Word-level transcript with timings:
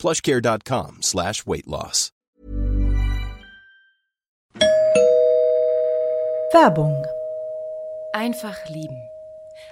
plushcare.com 0.00 1.02
slash 1.02 1.46
weight 1.46 1.66
loss. 1.66 2.10
Werbung. 6.52 7.06
Einfach 8.12 8.68
lieben. 8.68 9.00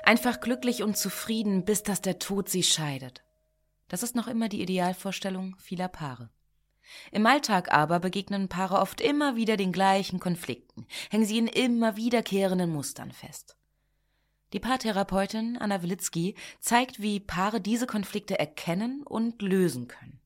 Einfach 0.05 0.41
glücklich 0.41 0.85
und 0.85 0.97
zufrieden, 0.97 1.65
bis 1.65 1.83
dass 1.83 2.01
der 2.01 2.21
Tod 2.21 2.49
sie 2.49 2.63
scheidet. 2.63 3.25
Das 3.89 4.05
ist 4.05 4.15
noch 4.15 4.29
immer 4.29 4.49
die 4.49 4.63
Idealvorstellung 4.63 5.57
vieler 5.59 5.89
Paare. 5.89 6.31
Im 7.11 7.27
Alltag 7.27 7.73
aber 7.73 7.99
begegnen 7.99 8.49
Paare 8.49 8.79
oft 8.79 9.01
immer 9.01 9.35
wieder 9.35 9.57
den 9.57 9.73
gleichen 9.73 10.21
Konflikten, 10.21 10.87
hängen 11.11 11.25
sie 11.25 11.39
in 11.39 11.49
immer 11.49 11.97
wiederkehrenden 11.97 12.71
Mustern 12.71 13.11
fest. 13.11 13.58
Die 14.53 14.61
Paartherapeutin 14.61 15.59
Anna 15.59 15.83
Wilitzki 15.83 16.35
zeigt, 16.61 17.01
wie 17.01 17.21
Paare 17.21 17.61
diese 17.61 17.87
Konflikte 17.87 18.39
erkennen 18.39 19.03
und 19.03 19.43
lösen 19.43 19.89
können. 19.89 20.21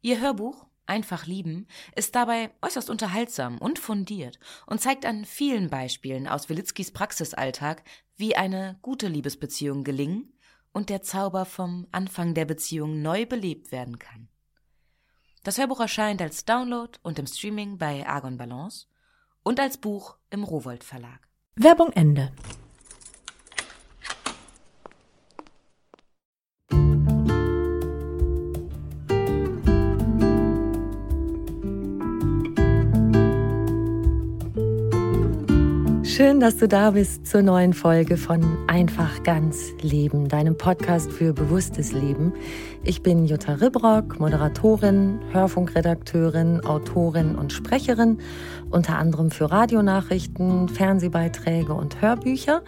Ihr 0.00 0.20
Hörbuch 0.20 0.66
Einfach 0.86 1.26
lieben 1.26 1.66
ist 1.96 2.14
dabei 2.14 2.50
äußerst 2.60 2.90
unterhaltsam 2.90 3.56
und 3.58 3.78
fundiert 3.78 4.38
und 4.66 4.82
zeigt 4.82 5.06
an 5.06 5.24
vielen 5.24 5.70
Beispielen 5.70 6.28
aus 6.28 6.50
Wilitzkis 6.50 6.90
Praxisalltag, 6.92 7.82
wie 8.16 8.36
eine 8.36 8.78
gute 8.82 9.08
Liebesbeziehung 9.08 9.82
gelingen 9.82 10.34
und 10.72 10.90
der 10.90 11.02
Zauber 11.02 11.46
vom 11.46 11.86
Anfang 11.90 12.34
der 12.34 12.44
Beziehung 12.44 13.00
neu 13.00 13.24
belebt 13.24 13.72
werden 13.72 13.98
kann. 13.98 14.28
Das 15.42 15.56
Hörbuch 15.58 15.80
erscheint 15.80 16.20
als 16.20 16.44
Download 16.44 16.98
und 17.02 17.18
im 17.18 17.26
Streaming 17.26 17.78
bei 17.78 18.06
Argon 18.06 18.36
Balance 18.36 18.86
und 19.42 19.60
als 19.60 19.78
Buch 19.78 20.16
im 20.30 20.44
Rowold 20.44 20.84
Verlag. 20.84 21.28
Werbung 21.56 21.92
Ende. 21.92 22.32
Schön, 36.16 36.38
dass 36.38 36.58
du 36.58 36.68
da 36.68 36.92
bist 36.92 37.26
zur 37.26 37.42
neuen 37.42 37.72
Folge 37.72 38.16
von 38.16 38.56
Einfach 38.68 39.24
ganz 39.24 39.72
Leben, 39.80 40.28
deinem 40.28 40.56
Podcast 40.56 41.10
für 41.10 41.32
bewusstes 41.32 41.90
Leben. 41.90 42.32
Ich 42.84 43.02
bin 43.02 43.26
Jutta 43.26 43.54
Ribrock, 43.54 44.20
Moderatorin, 44.20 45.18
Hörfunkredakteurin, 45.32 46.64
Autorin 46.64 47.34
und 47.34 47.52
Sprecherin, 47.52 48.18
unter 48.70 48.96
anderem 48.96 49.32
für 49.32 49.50
Radionachrichten, 49.50 50.68
Fernsehbeiträge 50.68 51.74
und 51.74 52.00
Hörbücher. 52.00 52.62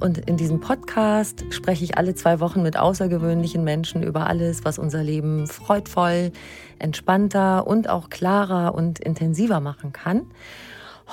Und 0.00 0.18
in 0.28 0.36
diesem 0.36 0.58
Podcast 0.58 1.44
spreche 1.50 1.84
ich 1.84 1.96
alle 1.96 2.16
zwei 2.16 2.40
Wochen 2.40 2.62
mit 2.62 2.76
außergewöhnlichen 2.76 3.62
Menschen 3.62 4.02
über 4.02 4.26
alles, 4.26 4.64
was 4.64 4.76
unser 4.76 5.04
Leben 5.04 5.46
freudvoll, 5.46 6.32
entspannter 6.80 7.64
und 7.64 7.88
auch 7.88 8.10
klarer 8.10 8.74
und 8.74 8.98
intensiver 8.98 9.60
machen 9.60 9.92
kann. 9.92 10.26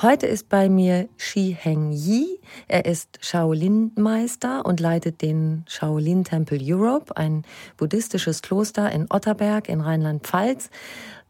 Heute 0.02 0.28
ist 0.28 0.50
bei 0.50 0.68
mir 0.68 1.08
Shi 1.16 1.56
Heng 1.58 1.94
Yi. 1.94 2.42
Er 2.68 2.84
ist 2.84 3.18
Shaolin-Meister 3.22 4.66
und 4.66 4.82
leitet 4.82 5.22
den 5.22 5.64
Shaolin 5.70 6.26
Temple 6.26 6.60
Europe, 6.62 7.16
ein 7.16 7.46
buddhistisches 7.78 8.42
Kloster 8.42 8.92
in 8.92 9.08
Otterberg 9.10 9.70
in 9.70 9.80
Rheinland-Pfalz. 9.80 10.70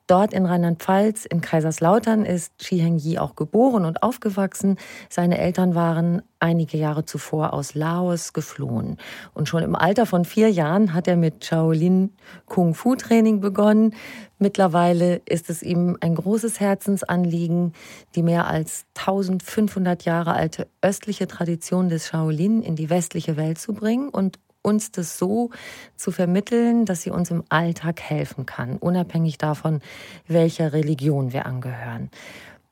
Dort 0.07 0.33
in 0.33 0.45
Rheinland-Pfalz, 0.45 1.25
in 1.25 1.41
Kaiserslautern, 1.41 2.25
ist 2.25 2.63
Shi 2.63 2.77
Heng-yi 2.77 3.17
auch 3.17 3.35
geboren 3.35 3.85
und 3.85 4.03
aufgewachsen. 4.03 4.77
Seine 5.09 5.39
Eltern 5.39 5.73
waren 5.73 6.21
einige 6.39 6.77
Jahre 6.77 7.05
zuvor 7.05 7.53
aus 7.53 7.73
Laos 7.73 8.33
geflohen. 8.33 8.97
Und 9.33 9.49
schon 9.49 9.63
im 9.63 9.75
Alter 9.75 10.05
von 10.05 10.23
vier 10.23 10.51
Jahren 10.51 10.93
hat 10.93 11.07
er 11.07 11.15
mit 11.15 11.43
Shaolin 11.43 12.11
Kung-Fu-Training 12.45 13.39
begonnen. 13.39 13.95
Mittlerweile 14.37 15.21
ist 15.25 15.49
es 15.49 15.63
ihm 15.63 15.97
ein 16.01 16.13
großes 16.13 16.59
Herzensanliegen, 16.59 17.73
die 18.13 18.21
mehr 18.21 18.45
als 18.45 18.85
1500 18.95 20.05
Jahre 20.05 20.33
alte 20.33 20.67
östliche 20.81 21.25
Tradition 21.25 21.89
des 21.89 22.07
Shaolin 22.07 22.61
in 22.61 22.75
die 22.75 22.91
westliche 22.91 23.37
Welt 23.37 23.57
zu 23.57 23.73
bringen 23.73 24.09
und 24.09 24.37
uns 24.65 24.91
das 24.91 25.17
so 25.17 25.51
zu 25.95 26.11
vermitteln, 26.11 26.85
dass 26.85 27.03
sie 27.03 27.11
uns 27.11 27.31
im 27.31 27.43
Alltag 27.49 28.01
helfen 28.01 28.45
kann, 28.45 28.77
unabhängig 28.77 29.37
davon, 29.37 29.79
welcher 30.27 30.73
Religion 30.73 31.31
wir 31.31 31.45
angehören. 31.45 32.09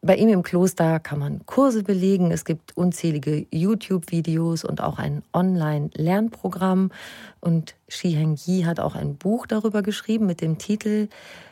Bei 0.01 0.17
ihm 0.17 0.27
im 0.27 0.43
Kloster 0.43 0.99
kann 0.99 1.19
man 1.19 1.45
Kurse 1.45 1.81
belegen. 1.81 2.31
Es 2.31 2.43
gibt 2.43 2.75
unzählige 2.75 3.45
YouTube-Videos 3.51 4.65
und 4.65 4.81
auch 4.81 4.99
ein 4.99 5.23
Online-Lernprogramm. 5.31 6.91
Und 7.39 7.75
Shi 7.87 8.11
Heng 8.11 8.35
Yi 8.45 8.63
hat 8.63 8.81
auch 8.81 8.95
ein 8.95 9.15
Buch 9.15 9.47
darüber 9.47 9.81
geschrieben 9.81 10.25
mit 10.25 10.41
dem 10.41 10.57
Titel 10.57 11.07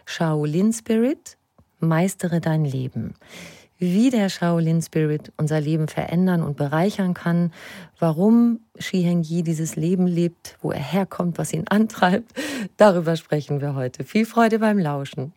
Shaolin 0.05 0.73
Spirit, 0.73 1.37
Meistere 1.79 2.41
dein 2.41 2.65
Leben 2.65 3.13
wie 3.81 4.11
der 4.11 4.29
Shaolin 4.29 4.79
Spirit 4.83 5.33
unser 5.37 5.59
Leben 5.59 5.87
verändern 5.87 6.43
und 6.43 6.55
bereichern 6.55 7.15
kann, 7.15 7.51
warum 7.99 8.59
Shi 8.77 9.01
Heng-yi 9.01 9.41
dieses 9.41 9.75
Leben 9.75 10.05
lebt, 10.05 10.55
wo 10.61 10.71
er 10.71 10.79
herkommt, 10.79 11.39
was 11.39 11.51
ihn 11.51 11.67
antreibt, 11.67 12.31
darüber 12.77 13.17
sprechen 13.17 13.59
wir 13.59 13.73
heute. 13.73 14.03
Viel 14.03 14.27
Freude 14.27 14.59
beim 14.59 14.77
Lauschen. 14.77 15.33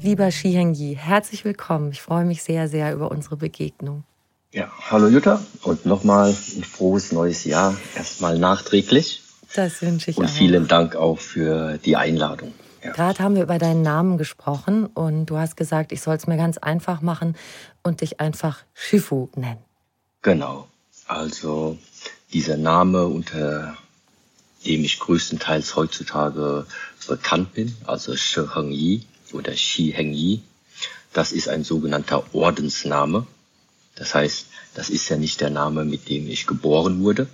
Lieber 0.00 0.30
Shi 0.30 0.52
Heng-yi, 0.52 0.96
herzlich 0.96 1.44
willkommen. 1.44 1.90
Ich 1.92 2.00
freue 2.00 2.24
mich 2.24 2.42
sehr, 2.42 2.68
sehr 2.68 2.94
über 2.94 3.10
unsere 3.10 3.36
Begegnung. 3.36 4.04
Ja, 4.50 4.72
hallo 4.90 5.08
Jutta 5.08 5.42
und 5.62 5.84
nochmal 5.84 6.30
ein 6.30 6.64
frohes 6.64 7.12
neues 7.12 7.44
Jahr. 7.44 7.76
Erstmal 7.94 8.38
nachträglich. 8.38 9.21
Das 9.54 9.82
wünsche 9.82 10.10
ich 10.10 10.16
Und 10.18 10.26
auch. 10.26 10.30
vielen 10.30 10.68
Dank 10.68 10.96
auch 10.96 11.18
für 11.18 11.78
die 11.78 11.96
Einladung. 11.96 12.52
Ja. 12.82 12.92
Gerade 12.92 13.22
haben 13.22 13.36
wir 13.36 13.42
über 13.42 13.58
deinen 13.58 13.82
Namen 13.82 14.18
gesprochen 14.18 14.86
und 14.86 15.26
du 15.26 15.36
hast 15.38 15.56
gesagt, 15.56 15.92
ich 15.92 16.00
soll 16.00 16.16
es 16.16 16.26
mir 16.26 16.36
ganz 16.36 16.58
einfach 16.58 17.00
machen 17.00 17.36
und 17.82 18.00
dich 18.00 18.18
einfach 18.20 18.58
Shifu 18.74 19.28
nennen. 19.36 19.60
Genau. 20.22 20.66
Also 21.06 21.78
dieser 22.32 22.56
Name, 22.56 23.06
unter 23.06 23.76
dem 24.64 24.84
ich 24.84 24.98
größtenteils 24.98 25.76
heutzutage 25.76 26.66
bekannt 27.06 27.52
bin, 27.54 27.76
also 27.86 28.16
Shi 28.16 28.42
Heng 28.54 28.70
Yi 28.70 29.04
oder 29.32 29.54
Shi 29.56 29.92
Heng 29.92 30.12
Yi, 30.12 30.42
das 31.12 31.32
ist 31.32 31.48
ein 31.48 31.62
sogenannter 31.64 32.24
Ordensname. 32.34 33.26
Das 33.96 34.14
heißt, 34.14 34.46
das 34.74 34.88
ist 34.88 35.08
ja 35.08 35.16
nicht 35.16 35.40
der 35.40 35.50
Name, 35.50 35.84
mit 35.84 36.08
dem 36.08 36.26
ich 36.28 36.46
geboren 36.46 37.02
wurde, 37.02 37.28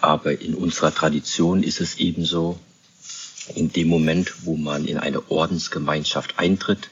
aber 0.00 0.40
in 0.40 0.54
unserer 0.54 0.94
Tradition 0.94 1.62
ist 1.62 1.80
es 1.80 1.96
ebenso, 1.98 2.58
in 3.54 3.72
dem 3.72 3.88
Moment, 3.88 4.44
wo 4.44 4.56
man 4.56 4.86
in 4.86 4.98
eine 4.98 5.30
Ordensgemeinschaft 5.30 6.38
eintritt, 6.38 6.90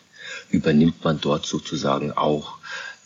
übernimmt 0.50 1.04
man 1.04 1.20
dort 1.20 1.46
sozusagen 1.46 2.12
auch 2.12 2.58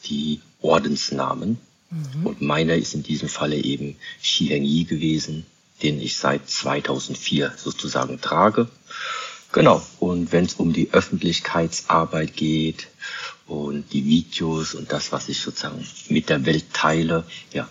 die 0.04 0.40
Ordensnamen. 0.60 1.58
Mhm. 1.90 2.26
Und 2.26 2.40
meiner 2.40 2.74
ist 2.74 2.94
in 2.94 3.02
diesem 3.02 3.28
Falle 3.28 3.56
eben 3.56 3.96
Shi 4.20 4.46
Heng 4.46 4.64
Yi 4.64 4.84
gewesen, 4.84 5.44
den 5.82 6.00
ich 6.00 6.16
seit 6.16 6.48
2004 6.48 7.52
sozusagen 7.56 8.20
trage. 8.20 8.68
Genau. 9.52 9.82
Und 10.00 10.32
wenn 10.32 10.46
es 10.46 10.54
um 10.54 10.72
die 10.72 10.92
Öffentlichkeitsarbeit 10.92 12.36
geht 12.36 12.88
und 13.46 13.92
die 13.92 14.04
Videos 14.06 14.74
und 14.74 14.92
das, 14.92 15.12
was 15.12 15.28
ich 15.28 15.40
sozusagen 15.40 15.86
mit 16.08 16.30
der 16.30 16.46
Welt 16.46 16.72
teile, 16.72 17.24
ja, 17.52 17.68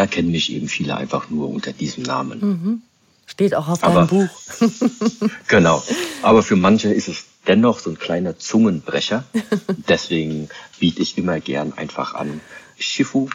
da 0.00 0.06
kennen 0.06 0.30
mich 0.30 0.50
eben 0.50 0.66
viele 0.66 0.96
einfach 0.96 1.28
nur 1.28 1.50
unter 1.50 1.74
diesem 1.74 2.04
Namen. 2.04 2.40
Mhm. 2.40 2.82
Steht 3.26 3.54
auch 3.54 3.68
auf 3.68 3.80
deinem 3.80 4.06
Buch. 4.06 4.30
genau. 5.46 5.84
Aber 6.22 6.42
für 6.42 6.56
manche 6.56 6.90
ist 6.90 7.08
es 7.08 7.26
dennoch 7.46 7.80
so 7.80 7.90
ein 7.90 7.98
kleiner 7.98 8.38
Zungenbrecher. 8.38 9.24
Deswegen 9.88 10.48
biete 10.78 11.02
ich 11.02 11.18
immer 11.18 11.38
gern 11.38 11.74
einfach 11.74 12.14
an 12.14 12.40
Shifu. 12.78 13.28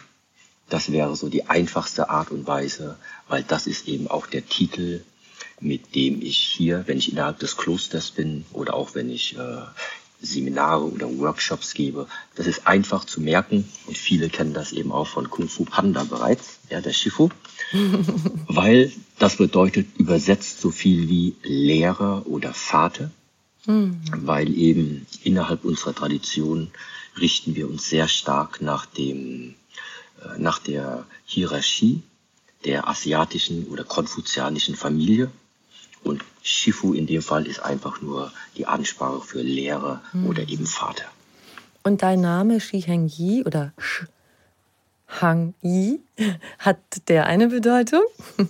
Das 0.68 0.90
wäre 0.90 1.14
so 1.14 1.28
die 1.28 1.46
einfachste 1.46 2.10
Art 2.10 2.32
und 2.32 2.48
Weise, 2.48 2.96
weil 3.28 3.44
das 3.44 3.68
ist 3.68 3.86
eben 3.86 4.08
auch 4.08 4.26
der 4.26 4.44
Titel, 4.44 5.04
mit 5.60 5.94
dem 5.94 6.20
ich 6.20 6.38
hier, 6.38 6.82
wenn 6.88 6.98
ich 6.98 7.12
innerhalb 7.12 7.38
des 7.38 7.56
Klosters 7.56 8.10
bin 8.10 8.44
oder 8.52 8.74
auch 8.74 8.96
wenn 8.96 9.08
ich 9.08 9.38
äh, 9.38 9.62
Seminare 10.20 10.84
oder 10.84 11.18
Workshops 11.18 11.74
gebe. 11.74 12.06
Das 12.34 12.46
ist 12.46 12.66
einfach 12.66 13.04
zu 13.04 13.20
merken 13.20 13.68
und 13.86 13.98
viele 13.98 14.28
kennen 14.28 14.54
das 14.54 14.72
eben 14.72 14.92
auch 14.92 15.06
von 15.06 15.30
Kung 15.30 15.48
Fu 15.48 15.64
Panda 15.64 16.04
bereits, 16.04 16.58
ja, 16.70 16.80
der 16.80 16.92
Shifu, 16.92 17.30
weil 18.48 18.92
das 19.18 19.36
bedeutet 19.36 19.86
übersetzt 19.98 20.60
so 20.60 20.70
viel 20.70 21.08
wie 21.08 21.36
Lehrer 21.42 22.26
oder 22.26 22.54
Vater, 22.54 23.10
mhm. 23.66 24.00
weil 24.16 24.56
eben 24.56 25.06
innerhalb 25.22 25.64
unserer 25.64 25.94
Tradition 25.94 26.70
richten 27.18 27.54
wir 27.54 27.68
uns 27.68 27.88
sehr 27.88 28.08
stark 28.08 28.60
nach 28.60 28.86
dem, 28.86 29.54
äh, 30.22 30.38
nach 30.38 30.58
der 30.58 31.06
Hierarchie 31.24 32.02
der 32.64 32.88
asiatischen 32.88 33.66
oder 33.68 33.84
konfuzianischen 33.84 34.76
Familie. 34.76 35.30
Und 36.06 36.22
Shifu 36.40 36.94
in 36.94 37.06
dem 37.06 37.20
Fall 37.20 37.46
ist 37.46 37.58
einfach 37.60 38.00
nur 38.00 38.32
die 38.56 38.66
Ansprache 38.66 39.20
für 39.20 39.42
Lehrer 39.42 40.02
mhm. 40.12 40.26
oder 40.28 40.48
eben 40.48 40.66
Vater. 40.66 41.06
Und 41.82 42.02
dein 42.02 42.20
Name 42.20 42.60
Shi 42.60 42.80
Heng 42.80 43.08
Yi 43.08 43.44
oder 43.44 43.72
Sh 43.76 44.04
Hang 45.08 45.54
Yi, 45.62 46.00
hat 46.60 46.78
der 47.08 47.26
eine 47.26 47.48
Bedeutung? 47.48 48.02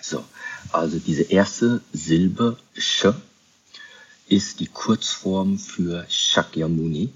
so, 0.00 0.24
also 0.70 0.98
diese 1.00 1.22
erste 1.22 1.80
Silbe 1.92 2.58
Sh 2.76 3.08
ist 4.28 4.60
die 4.60 4.68
Kurzform 4.68 5.58
für 5.58 6.06
Shakyamuni. 6.08 7.12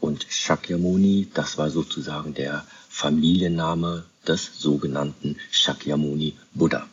Und 0.00 0.26
Shakyamuni, 0.30 1.28
das 1.34 1.58
war 1.58 1.68
sozusagen 1.68 2.32
der 2.32 2.64
Familienname 2.88 4.04
des 4.26 4.50
sogenannten 4.58 5.36
Shakyamuni 5.50 6.36
Buddha. 6.54 6.86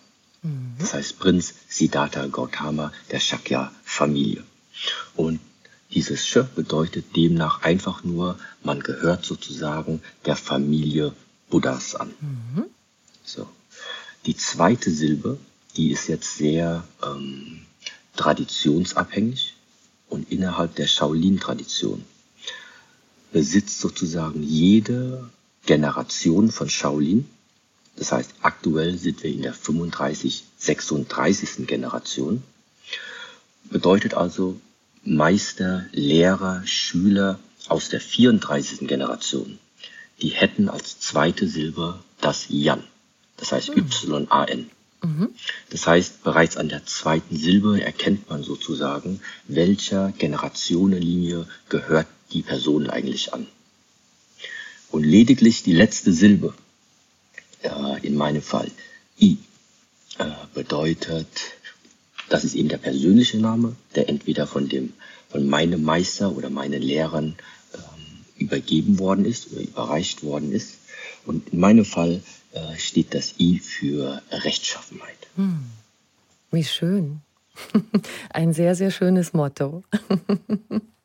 Mhm. 0.44 0.76
Das 0.80 0.94
heißt 0.94 1.20
Prinz 1.20 1.54
Siddhartha 1.68 2.28
Gautama 2.28 2.92
der 3.12 3.20
Shakya-Familie. 3.20 4.44
Und 5.16 5.40
dieses 5.92 6.28
Sh 6.28 6.40
bedeutet 6.56 7.16
demnach 7.16 7.62
einfach 7.62 8.04
nur, 8.04 8.38
man 8.64 8.82
gehört 8.82 9.26
sozusagen 9.26 10.02
der 10.26 10.36
Familie 10.36 11.14
Buddhas 11.50 11.96
an. 11.96 12.14
Mhm. 12.20 12.66
So. 13.24 13.48
Die 14.26 14.36
zweite 14.36 14.92
Silbe, 14.92 15.40
die 15.78 15.92
ist 15.92 16.08
jetzt 16.08 16.38
sehr 16.38 16.84
ähm, 17.06 17.62
traditionsabhängig 18.16 19.54
und 20.10 20.32
innerhalb 20.32 20.76
der 20.76 20.88
Shaolin-Tradition 20.88 22.04
besitzt 23.32 23.80
sozusagen 23.80 24.44
jede 24.44 25.30
Generation 25.66 26.52
von 26.52 26.70
Shaolin. 26.70 27.30
Das 27.98 28.12
heißt, 28.12 28.32
aktuell 28.42 28.98
sind 28.98 29.24
wir 29.24 29.32
in 29.32 29.42
der 29.42 29.54
35, 29.54 30.44
36. 30.58 31.68
Generation. 31.68 32.44
Bedeutet 33.66 34.14
also 34.14 34.60
Meister, 35.04 35.86
Lehrer, 35.92 36.62
Schüler 36.66 37.40
aus 37.68 37.90
der 37.90 38.00
34. 38.00 38.88
Generation. 38.88 39.58
Die 40.22 40.30
hätten 40.30 40.70
als 40.70 41.00
zweite 41.00 41.48
Silbe 41.48 42.00
das 42.22 42.46
Yan. 42.50 42.84
Das 43.36 43.52
heißt 43.52 43.76
mhm. 43.76 43.86
Y-A-N. 43.86 44.70
Mhm. 45.04 45.30
Das 45.70 45.88
heißt, 45.88 46.24
bereits 46.24 46.58
an 46.58 46.70
der 46.70 46.86
zweiten 46.86 47.36
Silbe 47.36 47.82
erkennt 47.82 48.30
man 48.30 48.44
sozusagen, 48.44 49.22
welcher 49.48 50.12
Generationenlinie 50.12 51.48
gehört 51.70 52.08
die 52.32 52.42
Person 52.42 52.90
eigentlich 52.90 53.34
an. 53.34 53.48
Und 54.90 55.04
lediglich 55.04 55.64
die 55.64 55.74
letzte 55.74 56.14
Silbe, 56.14 56.54
äh, 57.64 58.06
in 58.06 58.16
meinem 58.16 58.42
Fall 58.42 58.70
I, 59.20 59.38
äh, 60.18 60.26
bedeutet, 60.54 61.28
das 62.30 62.44
ist 62.44 62.56
eben 62.56 62.70
der 62.70 62.78
persönliche 62.78 63.38
Name, 63.38 63.76
der 63.96 64.10
entweder 64.10 64.48
von 64.48 64.68
dem, 64.70 64.94
von 65.30 65.48
meinem 65.48 65.84
Meister 65.84 66.36
oder 66.36 66.50
meinen 66.50 66.82
Lehrern 66.82 67.36
ähm, 67.74 67.80
übergeben 68.38 69.00
worden 69.00 69.26
ist 69.26 69.52
oder 69.52 69.62
überreicht 69.62 70.24
worden 70.24 70.52
ist. 70.52 70.78
Und 71.26 71.50
in 71.50 71.60
meinem 71.60 71.86
Fall 71.86 72.22
äh, 72.54 72.78
steht 72.78 73.14
das 73.14 73.36
I 73.40 73.60
für 73.60 74.22
Rechtschaffenheit. 74.32 75.18
Hm. 75.36 75.66
Wie 76.52 76.64
schön. 76.64 77.22
Ein 78.30 78.54
sehr, 78.54 78.76
sehr 78.76 78.92
schönes 78.92 79.34
Motto. 79.34 79.84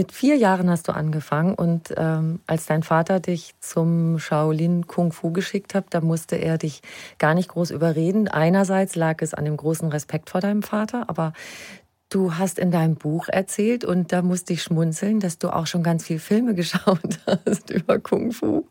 Mit 0.00 0.12
vier 0.12 0.36
Jahren 0.36 0.70
hast 0.70 0.88
du 0.88 0.92
angefangen 0.92 1.54
und 1.54 1.92
ähm, 1.94 2.40
als 2.46 2.64
dein 2.64 2.82
Vater 2.82 3.20
dich 3.20 3.52
zum 3.60 4.18
Shaolin 4.18 4.86
Kung 4.86 5.12
Fu 5.12 5.30
geschickt 5.30 5.74
hat, 5.74 5.88
da 5.90 6.00
musste 6.00 6.36
er 6.36 6.56
dich 6.56 6.80
gar 7.18 7.34
nicht 7.34 7.50
groß 7.50 7.70
überreden. 7.70 8.26
Einerseits 8.26 8.96
lag 8.96 9.20
es 9.20 9.34
an 9.34 9.44
dem 9.44 9.58
großen 9.58 9.90
Respekt 9.90 10.30
vor 10.30 10.40
deinem 10.40 10.62
Vater, 10.62 11.10
aber 11.10 11.34
du 12.08 12.38
hast 12.38 12.58
in 12.58 12.70
deinem 12.70 12.94
Buch 12.94 13.28
erzählt 13.28 13.84
und 13.84 14.10
da 14.10 14.22
musste 14.22 14.54
ich 14.54 14.62
schmunzeln, 14.62 15.20
dass 15.20 15.36
du 15.36 15.54
auch 15.54 15.66
schon 15.66 15.82
ganz 15.82 16.06
viele 16.06 16.18
Filme 16.18 16.54
geschaut 16.60 17.20
hast 17.26 17.68
über 17.68 17.98
Kung 17.98 18.32
Fu 18.32 18.64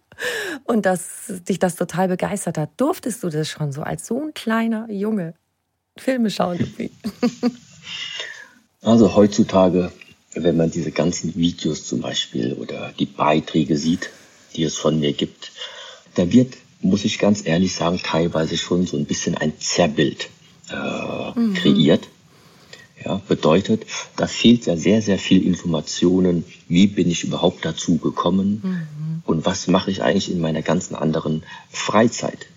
und 0.63 0.87
dass 0.87 1.31
dich 1.47 1.59
das 1.59 1.75
total 1.75 2.07
begeistert 2.07 2.57
hat. 2.57 2.71
Durftest 2.77 3.21
du 3.21 3.29
das 3.29 3.47
schon 3.47 3.71
so 3.71 3.83
als 3.83 4.07
so 4.07 4.19
ein 4.19 4.33
kleiner 4.33 4.89
Junge 4.89 5.35
Filme 5.95 6.31
schauen? 6.31 6.57
Also 8.81 9.13
heutzutage 9.13 9.91
wenn 10.33 10.57
man 10.57 10.71
diese 10.71 10.91
ganzen 10.91 11.35
Videos 11.35 11.85
zum 11.85 12.01
Beispiel 12.01 12.53
oder 12.53 12.93
die 12.97 13.05
Beiträge 13.05 13.77
sieht, 13.77 14.09
die 14.55 14.63
es 14.63 14.75
von 14.75 14.99
mir 14.99 15.13
gibt, 15.13 15.51
da 16.15 16.31
wird, 16.31 16.55
muss 16.81 17.05
ich 17.05 17.19
ganz 17.19 17.45
ehrlich 17.45 17.73
sagen, 17.73 17.99
teilweise 18.03 18.57
schon 18.57 18.85
so 18.85 18.97
ein 18.97 19.05
bisschen 19.05 19.35
ein 19.35 19.53
Zerrbild 19.59 20.29
äh, 20.71 21.39
mhm. 21.39 21.53
kreiert. 21.53 22.07
Ja, 23.03 23.21
bedeutet, 23.29 23.85
da 24.17 24.27
fehlt 24.27 24.65
ja 24.65 24.75
sehr, 24.75 25.01
sehr 25.01 25.17
viel 25.17 25.45
Informationen. 25.45 26.43
Wie 26.67 26.87
bin 26.87 27.09
ich 27.09 27.23
überhaupt 27.23 27.63
dazu 27.63 27.97
gekommen? 27.97 28.61
Mhm. 28.61 29.23
Und 29.25 29.45
was 29.45 29.67
mache 29.67 29.89
ich 29.89 30.03
eigentlich 30.03 30.29
in 30.29 30.41
meiner 30.41 30.61
ganzen 30.61 30.95
anderen 30.95 31.43
Freizeit? 31.69 32.47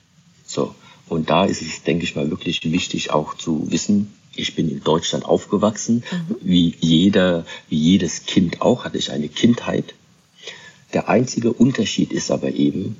So. 0.44 0.74
Und 1.08 1.30
da 1.30 1.44
ist 1.44 1.62
es, 1.62 1.84
denke 1.84 2.04
ich 2.04 2.16
mal, 2.16 2.30
wirklich 2.30 2.60
wichtig 2.64 3.10
auch 3.10 3.36
zu 3.36 3.70
wissen, 3.70 4.12
ich 4.34 4.55
bin 4.55 4.70
in 4.70 4.82
Deutschland 4.82 5.25
aufgewachsen. 5.25 6.05
Mhm. 6.11 6.37
Wie 6.40 6.75
jeder, 6.81 7.44
wie 7.69 7.79
jedes 7.79 8.25
Kind 8.26 8.62
auch 8.62 8.84
hatte 8.84 8.99
ich 8.99 9.11
eine 9.11 9.29
Kindheit. 9.29 9.94
Der 10.93 11.08
einzige 11.08 11.52
Unterschied 11.52 12.12
ist 12.12 12.31
aber 12.31 12.52
eben, 12.52 12.96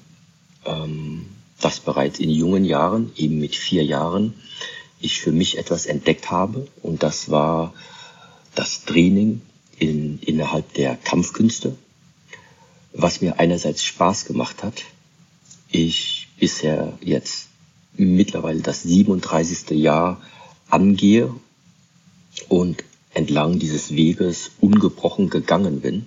ähm, 0.65 1.27
dass 1.61 1.81
bereits 1.81 2.19
in 2.19 2.31
jungen 2.31 2.65
Jahren, 2.65 3.13
eben 3.17 3.39
mit 3.39 3.55
vier 3.55 3.85
Jahren, 3.85 4.35
ich 5.01 5.21
für 5.21 5.33
mich 5.33 5.59
etwas 5.59 5.87
entdeckt 5.87 6.31
habe. 6.31 6.69
Und 6.83 7.03
das 7.03 7.31
war 7.31 7.75
das 8.55 8.85
Training 8.85 9.41
in, 9.79 10.19
innerhalb 10.21 10.73
der 10.75 10.97
Kampfkünste, 10.97 11.77
was 12.93 13.21
mir 13.21 13.39
einerseits 13.39 13.83
Spaß 13.85 14.27
gemacht 14.27 14.63
hat. 14.63 14.85
Ich 15.71 16.29
bisher 16.39 16.99
jetzt 17.01 17.49
mittlerweile 17.95 18.61
das 18.61 18.83
37. 18.83 19.71
Jahr 19.71 20.21
angehe 20.73 21.35
und 22.49 22.83
entlang 23.15 23.59
dieses 23.59 23.95
Weges 23.95 24.53
ungebrochen 24.61 25.29
gegangen 25.29 25.81
bin. 25.81 26.07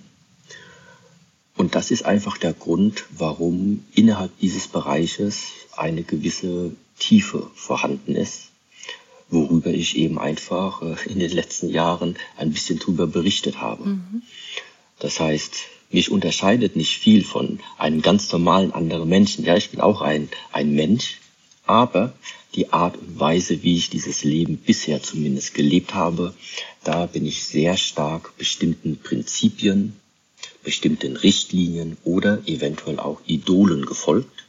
Und 1.56 1.74
das 1.74 1.90
ist 1.90 2.04
einfach 2.04 2.36
der 2.36 2.52
Grund, 2.52 3.04
warum 3.16 3.84
innerhalb 3.94 4.36
dieses 4.40 4.68
Bereiches 4.68 5.44
eine 5.76 6.02
gewisse 6.02 6.72
Tiefe 6.98 7.50
vorhanden 7.54 8.14
ist, 8.14 8.48
worüber 9.28 9.70
ich 9.70 9.96
eben 9.96 10.18
einfach 10.18 10.82
äh, 10.82 10.96
in 11.08 11.18
den 11.18 11.30
letzten 11.30 11.70
Jahren 11.70 12.16
ein 12.36 12.52
bisschen 12.52 12.78
drüber 12.78 13.06
berichtet 13.06 13.60
habe. 13.60 13.86
Mhm. 13.86 14.22
Das 14.98 15.20
heißt, 15.20 15.54
mich 15.90 16.10
unterscheidet 16.10 16.76
nicht 16.76 16.98
viel 16.98 17.24
von 17.24 17.60
einem 17.78 18.02
ganz 18.02 18.30
normalen 18.32 18.72
anderen 18.72 19.08
Menschen. 19.08 19.44
Ja, 19.44 19.56
ich 19.56 19.70
bin 19.70 19.80
auch 19.80 20.02
ein, 20.02 20.28
ein 20.52 20.72
Mensch, 20.74 21.18
aber 21.66 22.12
die 22.54 22.72
Art 22.72 22.96
und 22.96 23.20
Weise, 23.20 23.62
wie 23.62 23.76
ich 23.76 23.90
dieses 23.90 24.24
Leben 24.24 24.56
bisher 24.56 25.02
zumindest 25.02 25.54
gelebt 25.54 25.94
habe, 25.94 26.34
da 26.84 27.06
bin 27.06 27.26
ich 27.26 27.44
sehr 27.44 27.76
stark 27.76 28.36
bestimmten 28.38 28.98
Prinzipien, 28.98 29.94
bestimmten 30.62 31.16
Richtlinien 31.16 31.96
oder 32.04 32.42
eventuell 32.46 32.98
auch 32.98 33.20
Idolen 33.26 33.84
gefolgt. 33.84 34.44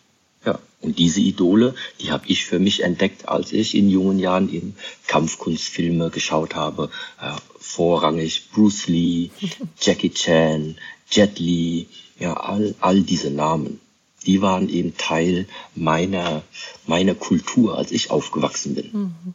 Ja, 0.45 0.59
und 0.81 0.99
diese 0.99 1.19
Idole, 1.19 1.75
die 1.99 2.11
habe 2.11 2.27
ich 2.27 2.45
für 2.45 2.59
mich 2.59 2.83
entdeckt, 2.83 3.27
als 3.27 3.51
ich 3.51 3.75
in 3.75 3.89
jungen 3.89 4.19
Jahren 4.19 4.53
eben 4.53 4.75
Kampfkunstfilme 5.07 6.09
geschaut 6.09 6.55
habe, 6.55 6.89
äh, 7.19 7.33
vorrangig 7.59 8.49
Bruce 8.53 8.87
Lee, 8.87 9.31
Jackie 9.81 10.11
Chan, 10.11 10.77
Jet 11.09 11.39
Li, 11.39 11.87
ja, 12.19 12.35
all, 12.35 12.75
all 12.79 13.01
diese 13.01 13.31
Namen 13.31 13.79
die 14.27 14.41
waren 14.41 14.69
eben 14.69 14.95
Teil 14.97 15.47
meiner, 15.73 16.43
meiner 16.85 17.15
Kultur, 17.15 17.77
als 17.77 17.91
ich 17.91 18.11
aufgewachsen 18.11 18.75
bin. 18.75 18.89
Mhm. 18.91 19.33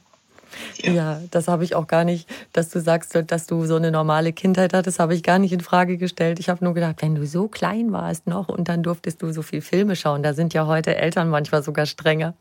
Ja. 0.82 0.92
ja. 0.92 1.22
das 1.30 1.48
habe 1.48 1.64
ich 1.64 1.74
auch 1.74 1.86
gar 1.86 2.04
nicht, 2.04 2.28
dass 2.52 2.68
du 2.68 2.80
sagst, 2.80 3.18
dass 3.26 3.46
du 3.46 3.64
so 3.64 3.76
eine 3.76 3.90
normale 3.90 4.32
Kindheit 4.32 4.74
hattest, 4.74 4.98
habe 4.98 5.14
ich 5.14 5.22
gar 5.22 5.38
nicht 5.38 5.52
in 5.52 5.60
Frage 5.60 5.96
gestellt. 5.96 6.38
Ich 6.38 6.48
habe 6.48 6.64
nur 6.64 6.74
gedacht, 6.74 6.96
wenn 7.00 7.14
du 7.14 7.26
so 7.26 7.48
klein 7.48 7.90
warst 7.92 8.26
noch 8.26 8.48
und 8.48 8.68
dann 8.68 8.82
durftest 8.82 9.22
du 9.22 9.32
so 9.32 9.42
viel 9.42 9.62
Filme 9.62 9.96
schauen, 9.96 10.22
da 10.22 10.34
sind 10.34 10.52
ja 10.54 10.66
heute 10.66 10.94
Eltern 10.94 11.30
manchmal 11.30 11.62
sogar 11.62 11.86
strenger, 11.86 12.34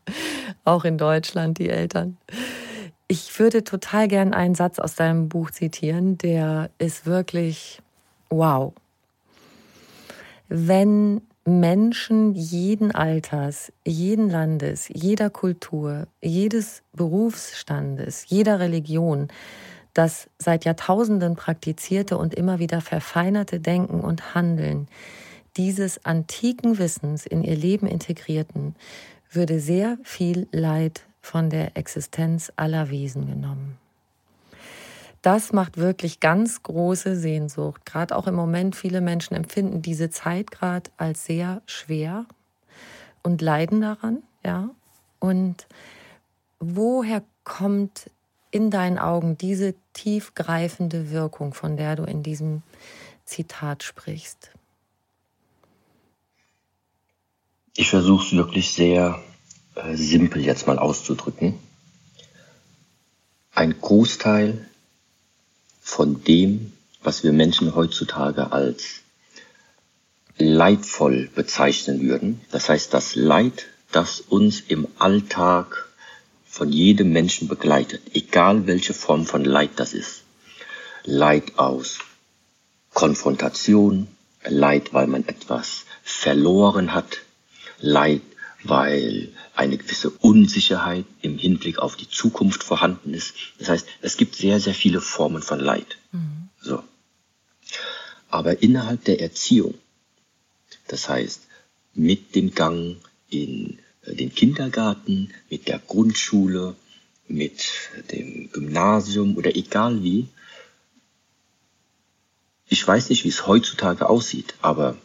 auch 0.65 0.83
in 0.83 0.97
Deutschland 0.97 1.57
die 1.57 1.69
Eltern. 1.69 2.17
Ich 3.07 3.37
würde 3.39 3.63
total 3.63 4.07
gern 4.07 4.33
einen 4.33 4.55
Satz 4.55 4.79
aus 4.79 4.95
deinem 4.95 5.27
Buch 5.27 5.51
zitieren, 5.51 6.17
der 6.17 6.69
ist 6.79 7.05
wirklich 7.05 7.81
wow. 8.29 8.73
Wenn 10.47 11.21
Menschen 11.45 12.35
jeden 12.35 12.91
Alters, 12.91 13.73
jeden 13.85 14.29
Landes, 14.29 14.89
jeder 14.93 15.29
Kultur, 15.29 16.07
jedes 16.21 16.83
Berufsstandes, 16.93 18.25
jeder 18.27 18.59
Religion 18.59 19.29
das 19.93 20.29
seit 20.37 20.65
Jahrtausenden 20.65 21.35
praktizierte 21.35 22.17
und 22.17 22.33
immer 22.33 22.59
wieder 22.59 22.81
verfeinerte 22.81 23.59
Denken 23.59 24.01
und 24.01 24.35
Handeln 24.35 24.87
dieses 25.57 26.05
antiken 26.05 26.77
Wissens 26.77 27.25
in 27.25 27.43
ihr 27.43 27.57
Leben 27.57 27.87
integrierten, 27.87 28.75
würde 29.29 29.59
sehr 29.59 29.97
viel 30.03 30.47
Leid 30.51 31.05
von 31.21 31.49
der 31.49 31.75
Existenz 31.75 32.53
aller 32.55 32.89
Wesen 32.89 33.27
genommen. 33.27 33.80
Das 35.21 35.53
macht 35.53 35.77
wirklich 35.77 36.19
ganz 36.19 36.63
große 36.63 37.15
Sehnsucht. 37.15 37.85
Gerade 37.85 38.15
auch 38.15 38.25
im 38.25 38.33
Moment, 38.33 38.75
viele 38.75 39.01
Menschen 39.01 39.35
empfinden 39.35 39.81
diese 39.81 40.09
Zeit 40.09 40.49
gerade 40.49 40.89
als 40.97 41.25
sehr 41.25 41.61
schwer 41.67 42.25
und 43.21 43.41
leiden 43.41 43.81
daran, 43.81 44.23
ja. 44.43 44.69
Und 45.19 45.67
woher 46.59 47.23
kommt 47.43 48.09
in 48.49 48.71
deinen 48.71 48.97
Augen 48.97 49.37
diese 49.37 49.75
tiefgreifende 49.93 51.11
Wirkung, 51.11 51.53
von 51.53 51.77
der 51.77 51.95
du 51.95 52.03
in 52.03 52.23
diesem 52.23 52.63
Zitat 53.25 53.83
sprichst? 53.83 54.51
Ich 57.75 57.91
versuche 57.91 58.25
es 58.25 58.33
wirklich 58.33 58.73
sehr 58.73 59.21
äh, 59.75 59.95
simpel 59.95 60.43
jetzt 60.43 60.65
mal 60.65 60.79
auszudrücken. 60.79 61.53
Ein 63.53 63.79
Großteil 63.79 64.67
von 65.81 66.23
dem, 66.23 66.71
was 67.03 67.23
wir 67.23 67.33
Menschen 67.33 67.75
heutzutage 67.75 68.51
als 68.51 69.01
leidvoll 70.37 71.29
bezeichnen 71.35 72.01
würden. 72.01 72.41
Das 72.51 72.69
heißt, 72.69 72.93
das 72.93 73.15
Leid, 73.15 73.65
das 73.91 74.21
uns 74.21 74.61
im 74.61 74.87
Alltag 74.99 75.89
von 76.45 76.71
jedem 76.71 77.11
Menschen 77.11 77.47
begleitet, 77.47 78.01
egal 78.13 78.67
welche 78.67 78.93
Form 78.93 79.25
von 79.25 79.43
Leid 79.43 79.71
das 79.77 79.93
ist. 79.93 80.23
Leid 81.03 81.57
aus 81.57 81.99
Konfrontation, 82.93 84.07
Leid, 84.45 84.93
weil 84.93 85.07
man 85.07 85.27
etwas 85.27 85.85
verloren 86.03 86.93
hat, 86.93 87.19
Leid, 87.79 88.21
weil 88.63 89.29
eine 89.61 89.77
gewisse 89.77 90.09
Unsicherheit 90.09 91.05
im 91.21 91.37
Hinblick 91.37 91.77
auf 91.77 91.95
die 91.95 92.09
Zukunft 92.09 92.63
vorhanden 92.63 93.13
ist. 93.13 93.35
Das 93.59 93.69
heißt, 93.69 93.87
es 94.01 94.17
gibt 94.17 94.35
sehr, 94.35 94.59
sehr 94.59 94.73
viele 94.73 95.01
Formen 95.01 95.43
von 95.43 95.59
Leid. 95.59 95.97
Mhm. 96.11 96.49
So. 96.59 96.83
Aber 98.27 98.63
innerhalb 98.63 99.03
der 99.05 99.21
Erziehung, 99.21 99.75
das 100.87 101.07
heißt, 101.07 101.41
mit 101.93 102.33
dem 102.33 102.55
Gang 102.55 102.97
in 103.29 103.77
äh, 104.03 104.15
den 104.15 104.33
Kindergarten, 104.33 105.31
mit 105.51 105.67
der 105.67 105.77
Grundschule, 105.77 106.75
mit 107.27 107.69
dem 108.11 108.51
Gymnasium 108.51 109.37
oder 109.37 109.55
egal 109.55 110.01
wie, 110.01 110.27
ich 112.67 112.87
weiß 112.87 113.09
nicht, 113.09 113.25
wie 113.25 113.29
es 113.29 113.45
heutzutage 113.45 114.09
aussieht, 114.09 114.55
aber 114.61 114.97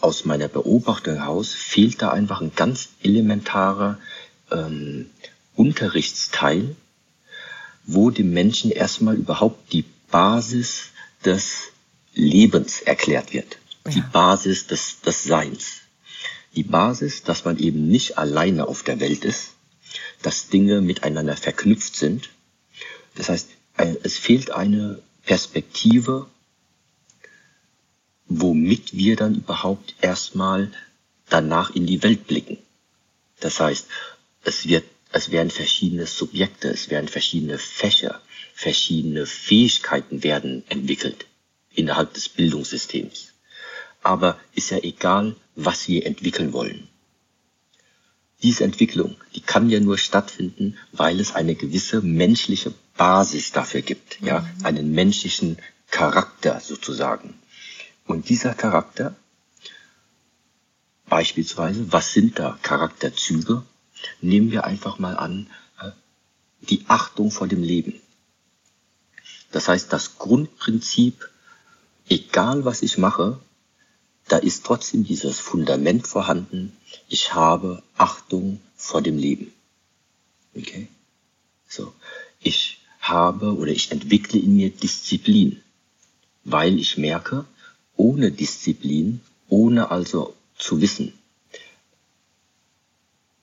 aus 0.00 0.24
meiner 0.24 0.48
Beobachtung 0.48 1.16
heraus 1.16 1.52
fehlt 1.52 2.02
da 2.02 2.10
einfach 2.10 2.40
ein 2.40 2.52
ganz 2.54 2.90
elementarer 3.02 3.98
ähm, 4.50 5.10
Unterrichtsteil, 5.56 6.76
wo 7.84 8.10
dem 8.10 8.32
Menschen 8.32 8.70
erstmal 8.70 9.16
überhaupt 9.16 9.72
die 9.72 9.84
Basis 10.10 10.90
des 11.24 11.68
Lebens 12.14 12.80
erklärt 12.80 13.32
wird. 13.32 13.58
Ja. 13.84 13.92
Die 13.92 14.00
Basis 14.00 14.66
des, 14.66 15.00
des 15.00 15.24
Seins. 15.24 15.80
Die 16.56 16.64
Basis, 16.64 17.22
dass 17.22 17.44
man 17.44 17.58
eben 17.58 17.88
nicht 17.88 18.18
alleine 18.18 18.66
auf 18.66 18.82
der 18.82 19.00
Welt 19.00 19.24
ist, 19.24 19.52
dass 20.22 20.48
Dinge 20.48 20.80
miteinander 20.80 21.36
verknüpft 21.36 21.94
sind. 21.94 22.30
Das 23.14 23.28
heißt, 23.28 23.48
es 24.02 24.18
fehlt 24.18 24.50
eine 24.50 25.00
Perspektive 25.24 26.26
womit 28.30 28.94
wir 28.94 29.16
dann 29.16 29.34
überhaupt 29.34 29.94
erstmal 30.00 30.70
danach 31.28 31.70
in 31.70 31.86
die 31.86 32.02
Welt 32.02 32.26
blicken. 32.26 32.58
Das 33.40 33.60
heißt, 33.60 33.88
es 34.44 34.68
wird, 34.68 34.84
es 35.12 35.30
werden 35.30 35.50
verschiedene 35.50 36.06
Subjekte, 36.06 36.68
es 36.68 36.90
werden 36.90 37.08
verschiedene 37.08 37.58
Fächer, 37.58 38.20
verschiedene 38.54 39.26
Fähigkeiten 39.26 40.22
werden 40.22 40.62
entwickelt 40.68 41.26
innerhalb 41.74 42.14
des 42.14 42.28
Bildungssystems. 42.28 43.32
Aber 44.02 44.38
ist 44.54 44.70
ja 44.70 44.78
egal, 44.78 45.34
was 45.56 45.88
wir 45.88 46.06
entwickeln 46.06 46.52
wollen. 46.52 46.88
Diese 48.42 48.64
Entwicklung, 48.64 49.16
die 49.34 49.42
kann 49.42 49.68
ja 49.68 49.80
nur 49.80 49.98
stattfinden, 49.98 50.78
weil 50.92 51.20
es 51.20 51.34
eine 51.34 51.54
gewisse 51.56 52.00
menschliche 52.00 52.72
Basis 52.96 53.52
dafür 53.52 53.82
gibt, 53.82 54.18
ja, 54.22 54.40
mhm. 54.40 54.64
einen 54.64 54.92
menschlichen 54.92 55.58
Charakter 55.90 56.60
sozusagen. 56.60 57.39
Und 58.10 58.28
dieser 58.28 58.54
Charakter, 58.54 59.14
beispielsweise, 61.08 61.92
was 61.92 62.12
sind 62.12 62.40
da 62.40 62.58
Charakterzüge? 62.60 63.62
Nehmen 64.20 64.50
wir 64.50 64.64
einfach 64.64 64.98
mal 64.98 65.16
an, 65.16 65.48
äh, 65.80 65.92
die 66.62 66.86
Achtung 66.88 67.30
vor 67.30 67.46
dem 67.46 67.62
Leben. 67.62 68.00
Das 69.52 69.68
heißt, 69.68 69.92
das 69.92 70.18
Grundprinzip, 70.18 71.30
egal 72.08 72.64
was 72.64 72.82
ich 72.82 72.98
mache, 72.98 73.38
da 74.26 74.38
ist 74.38 74.66
trotzdem 74.66 75.04
dieses 75.04 75.38
Fundament 75.38 76.08
vorhanden, 76.08 76.76
ich 77.08 77.34
habe 77.34 77.80
Achtung 77.96 78.60
vor 78.74 79.02
dem 79.02 79.18
Leben. 79.18 79.52
Okay? 80.56 80.88
So. 81.68 81.94
Ich 82.40 82.80
habe 82.98 83.54
oder 83.54 83.70
ich 83.70 83.92
entwickle 83.92 84.40
in 84.40 84.56
mir 84.56 84.70
Disziplin, 84.70 85.62
weil 86.42 86.76
ich 86.76 86.98
merke, 86.98 87.46
ohne 88.00 88.32
Disziplin, 88.32 89.20
ohne 89.50 89.90
also 89.90 90.34
zu 90.56 90.80
wissen, 90.80 91.12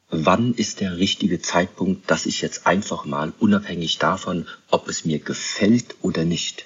wann 0.09 0.55
ist 0.55 0.79
der 0.79 0.97
richtige 0.97 1.39
Zeitpunkt, 1.39 2.09
dass 2.09 2.25
ich 2.25 2.41
jetzt 2.41 2.65
einfach 2.65 3.05
mal, 3.05 3.33
unabhängig 3.37 3.99
davon, 3.99 4.47
ob 4.71 4.87
es 4.87 5.05
mir 5.05 5.19
gefällt 5.19 5.95
oder 6.01 6.25
nicht, 6.25 6.65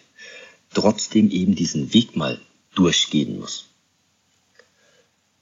trotzdem 0.74 1.30
eben 1.32 1.54
diesen 1.56 1.94
Weg 1.94 2.16
mal 2.16 2.40
durchgehen 2.76 3.40
muss. 3.40 3.66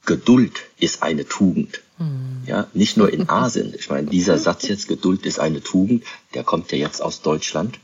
Geduld 0.08 0.62
ist 0.80 1.04
eine 1.04 1.28
Tugend. 1.28 1.82
Hm. 1.98 2.42
Ja, 2.48 2.68
nicht 2.74 2.98
nur 2.98 3.14
in 3.14 3.30
Asien. 3.30 3.76
Ich 3.78 3.92
meine, 3.92 4.10
dieser 4.10 4.40
Satz 4.40 4.68
jetzt, 4.68 4.88
Geduld 4.88 5.28
ist 5.28 5.40
eine 5.40 5.62
Tugend, 5.62 6.04
der 6.34 6.44
kommt 6.44 6.72
ja 6.72 6.80
jetzt 6.80 7.00
aus 7.00 7.22
Deutschland. 7.22 7.80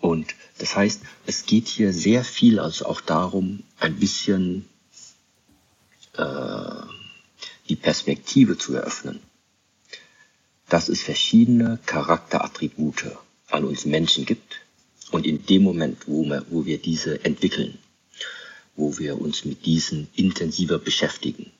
Und 0.00 0.34
das 0.58 0.76
heißt, 0.76 1.00
es 1.26 1.46
geht 1.46 1.68
hier 1.68 1.92
sehr 1.92 2.24
viel 2.24 2.58
also 2.58 2.86
auch 2.86 3.00
darum, 3.00 3.62
ein 3.78 3.96
bisschen 3.96 4.68
äh, 6.14 6.82
die 7.68 7.76
Perspektive 7.76 8.56
zu 8.58 8.74
eröffnen, 8.74 9.20
dass 10.68 10.88
es 10.88 11.02
verschiedene 11.02 11.78
Charakterattribute 11.86 13.16
an 13.48 13.64
uns 13.64 13.84
Menschen 13.84 14.26
gibt 14.26 14.60
und 15.10 15.26
in 15.26 15.44
dem 15.46 15.62
Moment, 15.62 16.06
wo 16.06 16.24
wir, 16.24 16.44
wo 16.50 16.64
wir 16.64 16.78
diese 16.78 17.24
entwickeln, 17.24 17.78
wo 18.74 18.98
wir 18.98 19.20
uns 19.20 19.44
mit 19.44 19.64
diesen 19.64 20.08
intensiver 20.14 20.78
beschäftigen, 20.78 21.50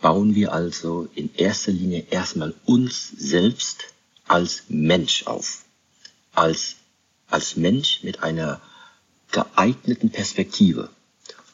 bauen 0.00 0.34
wir 0.34 0.52
also 0.52 1.08
in 1.14 1.34
erster 1.34 1.72
Linie 1.72 2.06
erstmal 2.10 2.54
uns 2.64 3.12
selbst 3.16 3.84
als 4.26 4.64
Mensch 4.68 5.26
auf, 5.26 5.64
als 6.32 6.76
als 7.34 7.56
Mensch 7.56 8.04
mit 8.04 8.22
einer 8.22 8.60
geeigneten 9.32 10.10
Perspektive, 10.10 10.88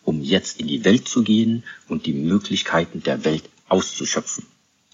um 0.05 0.21
jetzt 0.21 0.61
in 0.61 0.67
die 0.67 0.85
Welt 0.85 1.09
zu 1.09 1.23
gehen 1.23 1.65
und 1.89 2.05
die 2.05 2.13
Möglichkeiten 2.13 3.03
der 3.03 3.25
Welt 3.25 3.45
auszuschöpfen. 3.69 4.45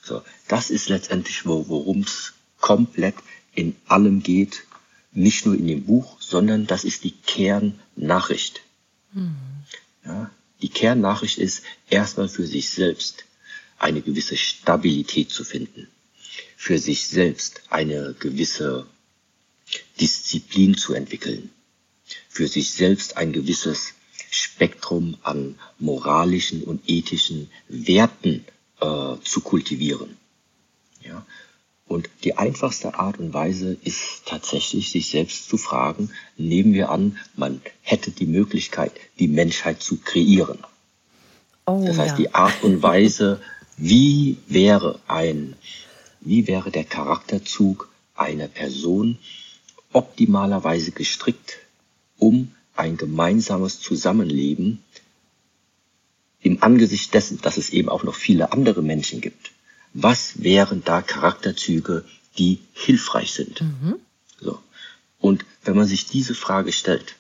So, 0.01 0.23
das 0.47 0.71
ist 0.71 0.89
letztendlich, 0.89 1.45
worum 1.45 2.03
es 2.03 2.35
komplett 2.61 3.17
in 3.53 3.75
allem 3.87 4.23
geht, 4.23 4.63
nicht 5.11 5.45
nur 5.45 5.57
in 5.57 5.67
dem 5.67 5.85
Buch, 5.85 6.21
sondern 6.21 6.69
das 6.69 6.85
ist 6.85 7.03
die 7.03 7.11
Kernnachricht. 7.11 8.61
Mhm. 9.13 9.35
Ja, 10.05 10.31
die 10.63 10.69
Kernnachricht 10.69 11.39
ist 11.39 11.65
erstmal 11.91 12.29
für 12.29 12.47
sich 12.47 12.71
selbst 12.71 13.25
eine 13.79 14.03
gewisse 14.03 14.37
Stabilität 14.37 15.31
zu 15.31 15.43
finden, 15.43 15.89
für 16.57 16.79
sich 16.79 17.09
selbst 17.09 17.63
eine 17.71 18.15
gewisse 18.15 18.87
Disziplin 20.01 20.77
zu 20.77 20.95
entwickeln, 20.95 21.51
für 22.29 22.49
sich 22.49 22.73
selbst 22.73 23.17
ein 23.17 23.33
gewisses 23.33 23.95
Spektrum 24.31 25.17
an 25.23 25.59
moralischen 25.79 26.63
und 26.63 26.89
ethischen 26.89 27.51
Werten 27.69 28.45
äh, 28.81 29.15
zu 29.23 29.41
kultivieren. 29.41 30.17
Ja? 31.03 31.25
Und 31.89 32.11
die 32.25 32.37
einfachste 32.37 32.99
Art 32.99 33.19
und 33.19 33.33
Weise 33.33 33.77
ist 33.85 34.23
tatsächlich, 34.27 34.91
sich 34.91 35.09
selbst 35.09 35.49
zu 35.49 35.57
fragen, 35.57 36.11
nehmen 36.37 36.75
wir 36.75 36.91
an, 36.91 37.17
man 37.37 37.61
hätte 37.83 38.11
die 38.11 38.27
Möglichkeit, 38.27 38.93
die 39.21 39.29
Menschheit 39.29 39.83
zu 39.83 39.99
kreieren. 39.99 40.59
Oh, 41.67 41.85
das 41.87 41.99
heißt, 41.99 42.13
ja. 42.13 42.17
die 42.17 42.35
Art 42.35 42.63
und 42.63 42.83
Weise, 42.83 43.41
wie 43.77 44.39
wäre 44.49 45.01
ein, 45.07 45.55
wie 46.21 46.49
wäre 46.49 46.71
der 46.71 46.85
Charakterzug 46.85 47.89
einer 48.15 48.49
Person 48.49 49.19
optimalerweise 49.97 50.93
gestrickt, 50.93 51.57
um 52.19 52.53
ein 52.77 52.99
gemeinsames 52.99 53.81
Zusammenleben 53.81 54.83
im 56.41 56.63
Angesicht 56.63 57.15
dessen, 57.15 57.41
dass 57.41 57.57
es 57.57 57.71
eben 57.71 57.89
auch 57.89 58.05
noch 58.05 58.15
viele 58.15 58.53
andere 58.53 58.83
Menschen 58.83 59.23
gibt. 59.23 59.53
Was 59.95 60.43
wären 60.43 60.85
da 60.85 61.01
Charakterzüge, 61.01 62.05
die 62.37 62.61
hilfreich 62.75 63.33
sind? 63.33 63.63
Mhm. 63.63 63.95
So. 64.39 64.59
Und 65.19 65.47
wenn 65.65 65.77
man 65.77 65.87
sich 65.87 66.07
diese 66.07 66.35
Frage 66.35 66.73
stellt, 66.73 67.17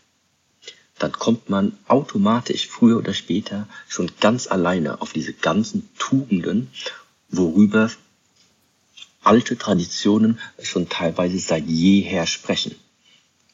dann 0.98 1.12
kommt 1.12 1.48
man 1.48 1.76
automatisch 1.88 2.68
früher 2.68 2.98
oder 2.98 3.14
später 3.14 3.66
schon 3.88 4.10
ganz 4.20 4.46
alleine 4.46 5.00
auf 5.00 5.14
diese 5.14 5.32
ganzen 5.32 5.88
Tugenden, 5.98 6.68
worüber 7.30 7.90
alte 9.26 9.56
Traditionen 9.58 10.38
schon 10.62 10.88
teilweise 10.88 11.38
seit 11.38 11.66
jeher 11.66 12.26
sprechen. 12.26 12.74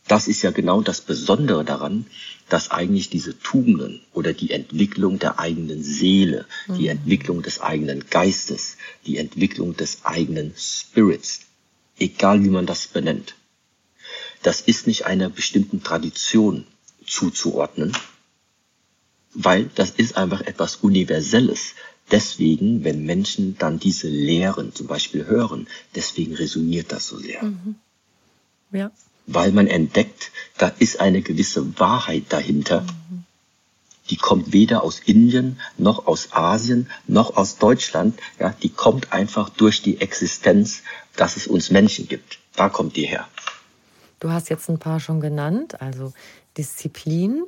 Das 0.09 0.27
ist 0.27 0.43
ja 0.43 0.51
genau 0.51 0.83
das 0.83 1.01
Besondere 1.01 1.65
daran, 1.65 2.07
dass 2.49 2.71
eigentlich 2.71 3.09
diese 3.09 3.39
Tugenden 3.39 4.01
oder 4.13 4.33
die 4.33 4.51
Entwicklung 4.51 5.19
der 5.19 5.39
eigenen 5.39 5.83
Seele, 5.83 6.47
mhm. 6.67 6.79
die 6.79 6.89
Entwicklung 6.89 7.43
des 7.43 7.61
eigenen 7.61 8.05
Geistes, 8.11 8.77
die 9.07 9.17
Entwicklung 9.17 9.77
des 9.77 10.05
eigenen 10.05 10.53
Spirits, 10.57 11.43
egal 11.99 12.43
wie 12.45 12.51
man 12.51 12.67
das 12.67 12.89
benennt, 12.89 13.37
das 14.43 14.61
ist 14.61 14.87
nicht 14.87 15.07
einer 15.07 15.31
bestimmten 15.31 15.83
Tradition 15.83 16.67
zuzuordnen, 17.07 17.97
weil 19.35 19.71
das 19.75 19.91
ist 19.93 20.17
einfach 20.17 20.41
etwas 20.43 20.77
Universelles. 20.77 21.75
Deswegen, 22.13 22.85
wenn 22.85 23.05
Menschen 23.05 23.57
dann 23.59 23.79
diese 23.79 24.07
Lehren 24.07 24.75
zum 24.75 24.87
Beispiel 24.87 25.27
hören, 25.27 25.67
deswegen 25.95 26.35
resoniert 26.35 26.93
das 26.93 27.09
so 27.09 27.17
sehr. 27.17 27.43
Mhm. 27.43 27.77
Ja. 28.71 28.91
Weil 29.27 29.53
man 29.53 29.67
entdeckt, 29.67 30.31
da 30.59 30.69
ist 30.79 31.01
eine 31.01 31.23
gewisse 31.23 31.79
Wahrheit 31.81 32.25
dahinter. 32.29 32.83
Mhm. 32.83 33.25
Die 34.11 34.17
kommt 34.17 34.53
weder 34.53 34.83
aus 34.83 35.01
Indien, 35.01 35.59
noch 35.79 36.07
aus 36.07 36.33
Asien, 36.33 36.91
noch 37.07 37.37
aus 37.37 37.57
Deutschland. 37.57 38.21
Ja, 38.39 38.55
die 38.63 38.69
kommt 38.69 39.13
einfach 39.13 39.49
durch 39.49 39.81
die 39.81 40.01
Existenz, 40.03 40.83
dass 41.17 41.37
es 41.37 41.47
uns 41.47 41.71
Menschen 41.71 42.09
gibt. 42.09 42.41
Da 42.55 42.69
kommt 42.69 42.97
die 42.97 43.07
her. 43.07 43.27
Du 44.21 44.31
hast 44.31 44.51
jetzt 44.51 44.69
ein 44.69 44.79
paar 44.79 45.01
schon 45.01 45.21
genannt, 45.21 45.81
also 45.81 46.13
Disziplin, 46.59 47.45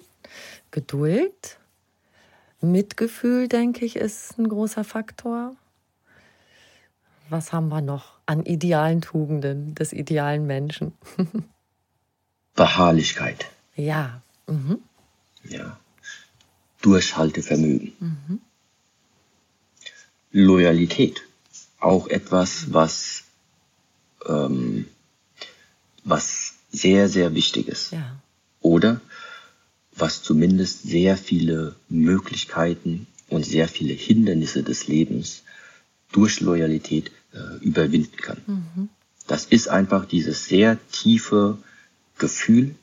Geduld, 0.70 1.58
Mitgefühl, 2.64 3.48
denke 3.48 3.84
ich, 3.84 3.96
ist 3.96 4.38
ein 4.38 4.48
großer 4.48 4.84
Faktor. 4.84 5.56
Was 7.28 7.52
haben 7.52 7.68
wir 7.68 7.80
noch 7.80 8.18
an 8.26 8.44
idealen 8.44 9.00
Tugenden 9.00 9.74
des 9.74 9.92
idealen 9.92 10.46
Menschen? 10.46 10.92
Beharrlichkeit. 12.54 13.46
Ja. 13.76 14.22
Mhm. 14.46 14.78
Ja. 15.44 15.78
Durchhaltevermögen. 16.82 17.92
Mhm. 17.98 18.40
Loyalität. 20.30 21.22
Auch 21.80 22.08
etwas, 22.08 22.72
was, 22.72 23.24
ähm, 24.26 24.86
was 26.04 26.54
sehr, 26.70 27.08
sehr 27.08 27.34
wichtig 27.34 27.68
ist. 27.68 27.92
Ja. 27.92 28.16
Oder 28.60 29.00
was 29.96 30.22
zumindest 30.22 30.82
sehr 30.82 31.16
viele 31.16 31.76
Möglichkeiten 31.88 33.06
und 33.28 33.44
sehr 33.44 33.68
viele 33.68 33.94
Hindernisse 33.94 34.62
des 34.62 34.88
Lebens 34.88 35.42
durch 36.12 36.40
Loyalität 36.40 37.10
äh, 37.32 37.58
überwinden 37.64 38.16
kann. 38.16 38.42
Mhm. 38.46 38.88
Das 39.26 39.46
ist 39.46 39.68
einfach 39.68 40.04
dieses 40.04 40.46
sehr 40.46 40.78
tiefe 40.90 41.58
Gefühl, 42.18 42.74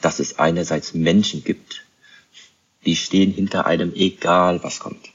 dass 0.00 0.18
es 0.18 0.38
einerseits 0.38 0.94
Menschen 0.94 1.44
gibt, 1.44 1.84
die 2.84 2.96
stehen 2.96 3.32
hinter 3.32 3.66
einem, 3.66 3.92
egal 3.94 4.62
was 4.62 4.80
kommt. 4.80 5.10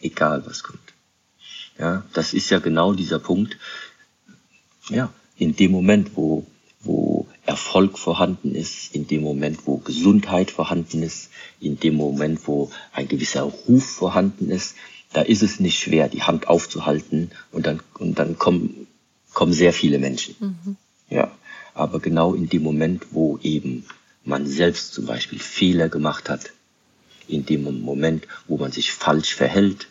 Egal 0.00 0.46
was 0.46 0.62
kommt. 0.62 0.80
Ja, 1.78 2.04
das 2.12 2.34
ist 2.34 2.50
ja 2.50 2.58
genau 2.58 2.92
dieser 2.92 3.18
Punkt. 3.18 3.56
Ja, 4.88 5.12
in 5.36 5.54
dem 5.54 5.72
Moment, 5.72 6.16
wo, 6.16 6.46
wo 6.80 7.27
Erfolg 7.48 7.98
vorhanden 7.98 8.54
ist, 8.54 8.94
in 8.94 9.06
dem 9.06 9.22
Moment, 9.22 9.66
wo 9.66 9.78
Gesundheit 9.78 10.50
vorhanden 10.50 11.02
ist, 11.02 11.30
in 11.60 11.80
dem 11.80 11.94
Moment, 11.94 12.46
wo 12.46 12.70
ein 12.92 13.08
gewisser 13.08 13.42
Ruf 13.42 13.86
vorhanden 13.86 14.50
ist, 14.50 14.76
da 15.14 15.22
ist 15.22 15.42
es 15.42 15.58
nicht 15.58 15.78
schwer, 15.80 16.10
die 16.10 16.22
Hand 16.22 16.48
aufzuhalten 16.48 17.30
und 17.50 17.66
dann, 17.66 17.80
und 17.98 18.18
dann 18.18 18.38
kommen, 18.38 18.86
kommen 19.32 19.54
sehr 19.54 19.72
viele 19.72 19.98
Menschen. 19.98 20.36
Mhm. 20.38 20.76
Ja, 21.08 21.32
aber 21.72 22.00
genau 22.00 22.34
in 22.34 22.50
dem 22.50 22.62
Moment, 22.62 23.06
wo 23.12 23.38
eben 23.42 23.86
man 24.24 24.46
selbst 24.46 24.92
zum 24.92 25.06
Beispiel 25.06 25.38
Fehler 25.38 25.88
gemacht 25.88 26.28
hat, 26.28 26.52
in 27.28 27.46
dem 27.46 27.80
Moment, 27.80 28.28
wo 28.46 28.58
man 28.58 28.72
sich 28.72 28.92
falsch 28.92 29.34
verhält, 29.34 29.88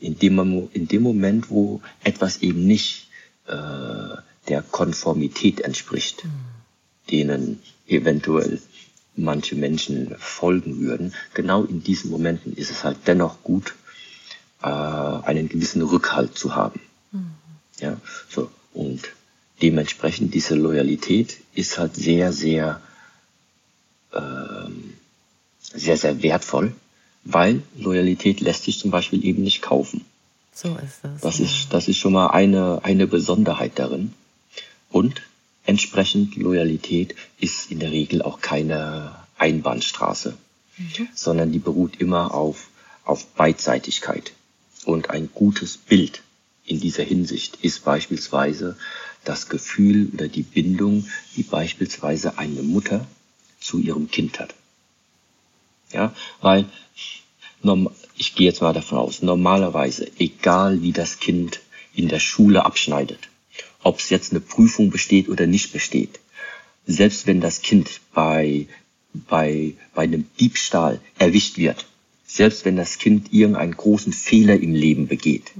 in 0.00 0.18
dem, 0.18 0.68
in 0.72 0.88
dem 0.88 1.02
Moment, 1.02 1.50
wo 1.50 1.80
etwas 2.02 2.38
eben 2.38 2.66
nicht 2.66 3.06
äh, 3.46 3.52
der 4.48 4.62
Konformität 4.62 5.60
entspricht. 5.60 6.24
Mhm 6.24 6.55
denen 7.10 7.62
eventuell 7.86 8.60
manche 9.16 9.54
Menschen 9.54 10.14
folgen 10.18 10.80
würden. 10.80 11.14
Genau 11.34 11.64
in 11.64 11.82
diesen 11.82 12.10
Momenten 12.10 12.54
ist 12.54 12.70
es 12.70 12.84
halt 12.84 12.98
dennoch 13.06 13.42
gut, 13.42 13.74
äh, 14.62 14.66
einen 14.66 15.48
gewissen 15.48 15.82
Rückhalt 15.82 16.36
zu 16.36 16.54
haben. 16.54 16.80
Mhm. 17.12 17.30
Ja, 17.80 18.00
so. 18.28 18.50
Und 18.72 19.08
dementsprechend 19.62 20.34
diese 20.34 20.54
Loyalität 20.54 21.38
ist 21.54 21.78
halt 21.78 21.96
sehr, 21.96 22.32
sehr, 22.32 22.80
ähm, 24.12 24.94
sehr, 25.60 25.96
sehr 25.96 26.22
wertvoll, 26.22 26.74
weil 27.24 27.62
Loyalität 27.78 28.40
lässt 28.40 28.64
sich 28.64 28.78
zum 28.78 28.90
Beispiel 28.90 29.24
eben 29.24 29.42
nicht 29.42 29.62
kaufen. 29.62 30.04
So 30.52 30.76
ist 30.76 31.00
das. 31.02 31.20
Das 31.20 31.38
ja. 31.38 31.44
ist, 31.44 31.66
das 31.70 31.88
ist 31.88 31.98
schon 31.98 32.12
mal 32.12 32.28
eine, 32.28 32.80
eine 32.82 33.06
Besonderheit 33.06 33.72
darin. 33.78 34.12
Und 34.90 35.22
Entsprechend 35.66 36.36
Loyalität 36.36 37.14
ist 37.38 37.70
in 37.70 37.80
der 37.80 37.90
Regel 37.90 38.22
auch 38.22 38.40
keine 38.40 39.16
Einbahnstraße, 39.36 40.36
mhm. 40.78 41.08
sondern 41.14 41.52
die 41.52 41.58
beruht 41.58 42.00
immer 42.00 42.32
auf, 42.32 42.68
auf 43.04 43.26
Beidseitigkeit. 43.34 44.32
Und 44.84 45.10
ein 45.10 45.28
gutes 45.34 45.76
Bild 45.76 46.22
in 46.64 46.80
dieser 46.80 47.02
Hinsicht 47.02 47.58
ist 47.62 47.84
beispielsweise 47.84 48.76
das 49.24 49.48
Gefühl 49.48 50.08
oder 50.14 50.28
die 50.28 50.42
Bindung, 50.42 51.08
die 51.36 51.42
beispielsweise 51.42 52.38
eine 52.38 52.62
Mutter 52.62 53.06
zu 53.60 53.80
ihrem 53.80 54.08
Kind 54.08 54.38
hat. 54.38 54.54
Ja, 55.92 56.14
weil 56.40 56.66
ich 58.16 58.34
gehe 58.34 58.46
jetzt 58.46 58.62
mal 58.62 58.72
davon 58.72 58.98
aus, 58.98 59.22
normalerweise, 59.22 60.08
egal 60.18 60.82
wie 60.82 60.92
das 60.92 61.18
Kind 61.18 61.60
in 61.94 62.08
der 62.08 62.20
Schule 62.20 62.64
abschneidet, 62.64 63.28
ob 63.86 64.00
es 64.00 64.10
jetzt 64.10 64.32
eine 64.32 64.40
Prüfung 64.40 64.90
besteht 64.90 65.28
oder 65.28 65.46
nicht 65.46 65.72
besteht. 65.72 66.18
Selbst 66.86 67.28
wenn 67.28 67.40
das 67.40 67.62
Kind 67.62 68.00
bei, 68.12 68.66
bei, 69.12 69.74
bei 69.94 70.02
einem 70.02 70.26
Diebstahl 70.40 71.00
erwischt 71.18 71.56
wird, 71.56 71.86
selbst 72.26 72.64
wenn 72.64 72.74
das 72.74 72.98
Kind 72.98 73.32
irgendeinen 73.32 73.76
großen 73.76 74.12
Fehler 74.12 74.58
im 74.58 74.74
Leben 74.74 75.06
begeht, 75.06 75.52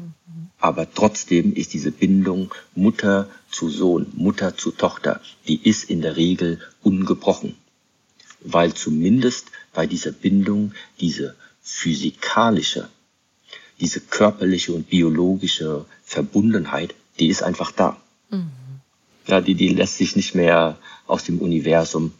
aber 0.58 0.92
trotzdem 0.92 1.54
ist 1.54 1.72
diese 1.72 1.92
Bindung 1.92 2.52
Mutter 2.74 3.30
zu 3.48 3.68
Sohn, 3.68 4.06
Mutter 4.14 4.56
zu 4.56 4.72
Tochter, 4.72 5.20
die 5.46 5.60
ist 5.62 5.88
in 5.88 6.02
der 6.02 6.16
Regel 6.16 6.60
ungebrochen. 6.82 7.54
Weil 8.40 8.74
zumindest 8.74 9.46
bei 9.72 9.86
dieser 9.86 10.10
Bindung 10.10 10.72
diese 10.98 11.36
physikalische, 11.62 12.88
diese 13.78 14.00
körperliche 14.00 14.72
und 14.72 14.88
biologische 14.88 15.84
Verbundenheit, 16.02 16.92
die 17.20 17.28
ist 17.28 17.44
einfach 17.44 17.70
da. 17.70 18.00
Mhm. 18.30 18.50
Ja, 19.26 19.40
die, 19.40 19.54
die 19.54 19.68
lässt 19.68 19.98
sich 19.98 20.16
nicht 20.16 20.34
mehr 20.34 20.78
aus 21.06 21.24
dem 21.24 21.38
Universum 21.38 22.12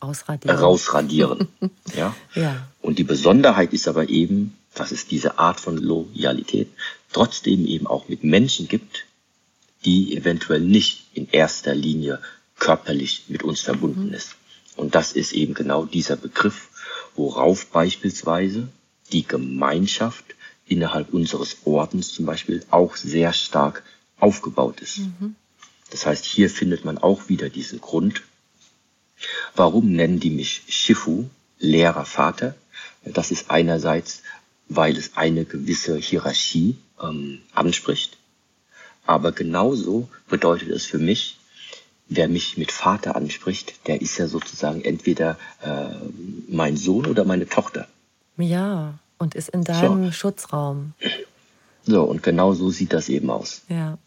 Ausradieren. 0.00 0.56
rausradieren. 0.56 1.48
ja? 1.96 2.14
ja. 2.34 2.68
Und 2.82 2.98
die 2.98 3.04
Besonderheit 3.04 3.72
ist 3.72 3.88
aber 3.88 4.08
eben, 4.08 4.56
dass 4.74 4.90
es 4.90 5.06
diese 5.06 5.38
Art 5.38 5.60
von 5.60 5.78
Loyalität 5.78 6.68
trotzdem 7.12 7.66
eben 7.66 7.86
auch 7.86 8.08
mit 8.08 8.24
Menschen 8.24 8.68
gibt, 8.68 9.06
die 9.84 10.16
eventuell 10.16 10.60
nicht 10.60 11.04
in 11.14 11.28
erster 11.30 11.74
Linie 11.74 12.20
körperlich 12.58 13.24
mit 13.28 13.42
uns 13.42 13.60
verbunden 13.60 14.08
mhm. 14.08 14.14
ist. 14.14 14.34
Und 14.76 14.94
das 14.94 15.12
ist 15.12 15.32
eben 15.32 15.54
genau 15.54 15.84
dieser 15.84 16.16
Begriff, 16.16 16.68
worauf 17.14 17.66
beispielsweise 17.66 18.68
die 19.12 19.26
Gemeinschaft 19.26 20.24
innerhalb 20.66 21.12
unseres 21.12 21.58
Ordens 21.64 22.12
zum 22.12 22.26
Beispiel 22.26 22.64
auch 22.70 22.96
sehr 22.96 23.32
stark 23.32 23.82
aufgebaut 24.24 24.80
ist. 24.80 24.98
Mhm. 24.98 25.36
Das 25.90 26.06
heißt, 26.06 26.24
hier 26.24 26.50
findet 26.50 26.84
man 26.84 26.98
auch 26.98 27.28
wieder 27.28 27.48
diesen 27.50 27.80
Grund. 27.80 28.22
Warum 29.54 29.92
nennen 29.92 30.18
die 30.18 30.30
mich 30.30 30.62
Shifu, 30.68 31.26
Lehrer, 31.58 32.04
Vater? 32.04 32.56
Das 33.04 33.30
ist 33.30 33.50
einerseits, 33.50 34.22
weil 34.68 34.96
es 34.96 35.16
eine 35.16 35.44
gewisse 35.44 35.96
Hierarchie 35.98 36.76
ähm, 37.00 37.40
anspricht. 37.52 38.16
Aber 39.06 39.32
genauso 39.32 40.08
bedeutet 40.28 40.70
es 40.70 40.86
für 40.86 40.98
mich, 40.98 41.38
wer 42.08 42.28
mich 42.28 42.56
mit 42.56 42.72
Vater 42.72 43.14
anspricht, 43.14 43.86
der 43.86 44.00
ist 44.00 44.16
ja 44.18 44.26
sozusagen 44.26 44.82
entweder 44.82 45.38
äh, 45.62 45.94
mein 46.48 46.76
Sohn 46.76 47.06
oder 47.06 47.24
meine 47.24 47.46
Tochter. 47.46 47.86
Ja, 48.38 48.98
und 49.18 49.34
ist 49.34 49.50
in 49.50 49.64
deinem 49.64 50.06
so. 50.06 50.12
Schutzraum. 50.12 50.94
So, 51.84 52.02
und 52.02 52.22
genau 52.22 52.54
so 52.54 52.70
sieht 52.70 52.92
das 52.94 53.08
eben 53.08 53.30
aus. 53.30 53.62
Ja. 53.68 53.98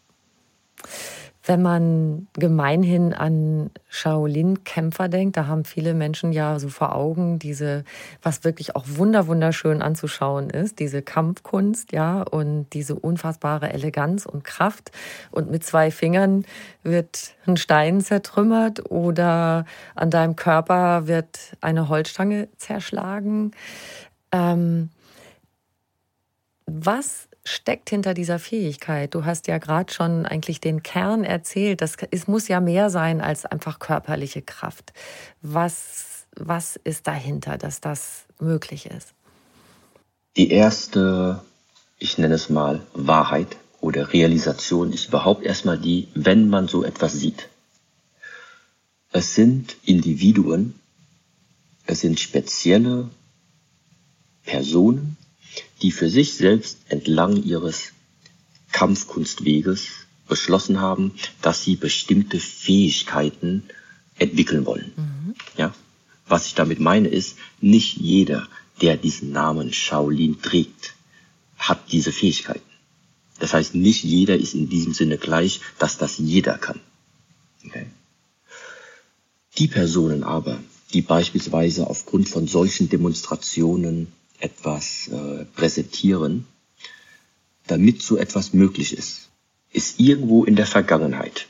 Wenn 1.48 1.62
man 1.62 2.28
gemeinhin 2.34 3.14
an 3.14 3.70
Shaolin-Kämpfer 3.88 5.08
denkt, 5.08 5.38
da 5.38 5.46
haben 5.46 5.64
viele 5.64 5.94
Menschen 5.94 6.30
ja 6.30 6.58
so 6.58 6.68
vor 6.68 6.94
Augen 6.94 7.38
diese, 7.38 7.84
was 8.22 8.44
wirklich 8.44 8.76
auch 8.76 8.84
wunder 8.86 9.28
wunderschön 9.28 9.80
anzuschauen 9.80 10.50
ist, 10.50 10.78
diese 10.78 11.00
Kampfkunst, 11.00 11.92
ja, 11.92 12.20
und 12.20 12.66
diese 12.74 12.96
unfassbare 12.96 13.72
Eleganz 13.72 14.26
und 14.26 14.44
Kraft. 14.44 14.92
Und 15.30 15.50
mit 15.50 15.64
zwei 15.64 15.90
Fingern 15.90 16.44
wird 16.82 17.34
ein 17.46 17.56
Stein 17.56 18.02
zertrümmert 18.02 18.90
oder 18.90 19.64
an 19.94 20.10
deinem 20.10 20.36
Körper 20.36 21.06
wird 21.06 21.56
eine 21.62 21.88
Holzstange 21.88 22.48
zerschlagen. 22.58 23.52
Ähm, 24.32 24.90
was 26.66 27.27
steckt 27.48 27.90
hinter 27.90 28.14
dieser 28.14 28.38
Fähigkeit? 28.38 29.14
Du 29.14 29.24
hast 29.24 29.46
ja 29.48 29.58
gerade 29.58 29.92
schon 29.92 30.26
eigentlich 30.26 30.60
den 30.60 30.82
Kern 30.82 31.24
erzählt. 31.24 31.80
Das, 31.80 31.96
es 32.10 32.28
muss 32.28 32.48
ja 32.48 32.60
mehr 32.60 32.90
sein 32.90 33.20
als 33.20 33.46
einfach 33.46 33.78
körperliche 33.78 34.42
Kraft. 34.42 34.92
Was, 35.42 36.26
was 36.36 36.76
ist 36.76 37.06
dahinter, 37.06 37.58
dass 37.58 37.80
das 37.80 38.24
möglich 38.38 38.86
ist? 38.86 39.14
Die 40.36 40.50
erste, 40.50 41.42
ich 41.98 42.18
nenne 42.18 42.34
es 42.34 42.48
mal 42.48 42.80
Wahrheit 42.94 43.56
oder 43.80 44.12
Realisation 44.12 44.92
ist 44.92 45.08
überhaupt 45.08 45.44
erstmal 45.44 45.78
die, 45.78 46.08
wenn 46.14 46.48
man 46.48 46.68
so 46.68 46.84
etwas 46.84 47.12
sieht. 47.12 47.48
Es 49.10 49.34
sind 49.34 49.76
Individuen, 49.84 50.78
es 51.86 52.00
sind 52.00 52.20
spezielle 52.20 53.08
Personen, 54.44 55.17
die 55.82 55.92
für 55.92 56.10
sich 56.10 56.34
selbst 56.34 56.78
entlang 56.88 57.42
ihres 57.42 57.92
Kampfkunstweges 58.72 59.86
beschlossen 60.28 60.80
haben, 60.80 61.12
dass 61.42 61.64
sie 61.64 61.76
bestimmte 61.76 62.38
Fähigkeiten 62.38 63.64
entwickeln 64.18 64.66
wollen. 64.66 64.92
Mhm. 64.96 65.34
Ja? 65.56 65.74
Was 66.26 66.46
ich 66.46 66.54
damit 66.54 66.80
meine 66.80 67.08
ist, 67.08 67.36
nicht 67.60 67.96
jeder, 67.96 68.46
der 68.82 68.96
diesen 68.96 69.32
Namen 69.32 69.72
Shaolin 69.72 70.40
trägt, 70.42 70.94
hat 71.56 71.90
diese 71.90 72.12
Fähigkeiten. 72.12 72.60
Das 73.38 73.54
heißt, 73.54 73.74
nicht 73.74 74.04
jeder 74.04 74.36
ist 74.36 74.54
in 74.54 74.68
diesem 74.68 74.92
Sinne 74.92 75.16
gleich, 75.16 75.60
dass 75.78 75.96
das 75.96 76.18
jeder 76.18 76.58
kann. 76.58 76.80
Okay? 77.64 77.86
Die 79.56 79.68
Personen 79.68 80.22
aber, 80.22 80.58
die 80.92 81.02
beispielsweise 81.02 81.86
aufgrund 81.86 82.28
von 82.28 82.46
solchen 82.46 82.88
Demonstrationen 82.88 84.12
etwas 84.40 85.08
äh, 85.08 85.44
präsentieren, 85.44 86.46
damit 87.66 88.02
so 88.02 88.16
etwas 88.16 88.52
möglich 88.52 88.96
ist, 88.96 89.28
ist 89.72 90.00
irgendwo 90.00 90.44
in 90.44 90.56
der 90.56 90.66
Vergangenheit, 90.66 91.46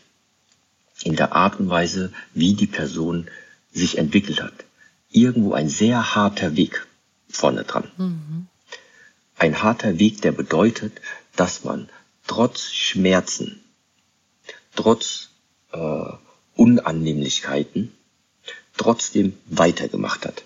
in 1.02 1.16
der 1.16 1.32
Art 1.32 1.60
und 1.60 1.68
Weise, 1.68 2.12
wie 2.34 2.54
die 2.54 2.66
Person 2.66 3.28
sich 3.72 3.98
entwickelt 3.98 4.42
hat, 4.42 4.64
irgendwo 5.10 5.52
ein 5.52 5.68
sehr 5.68 6.14
harter 6.14 6.56
Weg 6.56 6.86
vorne 7.28 7.64
dran. 7.64 7.90
Mhm. 7.96 8.46
Ein 9.36 9.62
harter 9.62 9.98
Weg, 9.98 10.20
der 10.22 10.32
bedeutet, 10.32 11.00
dass 11.36 11.62
man 11.62 11.88
trotz 12.26 12.72
Schmerzen, 12.72 13.60
trotz 14.74 15.28
äh, 15.72 16.12
Unannehmlichkeiten 16.56 17.92
trotzdem 18.76 19.34
weitergemacht 19.46 20.26
hat. 20.26 20.42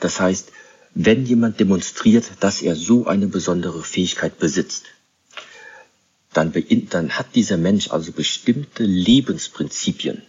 Das 0.00 0.20
heißt, 0.20 0.52
wenn 0.94 1.24
jemand 1.24 1.58
demonstriert, 1.58 2.30
dass 2.40 2.62
er 2.62 2.76
so 2.76 3.06
eine 3.06 3.26
besondere 3.26 3.82
Fähigkeit 3.82 4.38
besitzt, 4.38 4.84
dann, 6.32 6.52
dann 6.90 7.10
hat 7.10 7.34
dieser 7.34 7.56
Mensch 7.56 7.90
also 7.90 8.12
bestimmte 8.12 8.84
Lebensprinzipien 8.84 10.22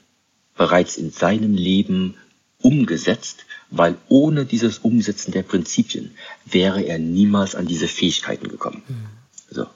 bereits 0.56 0.98
in 0.98 1.12
seinem 1.12 1.56
Leben 1.56 2.16
umgesetzt, 2.62 3.46
weil 3.70 3.98
ohne 4.08 4.46
dieses 4.46 4.80
Umsetzen 4.80 5.32
der 5.32 5.44
Prinzipien 5.44 6.16
wäre 6.46 6.82
er 6.84 7.00
niemals 7.00 7.56
an 7.56 7.66
diese 7.66 7.88
Fähigkeiten 7.88 8.48
gekommen. 8.48 8.84
Mhm. 8.88 9.06
So. 9.50 9.68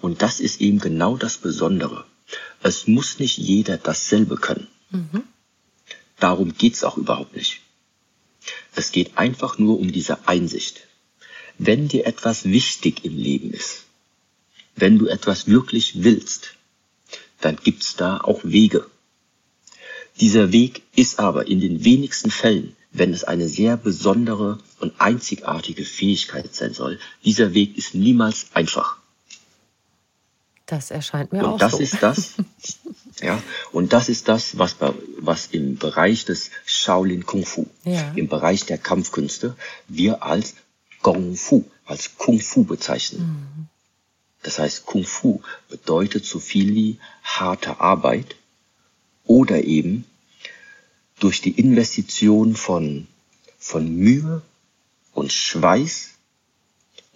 Und 0.00 0.22
das 0.22 0.40
ist 0.40 0.60
eben 0.60 0.78
genau 0.78 1.16
das 1.16 1.38
Besondere. 1.38 2.04
Es 2.62 2.86
muss 2.86 3.18
nicht 3.18 3.38
jeder 3.38 3.76
dasselbe 3.76 4.36
können. 4.36 4.68
Mhm. 4.90 5.24
Darum 6.18 6.54
geht's 6.56 6.84
auch 6.84 6.96
überhaupt 6.96 7.34
nicht. 7.34 7.60
Es 8.74 8.92
geht 8.92 9.18
einfach 9.18 9.58
nur 9.58 9.78
um 9.78 9.92
diese 9.92 10.28
Einsicht. 10.28 10.86
Wenn 11.58 11.88
dir 11.88 12.06
etwas 12.06 12.44
wichtig 12.44 13.04
im 13.04 13.16
Leben 13.16 13.52
ist, 13.52 13.84
wenn 14.76 14.98
du 14.98 15.06
etwas 15.06 15.46
wirklich 15.46 16.02
willst, 16.02 16.54
dann 17.40 17.56
gibt's 17.56 17.96
da 17.96 18.18
auch 18.18 18.40
Wege. 18.44 18.86
Dieser 20.20 20.52
Weg 20.52 20.82
ist 20.96 21.18
aber 21.18 21.48
in 21.48 21.60
den 21.60 21.84
wenigsten 21.84 22.30
Fällen, 22.30 22.76
wenn 22.92 23.12
es 23.12 23.24
eine 23.24 23.48
sehr 23.48 23.76
besondere 23.76 24.58
und 24.80 25.00
einzigartige 25.00 25.84
Fähigkeit 25.84 26.54
sein 26.54 26.74
soll, 26.74 26.98
dieser 27.24 27.54
Weg 27.54 27.76
ist 27.78 27.94
niemals 27.94 28.48
einfach. 28.54 28.99
Das 30.70 30.92
erscheint 30.92 31.32
mir 31.32 31.40
und 31.40 31.54
auch 31.54 31.58
das 31.58 31.72
so. 31.72 31.78
ist 31.78 32.00
das, 32.00 32.34
ja, 33.20 33.42
und 33.72 33.92
das 33.92 34.08
ist 34.08 34.28
das, 34.28 34.56
was, 34.56 34.76
was 35.18 35.46
im 35.46 35.78
Bereich 35.78 36.24
des 36.26 36.52
Shaolin 36.64 37.26
Kung 37.26 37.44
Fu, 37.44 37.66
ja. 37.84 38.12
im 38.14 38.28
Bereich 38.28 38.66
der 38.66 38.78
Kampfkünste, 38.78 39.56
wir 39.88 40.22
als 40.22 40.54
Kung 41.02 41.34
Fu, 41.34 41.64
als 41.86 42.16
Kung 42.16 42.38
Fu 42.38 42.62
bezeichnen. 42.62 43.20
Mhm. 43.20 43.66
Das 44.44 44.60
heißt, 44.60 44.86
Kung 44.86 45.02
Fu 45.02 45.42
bedeutet 45.68 46.24
so 46.24 46.38
viel 46.38 46.72
wie 46.72 47.00
harte 47.24 47.80
Arbeit 47.80 48.36
oder 49.24 49.64
eben 49.64 50.04
durch 51.18 51.40
die 51.40 51.58
Investition 51.58 52.54
von, 52.54 53.08
von 53.58 53.92
Mühe 53.92 54.42
und 55.14 55.32
Schweiß 55.32 56.10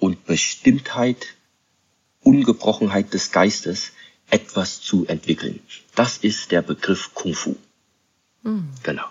und 0.00 0.26
Bestimmtheit 0.26 1.28
Ungebrochenheit 2.24 3.14
des 3.14 3.30
Geistes 3.30 3.92
etwas 4.30 4.80
zu 4.80 5.06
entwickeln. 5.06 5.60
Das 5.94 6.16
ist 6.18 6.50
der 6.50 6.62
Begriff 6.62 7.14
Kung 7.14 7.34
Fu. 7.34 7.56
Mhm. 8.42 8.68
Genau. 8.82 9.04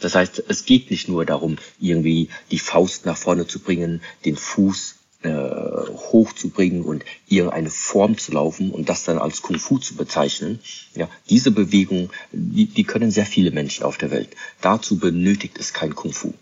Das 0.00 0.14
heißt, 0.14 0.44
es 0.48 0.64
geht 0.64 0.90
nicht 0.90 1.08
nur 1.08 1.26
darum, 1.26 1.56
irgendwie 1.78 2.30
die 2.50 2.58
Faust 2.58 3.06
nach 3.06 3.16
vorne 3.16 3.46
zu 3.46 3.58
bringen, 3.58 4.00
den 4.24 4.36
Fuß 4.36 4.96
äh, 5.22 5.30
hochzubringen 5.30 6.82
und 6.82 7.04
irgendeine 7.28 7.70
Form 7.70 8.16
zu 8.16 8.32
laufen 8.32 8.70
und 8.70 8.88
das 8.88 9.04
dann 9.04 9.18
als 9.18 9.42
Kung 9.42 9.58
Fu 9.58 9.78
zu 9.78 9.94
bezeichnen. 9.94 10.60
Ja, 10.94 11.08
diese 11.28 11.50
Bewegung, 11.50 12.10
die, 12.32 12.66
die 12.66 12.84
können 12.84 13.10
sehr 13.10 13.26
viele 13.26 13.50
Menschen 13.50 13.84
auf 13.84 13.98
der 13.98 14.10
Welt. 14.10 14.30
Dazu 14.62 14.98
benötigt 14.98 15.58
es 15.58 15.74
kein 15.74 15.94
Kung 15.94 16.12
Fu. 16.12 16.32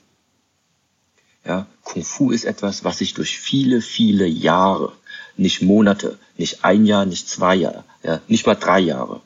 Ja, 1.44 1.66
Kung 1.82 2.04
Fu 2.04 2.30
ist 2.30 2.44
etwas, 2.44 2.84
was 2.84 2.98
sich 2.98 3.14
durch 3.14 3.38
viele, 3.38 3.80
viele 3.80 4.26
Jahre 4.26 4.92
nicht 5.38 5.62
Monate, 5.62 6.18
nicht 6.36 6.64
ein 6.64 6.84
Jahr, 6.84 7.06
nicht 7.06 7.28
zwei 7.28 7.54
Jahre, 7.54 7.84
ja, 8.02 8.20
nicht 8.28 8.46
mal 8.46 8.54
drei 8.54 8.80
Jahre, 8.80 9.20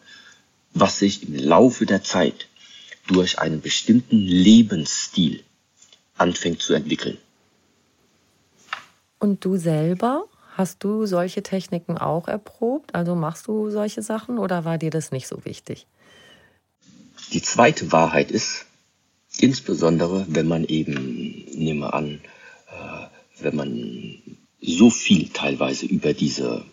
was 0.75 0.99
sich 0.99 1.29
im 1.29 1.35
Laufe 1.35 1.87
der 1.87 2.03
Zeit 2.03 2.49
durch 3.07 3.39
einen 3.39 3.61
bestimmten 3.61 4.19
Lebensstil 4.19 5.43
anfängt 6.17 6.63
zu 6.63 6.75
entwickeln. 6.75 7.19
Und 9.19 9.45
du 9.45 9.57
selber, 9.57 10.25
hast 10.57 10.85
du 10.85 11.07
solche 11.07 11.43
Techniken 11.43 11.99
auch 11.99 12.29
erprobt? 12.29 12.95
Also 12.95 13.15
machst 13.15 13.47
du 13.47 13.71
solche 13.71 14.03
Sachen 14.03 14.39
oder 14.39 14.65
war 14.65 14.79
dir 14.79 14.91
das 14.91 15.13
nicht 15.13 15.29
so 15.29 15.45
wichtig? 15.45 15.87
Die 17.33 17.43
zweite 17.43 17.93
Wahrheit 17.93 18.31
ist, 18.31 18.67
insbesondere 19.39 20.27
wenn 20.29 20.49
man 20.49 20.65
eben, 20.65 21.47
nehme 21.55 21.93
an, 21.93 22.21
äh, 22.69 23.43
wenn 23.43 23.57
man 23.57 24.22
so 24.63 24.91
viel 24.91 25.29
teilweise 25.29 25.87
über 25.87 26.15
diese 26.15 26.65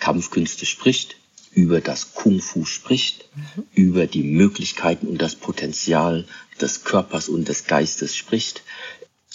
Kampfkünste 0.00 0.66
spricht, 0.66 1.16
über 1.52 1.80
das 1.80 2.14
Kung 2.14 2.40
Fu 2.40 2.64
spricht, 2.64 3.28
mhm. 3.34 3.64
über 3.74 4.06
die 4.06 4.24
Möglichkeiten 4.24 5.06
und 5.06 5.22
das 5.22 5.36
Potenzial 5.36 6.26
des 6.60 6.84
Körpers 6.84 7.28
und 7.28 7.48
des 7.48 7.66
Geistes 7.66 8.16
spricht. 8.16 8.62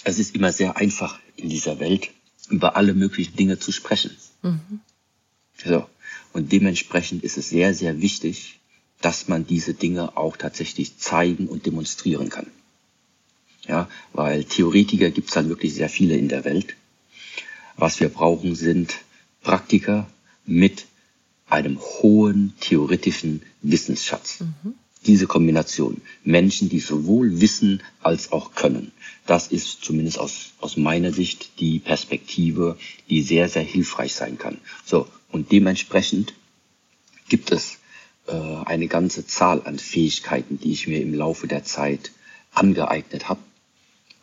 Es 0.04 0.18
ist 0.18 0.34
immer 0.34 0.52
sehr 0.52 0.76
einfach 0.76 1.18
in 1.36 1.48
dieser 1.48 1.80
Welt, 1.80 2.10
über 2.50 2.76
alle 2.76 2.94
möglichen 2.94 3.36
Dinge 3.36 3.58
zu 3.58 3.72
sprechen. 3.72 4.16
Mhm. 4.42 4.80
So. 5.64 5.86
Und 6.32 6.52
dementsprechend 6.52 7.24
ist 7.24 7.38
es 7.38 7.48
sehr, 7.48 7.74
sehr 7.74 8.00
wichtig, 8.00 8.60
dass 9.00 9.28
man 9.28 9.46
diese 9.46 9.74
Dinge 9.74 10.16
auch 10.16 10.36
tatsächlich 10.36 10.98
zeigen 10.98 11.48
und 11.48 11.66
demonstrieren 11.66 12.28
kann. 12.28 12.48
Ja, 13.66 13.88
weil 14.12 14.44
Theoretiker 14.44 15.10
gibt 15.10 15.30
es 15.30 15.36
halt 15.36 15.48
wirklich 15.48 15.74
sehr 15.74 15.88
viele 15.88 16.16
in 16.16 16.28
der 16.28 16.44
Welt. 16.44 16.74
Was 17.78 18.00
wir 18.00 18.08
brauchen, 18.08 18.56
sind 18.56 18.98
Praktiker 19.40 20.08
mit 20.44 20.86
einem 21.48 21.78
hohen 21.78 22.52
theoretischen 22.60 23.42
Wissensschatz. 23.62 24.40
Mhm. 24.40 24.74
Diese 25.06 25.28
Kombination, 25.28 26.02
Menschen, 26.24 26.68
die 26.68 26.80
sowohl 26.80 27.40
wissen 27.40 27.80
als 28.00 28.32
auch 28.32 28.56
können, 28.56 28.90
das 29.26 29.46
ist 29.46 29.84
zumindest 29.84 30.18
aus, 30.18 30.50
aus 30.60 30.76
meiner 30.76 31.12
Sicht 31.12 31.60
die 31.60 31.78
Perspektive, 31.78 32.76
die 33.08 33.22
sehr, 33.22 33.48
sehr 33.48 33.62
hilfreich 33.62 34.12
sein 34.12 34.38
kann. 34.38 34.58
So, 34.84 35.06
und 35.30 35.52
dementsprechend 35.52 36.34
gibt 37.28 37.52
es 37.52 37.78
äh, 38.26 38.32
eine 38.32 38.88
ganze 38.88 39.24
Zahl 39.24 39.62
an 39.64 39.78
Fähigkeiten, 39.78 40.58
die 40.58 40.72
ich 40.72 40.88
mir 40.88 41.00
im 41.00 41.14
Laufe 41.14 41.46
der 41.46 41.62
Zeit 41.62 42.10
angeeignet 42.52 43.28
habe. 43.28 43.40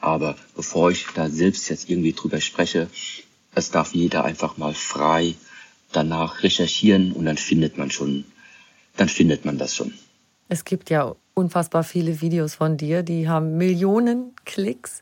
Aber 0.02 0.36
bevor 0.56 0.92
ich 0.92 1.06
da 1.16 1.30
selbst 1.30 1.70
jetzt 1.70 1.90
irgendwie 1.90 2.14
drüber 2.14 2.42
spreche, 2.42 2.90
es 3.56 3.72
darf 3.72 3.94
jeder 3.94 4.26
einfach 4.26 4.58
mal 4.58 4.74
frei 4.74 5.36
danach 5.92 6.44
recherchieren 6.44 7.14
und 7.14 7.26
dann 7.26 7.38
findet 7.38 7.78
man 7.78 7.90
schon, 7.90 8.26
dann 8.98 9.10
findet 9.10 9.46
man 9.46 9.58
das 9.58 9.76
schon. 9.76 9.94
Es 10.48 10.66
gibt 10.66 10.90
ja 10.90 11.16
unfassbar 11.34 11.84
viele 11.84 12.22
Videos 12.22 12.56
von 12.56 12.78
dir, 12.78 13.02
die 13.02 13.28
haben 13.28 13.58
Millionen 13.58 14.34
Klicks. 14.46 15.02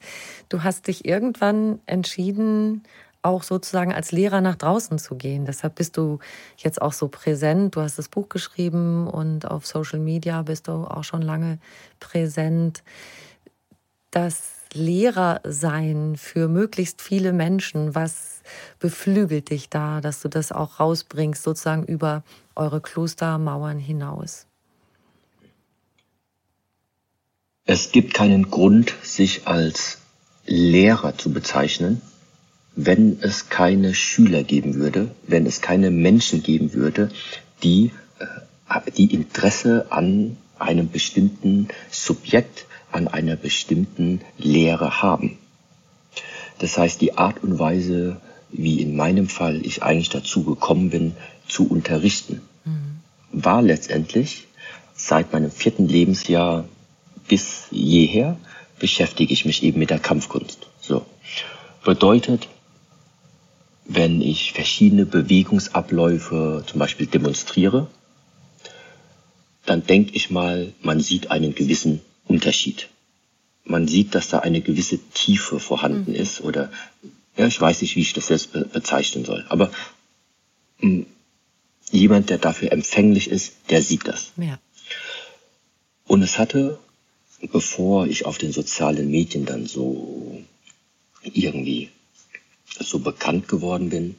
Du 0.50 0.64
hast 0.64 0.88
dich 0.88 1.06
irgendwann 1.06 1.80
entschieden, 1.86 2.84
auch 3.24 3.44
sozusagen 3.44 3.94
als 3.94 4.12
Lehrer 4.12 4.42
nach 4.42 4.56
draußen 4.56 5.00
zu 5.00 5.16
gehen. 5.16 5.46
Deshalb 5.46 5.76
bist 5.76 5.98
du 5.98 6.20
jetzt 6.58 6.82
auch 6.82 6.94
so 6.94 7.08
präsent. 7.08 7.76
Du 7.76 7.82
hast 7.82 7.98
das 7.98 8.10
Buch 8.10 8.30
geschrieben 8.30 9.08
und 9.08 9.50
auf 9.50 9.66
Social 9.66 10.00
Media 10.00 10.42
bist 10.42 10.68
du 10.68 10.72
auch 10.72 11.04
schon 11.04 11.22
lange 11.22 11.60
präsent. 12.00 12.84
Das 14.12 14.52
Lehrersein 14.74 16.16
für 16.18 16.48
möglichst 16.48 17.02
viele 17.02 17.32
Menschen, 17.32 17.96
was 17.96 18.33
beflügelt 18.80 19.50
dich 19.50 19.70
da, 19.70 20.02
dass 20.02 20.22
du 20.22 20.30
das 20.30 20.52
auch 20.52 20.80
rausbringst, 20.80 21.44
sozusagen 21.44 21.86
über 21.86 22.24
eure 22.56 22.82
Klostermauern 22.82 23.80
hinaus? 23.80 24.48
Es 27.66 27.92
gibt 27.92 28.14
keinen 28.14 28.50
Grund, 28.50 28.94
sich 29.04 29.48
als 29.48 30.00
Lehrer 30.46 31.18
zu 31.18 31.32
bezeichnen, 31.32 32.02
wenn 32.76 33.20
es 33.22 33.50
keine 33.50 33.94
Schüler 33.94 34.44
geben 34.44 34.76
würde, 34.76 35.12
wenn 35.28 35.46
es 35.46 35.62
keine 35.62 35.92
Menschen 35.92 36.44
geben 36.44 36.74
würde, 36.74 37.10
die, 37.62 37.92
äh, 38.20 38.92
die 38.92 39.14
Interesse 39.14 39.88
an 39.92 40.38
einem 40.60 40.90
bestimmten 40.90 41.70
Subjekt, 41.92 42.66
an 42.92 43.08
einer 43.08 43.36
bestimmten 43.36 44.22
Lehre 44.38 45.02
haben. 45.02 45.38
Das 46.60 46.78
heißt, 46.78 47.02
die 47.02 47.18
Art 47.18 47.44
und 47.44 47.60
Weise, 47.60 48.22
wie 48.54 48.82
in 48.82 48.96
meinem 48.96 49.28
Fall 49.28 49.66
ich 49.66 49.84
eigentlich 49.84 50.10
dazu 50.10 50.44
gekommen 50.44 50.90
bin, 50.90 51.16
zu 51.48 51.68
unterrichten, 51.68 52.42
mhm. 52.66 53.00
war 53.32 53.62
letztendlich 53.62 54.48
seit 54.96 55.34
meinem 55.34 55.52
vierten 55.52 55.88
Lebensjahr 55.88 56.66
bis 57.28 57.68
jeher 57.72 58.38
beschäftige 58.80 59.34
ich 59.34 59.46
mich 59.46 59.64
eben 59.64 59.80
mit 59.80 59.90
der 59.90 60.00
Kampfkunst. 60.00 60.68
So. 60.82 61.06
Bedeutet, 61.84 62.48
wenn 63.86 64.22
ich 64.22 64.54
verschiedene 64.54 65.06
Bewegungsabläufe 65.06 66.64
zum 66.66 66.80
Beispiel 66.80 67.08
demonstriere, 67.08 67.88
dann 69.66 69.86
denke 69.86 70.12
ich 70.14 70.30
mal, 70.30 70.74
man 70.82 71.00
sieht 71.00 71.32
einen 71.32 71.56
gewissen 71.56 72.02
Unterschied. 72.26 72.90
Man 73.66 73.88
sieht, 73.88 74.14
dass 74.16 74.28
da 74.28 74.40
eine 74.40 74.62
gewisse 74.62 75.00
Tiefe 75.14 75.60
vorhanden 75.60 76.12
mhm. 76.12 76.18
ist 76.18 76.42
oder 76.42 76.70
ja, 77.38 77.48
ich 77.48 77.60
weiß 77.60 77.82
nicht, 77.82 77.96
wie 77.96 78.02
ich 78.02 78.14
das 78.14 78.30
jetzt 78.30 78.54
be 78.54 78.66
bezeichnen 78.66 79.26
soll. 79.26 79.46
Aber 79.50 79.72
mh, 80.80 80.90
hm, 80.90 81.06
jemand, 81.92 82.30
der 82.30 82.38
dafür 82.38 82.72
empfänglich 82.72 83.30
ist, 83.30 83.54
der 83.70 83.82
sieht 83.82 84.08
das. 84.08 84.32
Ja. 84.38 84.60
Und 86.06 86.22
es 86.22 86.38
hatte 86.38 86.80
bevor 87.52 88.08
ich 88.08 88.26
auf 88.26 88.38
den 88.38 88.52
sozialen 88.52 89.10
Medien 89.10 89.46
dann 89.46 89.66
so 89.66 90.42
irgendwie 91.24 91.90
so 92.80 93.00
bekannt 93.00 93.48
geworden 93.48 93.90
bin, 93.90 94.16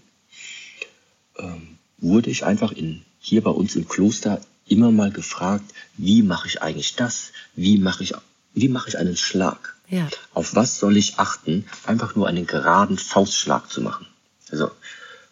ähm, 1.39 1.79
wurde 1.99 2.31
ich 2.31 2.45
einfach 2.45 2.73
in, 2.73 3.03
hier 3.21 3.43
bei 3.43 3.51
uns 3.51 3.77
im 3.77 3.89
Kloster 3.89 4.41
immer 4.67 4.91
mal 4.91 5.11
gefragt, 5.11 5.65
wie 5.97 6.23
mache 6.23 6.49
ich 6.49 6.63
eigentlich 6.63 6.97
das? 6.97 7.33
Wie 7.55 7.79
mache 7.79 8.05
ich, 8.05 8.15
wie 8.55 8.69
mache 8.69 8.89
ich 8.89 8.99
einen 8.99 9.17
Schlag? 9.17 9.75
Ja. 9.89 10.09
Auf 10.33 10.55
was 10.55 10.79
soll 10.79 10.97
ich 10.97 11.19
achten, 11.19 11.67
einfach 11.85 12.15
nur 12.17 12.27
einen 12.27 12.47
geraden 12.47 12.99
Faustschlag 12.99 13.71
zu 13.71 13.83
machen? 13.83 14.07
Also, 14.51 14.71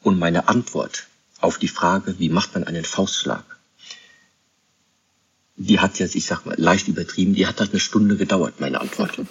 und 0.02 0.18
meine 0.18 0.48
Antwort 0.48 1.06
auf 1.40 1.58
die 1.58 1.68
Frage, 1.68 2.18
wie 2.18 2.28
macht 2.28 2.54
man 2.54 2.64
einen 2.64 2.85
Faustschlag, 2.85 3.44
die 5.56 5.80
hat 5.80 5.98
jetzt, 5.98 6.14
ich 6.16 6.26
sag 6.26 6.44
mal, 6.44 6.56
leicht 6.58 6.88
übertrieben, 6.88 7.35
die 7.35 7.46
hat 7.46 7.61
halt 7.61 7.70
eine 7.70 7.80
Stunde 7.80 8.16
gedauert, 8.16 8.61
meine 8.61 8.80
Antwort. 8.80 9.18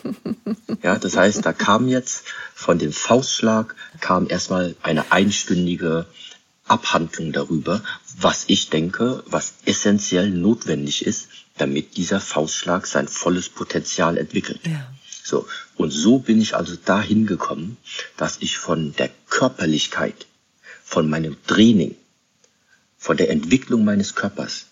Ja, 0.84 0.98
das 0.98 1.16
heißt, 1.16 1.46
da 1.46 1.54
kam 1.54 1.88
jetzt 1.88 2.24
von 2.56 2.80
dem 2.80 2.92
Faustschlag 2.92 3.76
kam 4.00 4.28
erstmal 4.28 4.76
eine 4.82 5.12
einstündige 5.12 6.08
Abhandlung 6.68 7.32
darüber, 7.34 7.84
was 8.18 8.46
ich 8.48 8.72
denke, 8.72 9.24
was 9.28 9.54
essentiell 9.66 10.32
notwendig 10.32 11.06
ist, 11.06 11.28
damit 11.62 11.96
dieser 11.96 12.20
Faustschlag 12.20 12.88
sein 12.88 13.08
volles 13.08 13.48
Potenzial 13.48 14.18
entwickelt. 14.18 14.60
Ja. 14.66 14.92
So. 15.24 15.48
Und 15.76 15.92
so 15.92 16.18
bin 16.18 16.42
ich 16.42 16.56
also 16.56 16.76
dahin 16.76 17.28
gekommen, 17.28 17.78
dass 18.18 18.38
ich 18.40 18.58
von 18.58 18.96
der 18.96 19.12
Körperlichkeit, 19.30 20.26
von 20.84 21.08
meinem 21.08 21.38
Training, 21.46 21.96
von 22.98 23.16
der 23.16 23.30
Entwicklung 23.30 23.86
meines 23.86 24.16
Körpers 24.16 24.66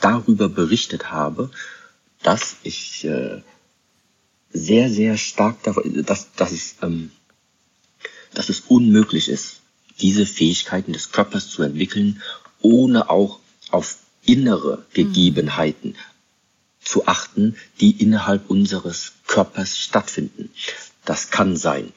darüber 0.00 0.50
berichtet 0.50 1.10
habe, 1.10 1.50
dass 2.22 2.56
ich 2.62 3.04
äh, 3.06 3.40
sehr, 4.52 4.90
sehr 4.90 5.16
stark 5.16 5.62
davon, 5.62 6.04
dass, 6.04 6.32
dass, 6.34 6.52
es, 6.52 6.76
ähm, 6.82 7.10
dass 8.34 8.50
es 8.50 8.60
unmöglich 8.68 9.30
ist, 9.30 9.60
diese 10.00 10.26
Fähigkeiten 10.26 10.92
des 10.92 11.10
Körpers 11.10 11.48
zu 11.48 11.62
entwickeln, 11.62 12.22
ohne 12.60 13.08
auch 13.08 13.40
auf 13.70 13.96
innere 14.26 14.84
Gegebenheiten 14.92 15.90
mhm. 15.90 15.96
zu 16.80 17.06
achten, 17.06 17.56
die 17.80 17.90
innerhalb 18.02 18.50
unseres 18.50 19.12
Körpers 19.26 19.78
stattfinden. 19.78 20.50
Das 21.04 21.30
kann 21.30 21.56
sein, 21.56 21.92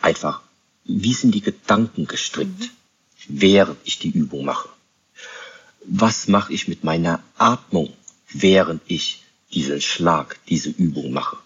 einfach, 0.00 0.42
wie 0.84 1.14
sind 1.14 1.34
die 1.34 1.42
Gedanken 1.42 2.06
gestrickt, 2.06 2.60
mhm. 2.60 2.70
während 3.28 3.78
ich 3.84 3.98
die 3.98 4.10
Übung 4.10 4.44
mache 4.44 4.68
was 5.84 6.28
mache 6.28 6.52
ich 6.52 6.68
mit 6.68 6.84
meiner 6.84 7.22
Atmung, 7.36 7.92
während 8.32 8.82
ich 8.86 9.22
diesen 9.52 9.80
Schlag, 9.80 10.38
diese 10.48 10.70
Übung 10.70 11.12
mache. 11.12 11.36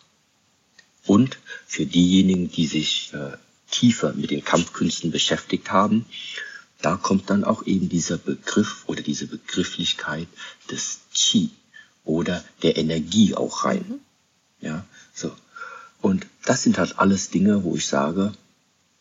Und 1.07 1.39
für 1.67 1.87
diejenigen, 1.87 2.51
die 2.51 2.67
sich 2.67 3.13
äh, 3.15 3.37
tiefer 3.71 4.13
mit 4.15 4.31
den 4.31 4.45
Kampfkünsten 4.45 5.11
beschäftigt 5.11 5.71
haben, 5.71 6.07
da 6.85 6.97
kommt 6.97 7.31
dann 7.31 7.45
auch 7.45 7.65
eben 7.65 7.89
dieser 7.89 8.19
Begriff 8.19 8.85
oder 8.87 9.01
diese 9.01 9.27
Begrifflichkeit 9.27 10.29
des 10.71 11.01
Qi 11.15 11.49
oder 12.05 12.45
der 12.63 12.77
Energie 12.77 13.35
auch 13.35 13.65
rein. 13.65 13.85
Mhm. 13.89 14.01
Ja, 14.61 14.85
so. 15.15 15.35
Und 16.03 16.27
das 16.45 16.63
sind 16.63 16.77
halt 16.77 16.99
alles 16.99 17.31
Dinge, 17.31 17.65
wo 17.65 17.77
ich 17.77 17.87
sage, 17.87 18.35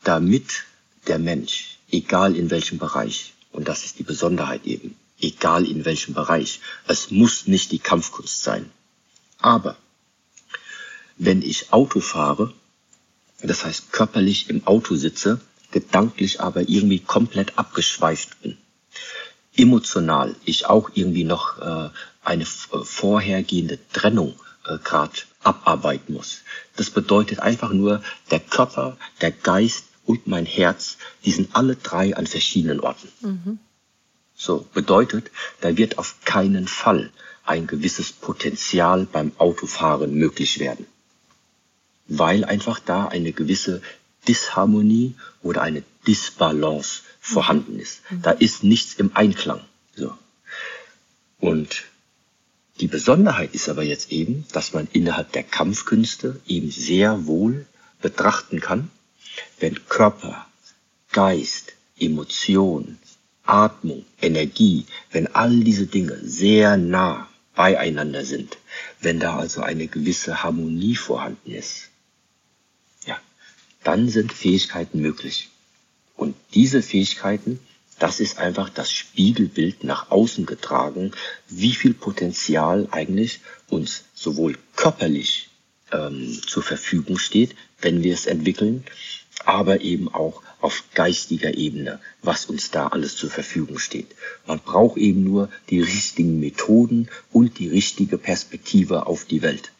damit 0.03 0.63
der 1.07 1.19
Mensch, 1.19 1.77
egal 1.91 2.37
in 2.37 2.49
welchem 2.49 2.77
Bereich, 2.77 3.33
und 3.51 3.67
das 3.67 3.83
ist 3.83 3.99
die 3.99 4.03
Besonderheit 4.03 4.65
eben, 4.65 4.95
egal 5.19 5.65
in 5.65 5.83
welchem 5.83 6.13
Bereich. 6.13 6.61
Es 6.87 7.11
muss 7.11 7.47
nicht 7.47 7.73
die 7.73 7.79
Kampfkunst 7.79 8.43
sein. 8.43 8.71
Aber 9.39 9.75
wenn 11.17 11.41
ich 11.41 11.73
Auto 11.73 11.99
fahre, 11.99 12.53
das 13.41 13.65
heißt 13.65 13.91
körperlich 13.91 14.49
im 14.49 14.65
Auto 14.65 14.95
sitze, 14.95 15.41
gedanklich 15.73 16.39
aber 16.39 16.61
irgendwie 16.69 16.99
komplett 16.99 17.57
abgeschweift 17.57 18.41
bin, 18.41 18.57
emotional 19.57 20.35
ich 20.45 20.67
auch 20.67 20.91
irgendwie 20.93 21.25
noch 21.25 21.59
äh, 21.59 21.89
eine 22.23 22.43
äh, 22.43 22.83
vorhergehende 22.83 23.79
Trennung 23.91 24.35
äh, 24.65 24.77
gerade 24.77 25.13
abarbeiten 25.41 26.13
muss. 26.13 26.41
Das 26.77 26.89
bedeutet 26.89 27.39
einfach 27.39 27.73
nur, 27.73 28.01
der 28.31 28.39
Körper, 28.39 28.97
der 29.21 29.31
Geist 29.31 29.85
und 30.05 30.27
mein 30.27 30.45
Herz, 30.45 30.97
die 31.25 31.31
sind 31.31 31.55
alle 31.55 31.75
drei 31.75 32.15
an 32.15 32.27
verschiedenen 32.27 32.79
Orten. 32.79 33.09
Mhm. 33.21 33.59
So 34.35 34.67
bedeutet, 34.73 35.31
da 35.61 35.75
wird 35.77 35.97
auf 35.97 36.15
keinen 36.23 36.67
Fall 36.67 37.11
ein 37.45 37.67
gewisses 37.67 38.11
Potenzial 38.11 39.05
beim 39.05 39.31
Autofahren 39.37 40.13
möglich 40.13 40.59
werden, 40.59 40.85
weil 42.07 42.45
einfach 42.45 42.79
da 42.79 43.07
eine 43.07 43.33
gewisse 43.33 43.81
Disharmonie 44.27 45.15
oder 45.41 45.61
eine 45.61 45.83
Disbalance 46.07 47.01
vorhanden 47.19 47.79
ist. 47.79 48.01
Da 48.21 48.31
ist 48.31 48.63
nichts 48.63 48.95
im 48.95 49.15
Einklang. 49.15 49.61
So. 49.95 50.13
Und 51.39 51.83
die 52.79 52.87
Besonderheit 52.87 53.53
ist 53.53 53.69
aber 53.69 53.83
jetzt 53.83 54.11
eben, 54.11 54.45
dass 54.51 54.73
man 54.73 54.87
innerhalb 54.91 55.31
der 55.31 55.43
Kampfkünste 55.43 56.41
eben 56.47 56.71
sehr 56.71 57.27
wohl 57.27 57.65
betrachten 58.01 58.59
kann, 58.59 58.89
wenn 59.59 59.87
Körper, 59.87 60.45
Geist, 61.11 61.73
Emotion, 61.99 62.97
Atmung, 63.43 64.05
Energie, 64.21 64.85
wenn 65.11 65.27
all 65.35 65.59
diese 65.59 65.85
Dinge 65.85 66.19
sehr 66.23 66.77
nah 66.77 67.27
beieinander 67.55 68.25
sind, 68.25 68.57
wenn 68.99 69.19
da 69.19 69.37
also 69.37 69.61
eine 69.61 69.87
gewisse 69.87 70.43
Harmonie 70.43 70.95
vorhanden 70.95 71.51
ist, 71.51 71.89
dann 73.83 74.09
sind 74.09 74.33
Fähigkeiten 74.33 75.01
möglich. 75.01 75.49
Und 76.15 76.35
diese 76.53 76.81
Fähigkeiten, 76.81 77.59
das 77.99 78.19
ist 78.19 78.37
einfach 78.37 78.69
das 78.69 78.91
Spiegelbild 78.91 79.83
nach 79.83 80.11
außen 80.11 80.45
getragen, 80.45 81.11
wie 81.49 81.73
viel 81.73 81.93
Potenzial 81.93 82.87
eigentlich 82.91 83.41
uns 83.69 84.03
sowohl 84.13 84.57
körperlich 84.75 85.49
ähm, 85.91 86.39
zur 86.45 86.63
Verfügung 86.63 87.17
steht, 87.17 87.55
wenn 87.81 88.03
wir 88.03 88.13
es 88.13 88.25
entwickeln, 88.25 88.83
aber 89.45 89.81
eben 89.81 90.13
auch 90.13 90.41
auf 90.61 90.83
geistiger 90.93 91.55
Ebene, 91.55 91.99
was 92.21 92.45
uns 92.45 92.71
da 92.71 92.87
alles 92.87 93.17
zur 93.17 93.29
Verfügung 93.29 93.79
steht. 93.79 94.15
Man 94.47 94.59
braucht 94.59 94.97
eben 94.97 95.23
nur 95.23 95.49
die 95.69 95.81
richtigen 95.81 96.39
Methoden 96.39 97.09
und 97.31 97.59
die 97.59 97.67
richtige 97.67 98.17
Perspektive 98.17 99.07
auf 99.07 99.25
die 99.25 99.41
Welt. 99.41 99.71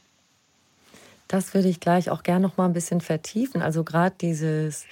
Das 1.28 1.54
würde 1.54 1.68
ich 1.68 1.80
gleich 1.80 2.10
auch 2.10 2.24
gerne 2.24 2.46
noch 2.46 2.58
mal 2.58 2.66
ein 2.66 2.74
bisschen 2.74 3.02
vertiefen. 3.02 3.62
Also 3.62 3.84
gerade 3.84 4.16
dieses 4.20 4.86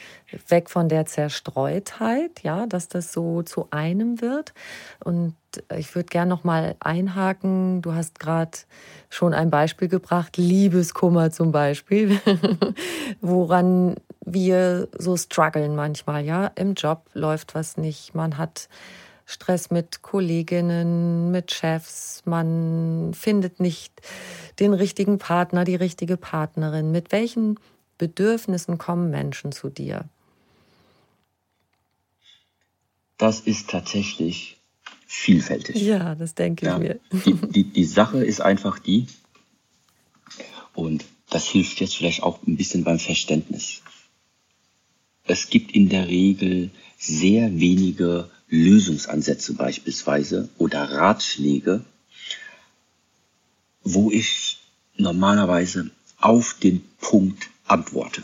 weg 0.48 0.70
von 0.70 0.90
der 0.90 1.06
Zerstreutheit, 1.06 2.42
ja, 2.42 2.66
dass 2.66 2.88
das 2.88 3.12
so 3.12 3.44
zu 3.44 3.68
einem 3.72 4.22
wird. 4.22 4.54
Und 5.04 5.36
ich 5.76 5.94
würde 5.94 6.08
gerne 6.08 6.30
noch 6.30 6.44
mal 6.44 6.76
einhaken. 6.80 7.82
Du 7.82 7.94
hast 7.94 8.20
gerade 8.20 8.58
schon 9.10 9.34
ein 9.34 9.50
Beispiel 9.50 9.88
gebracht, 9.88 10.38
Liebeskummer 10.38 11.32
zum 11.32 11.52
Beispiel, 11.52 12.20
woran 13.22 13.96
wir 14.26 14.88
so 14.98 15.18
strugglen 15.18 15.76
manchmal, 15.76 16.24
ja. 16.24 16.52
Im 16.56 16.76
Job 16.76 17.10
läuft 17.14 17.56
was 17.56 17.78
nicht, 17.78 18.16
man 18.16 18.38
hat 18.38 18.70
Stress 19.26 19.72
mit 19.72 20.02
Kolleginnen, 20.02 21.32
mit 21.32 21.52
Chefs, 21.52 22.24
man 22.26 23.14
findet 23.14 23.60
nicht 23.60 23.94
den 24.60 24.74
richtigen 24.74 25.18
Partner, 25.18 25.64
die 25.64 25.76
richtige 25.76 26.18
Partnerin. 26.18 26.92
Mit 26.92 27.12
welchen 27.12 27.60
Bedürfnissen 27.98 28.78
kommen 28.78 29.10
Menschen 29.10 29.52
zu 29.52 29.70
dir? 29.70 30.06
Das 33.18 33.42
ist 33.42 33.70
tatsächlich 33.70 34.60
vielfältig. 35.06 35.76
Ja, 35.76 36.16
das 36.16 36.34
denke 36.34 36.66
ja, 36.66 36.78
ich 36.78 36.80
mir. 36.80 37.00
Die, 37.26 37.34
die, 37.34 37.64
die 37.66 37.86
Sache 37.86 38.24
ist 38.24 38.42
einfach 38.42 38.80
die, 38.80 39.08
und 40.74 41.06
das 41.30 41.48
hilft 41.48 41.80
jetzt 41.80 41.96
vielleicht 41.96 42.24
auch 42.24 42.40
ein 42.46 42.58
bisschen 42.58 42.84
beim 42.84 43.00
Verständnis. 43.00 43.82
Es 45.26 45.50
gibt 45.50 45.72
in 45.72 45.90
der 45.90 46.08
Regel 46.08 46.72
sehr 46.98 47.60
wenige 47.60 48.30
Lösungsansätze 48.52 49.54
beispielsweise 49.54 50.50
oder 50.58 50.84
Ratschläge, 50.84 51.84
wo 53.84 54.12
ich 54.12 54.60
normalerweise 54.98 55.90
auf 56.20 56.56
den 56.62 56.84
Punkt 57.00 57.50
antworte. 57.66 58.24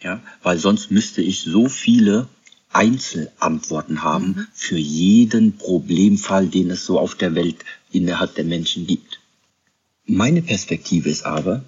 Ja, 0.00 0.22
weil 0.42 0.58
sonst 0.58 0.90
müsste 0.90 1.22
ich 1.22 1.42
so 1.42 1.68
viele 1.68 2.28
Einzelantworten 2.70 4.02
haben 4.02 4.26
mhm. 4.26 4.46
für 4.52 4.78
jeden 4.78 5.56
Problemfall, 5.56 6.48
den 6.48 6.70
es 6.70 6.84
so 6.84 6.98
auf 6.98 7.14
der 7.14 7.34
Welt 7.34 7.64
innerhalb 7.92 8.34
der 8.34 8.44
Menschen 8.44 8.86
gibt. 8.86 9.20
Meine 10.06 10.42
Perspektive 10.42 11.08
ist 11.08 11.24
aber, 11.24 11.64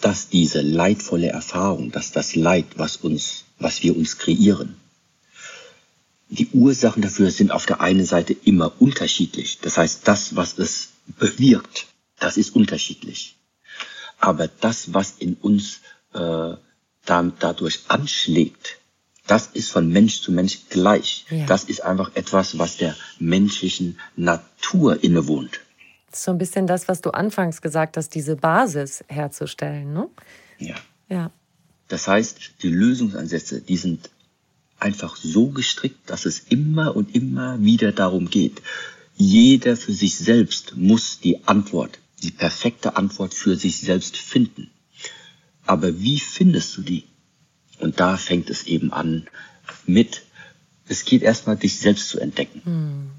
dass 0.00 0.28
diese 0.28 0.60
leidvolle 0.60 1.28
Erfahrung, 1.28 1.90
dass 1.90 2.12
das 2.12 2.36
Leid, 2.36 2.66
was 2.76 2.96
uns, 2.96 3.44
was 3.58 3.82
wir 3.82 3.96
uns 3.96 4.18
kreieren, 4.18 4.76
die 6.28 6.48
Ursachen 6.52 7.02
dafür 7.02 7.30
sind 7.30 7.52
auf 7.52 7.66
der 7.66 7.80
einen 7.80 8.04
Seite 8.04 8.32
immer 8.32 8.72
unterschiedlich. 8.80 9.58
Das 9.60 9.78
heißt, 9.78 10.06
das, 10.08 10.36
was 10.36 10.58
es 10.58 10.88
bewirkt, 11.06 11.86
das 12.18 12.36
ist 12.36 12.54
unterschiedlich. 12.56 13.36
Aber 14.18 14.48
das, 14.48 14.92
was 14.92 15.14
in 15.18 15.34
uns 15.34 15.80
äh, 16.14 16.54
dadurch 17.04 17.80
anschlägt, 17.88 18.78
das 19.26 19.48
ist 19.48 19.70
von 19.70 19.88
Mensch 19.88 20.20
zu 20.20 20.32
Mensch 20.32 20.60
gleich. 20.68 21.26
Ja. 21.30 21.46
Das 21.46 21.64
ist 21.64 21.82
einfach 21.82 22.14
etwas, 22.14 22.58
was 22.58 22.76
der 22.76 22.96
menschlichen 23.18 23.98
Natur 24.16 25.02
innewohnt. 25.02 25.60
So 26.12 26.30
ein 26.30 26.38
bisschen 26.38 26.66
das, 26.66 26.88
was 26.88 27.00
du 27.00 27.10
anfangs 27.10 27.60
gesagt 27.60 27.96
hast, 27.96 28.14
diese 28.14 28.36
Basis 28.36 29.04
herzustellen, 29.08 29.92
ne? 29.92 30.08
Ja. 30.58 30.76
Ja. 31.08 31.30
Das 31.88 32.08
heißt, 32.08 32.62
die 32.62 32.70
Lösungsansätze, 32.70 33.60
die 33.60 33.76
sind 33.76 34.10
einfach 34.78 35.16
so 35.16 35.48
gestrickt, 35.48 36.10
dass 36.10 36.26
es 36.26 36.40
immer 36.48 36.96
und 36.96 37.14
immer 37.14 37.62
wieder 37.62 37.92
darum 37.92 38.30
geht. 38.30 38.62
Jeder 39.16 39.76
für 39.76 39.92
sich 39.92 40.16
selbst 40.16 40.76
muss 40.76 41.20
die 41.20 41.46
Antwort, 41.46 41.98
die 42.22 42.30
perfekte 42.30 42.96
Antwort 42.96 43.34
für 43.34 43.56
sich 43.56 43.78
selbst 43.78 44.16
finden. 44.16 44.70
Aber 45.64 46.00
wie 46.00 46.20
findest 46.20 46.76
du 46.76 46.82
die? 46.82 47.04
Und 47.78 48.00
da 48.00 48.16
fängt 48.16 48.50
es 48.50 48.64
eben 48.64 48.92
an 48.92 49.26
mit, 49.86 50.22
es 50.88 51.04
geht 51.04 51.22
erstmal 51.22 51.56
dich 51.56 51.78
selbst 51.78 52.08
zu 52.08 52.20
entdecken. 52.20 52.62
Hm. 52.64 53.10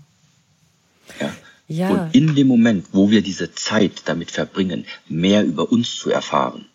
Ja. 1.20 1.36
ja. 1.68 1.90
Und 1.90 2.16
in 2.16 2.36
dem 2.36 2.48
Moment, 2.48 2.88
wo 2.94 3.10
wir 3.10 3.22
diese 3.22 3.54
Zeit 3.54 4.04
damit 4.06 4.32
verbringen, 4.32 4.86
mehr 5.08 5.44
über 5.44 5.72
uns 5.72 5.96
zu 5.96 6.10
erfahren, 6.10 6.66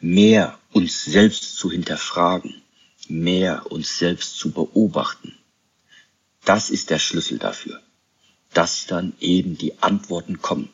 mehr 0.00 0.58
uns 0.72 1.04
selbst 1.04 1.56
zu 1.56 1.70
hinterfragen, 1.70 2.62
mehr 3.08 3.70
uns 3.70 3.98
selbst 3.98 4.38
zu 4.38 4.50
beobachten. 4.50 5.36
Das 6.44 6.70
ist 6.70 6.90
der 6.90 6.98
Schlüssel 6.98 7.38
dafür, 7.38 7.80
dass 8.52 8.86
dann 8.86 9.12
eben 9.20 9.56
die 9.56 9.80
Antworten 9.82 10.40
kommen. 10.40 10.68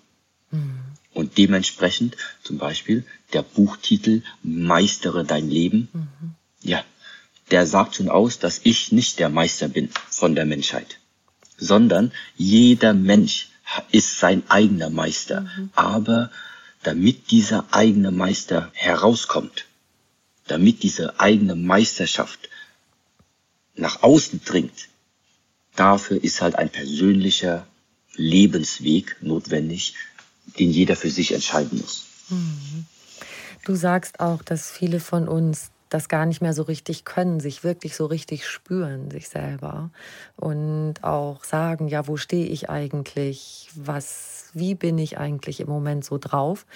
Mhm. 0.50 0.80
Und 1.12 1.36
dementsprechend 1.36 2.16
zum 2.42 2.58
Beispiel 2.58 3.04
der 3.32 3.42
Buchtitel 3.42 4.22
Meistere 4.42 5.24
dein 5.24 5.48
Leben. 5.48 5.88
Mhm. 5.92 6.34
Ja, 6.62 6.84
der 7.50 7.66
sagt 7.66 7.96
schon 7.96 8.08
aus, 8.08 8.38
dass 8.38 8.60
ich 8.64 8.92
nicht 8.92 9.18
der 9.18 9.28
Meister 9.28 9.68
bin 9.68 9.90
von 10.10 10.34
der 10.34 10.44
Menschheit, 10.44 10.98
sondern 11.56 12.12
jeder 12.36 12.94
Mensch 12.94 13.48
ist 13.90 14.18
sein 14.18 14.42
eigener 14.48 14.90
Meister. 14.90 15.42
Mhm. 15.42 15.70
Aber 15.74 16.30
damit 16.82 17.30
dieser 17.30 17.66
eigene 17.72 18.10
Meister 18.10 18.70
herauskommt, 18.72 19.66
damit 20.50 20.82
diese 20.82 21.20
eigene 21.20 21.54
Meisterschaft 21.54 22.48
nach 23.74 24.02
außen 24.02 24.42
dringt, 24.44 24.88
dafür 25.76 26.22
ist 26.22 26.40
halt 26.42 26.56
ein 26.56 26.70
persönlicher 26.70 27.66
Lebensweg 28.14 29.16
notwendig, 29.20 29.94
den 30.58 30.70
jeder 30.70 30.96
für 30.96 31.10
sich 31.10 31.32
entscheiden 31.32 31.78
muss. 31.78 32.06
Mhm. 32.28 32.86
Du 33.64 33.74
sagst 33.74 34.20
auch, 34.20 34.42
dass 34.42 34.70
viele 34.70 34.98
von 34.98 35.28
uns 35.28 35.70
das 35.88 36.08
gar 36.08 36.26
nicht 36.26 36.42
mehr 36.42 36.52
so 36.52 36.62
richtig 36.62 37.04
können, 37.04 37.40
sich 37.40 37.64
wirklich 37.64 37.96
so 37.96 38.06
richtig 38.06 38.46
spüren, 38.46 39.10
sich 39.10 39.28
selber. 39.28 39.90
Und 40.36 40.94
auch 41.02 41.44
sagen, 41.44 41.88
ja, 41.88 42.06
wo 42.06 42.16
stehe 42.16 42.46
ich 42.46 42.68
eigentlich, 42.68 43.70
was, 43.74 44.50
wie 44.54 44.74
bin 44.74 44.98
ich 44.98 45.18
eigentlich 45.18 45.60
im 45.60 45.68
Moment 45.68 46.04
so 46.04 46.18
drauf. 46.18 46.66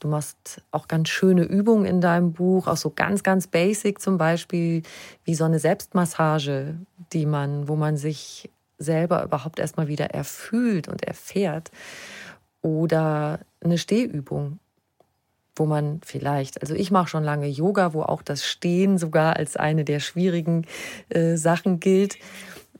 Du 0.00 0.08
machst 0.08 0.62
auch 0.70 0.88
ganz 0.88 1.08
schöne 1.08 1.44
Übungen 1.44 1.84
in 1.84 2.00
deinem 2.00 2.32
Buch, 2.32 2.66
auch 2.66 2.76
so 2.76 2.90
ganz, 2.90 3.22
ganz 3.22 3.46
basic 3.46 4.00
zum 4.00 4.18
Beispiel, 4.18 4.82
wie 5.24 5.34
so 5.34 5.44
eine 5.44 5.58
Selbstmassage, 5.58 6.78
die 7.12 7.26
man, 7.26 7.68
wo 7.68 7.76
man 7.76 7.96
sich 7.96 8.50
selber 8.78 9.22
überhaupt 9.24 9.58
erstmal 9.58 9.88
wieder 9.88 10.10
erfühlt 10.10 10.88
und 10.88 11.04
erfährt. 11.04 11.70
Oder 12.62 13.40
eine 13.62 13.76
Stehübung, 13.76 14.58
wo 15.56 15.66
man 15.66 16.00
vielleicht, 16.04 16.60
also 16.62 16.74
ich 16.74 16.90
mache 16.90 17.08
schon 17.08 17.24
lange 17.24 17.46
Yoga, 17.46 17.92
wo 17.94 18.02
auch 18.02 18.22
das 18.22 18.44
Stehen 18.44 18.98
sogar 18.98 19.36
als 19.36 19.56
eine 19.56 19.84
der 19.84 20.00
schwierigen 20.00 20.66
äh, 21.08 21.36
Sachen 21.36 21.80
gilt. 21.80 22.16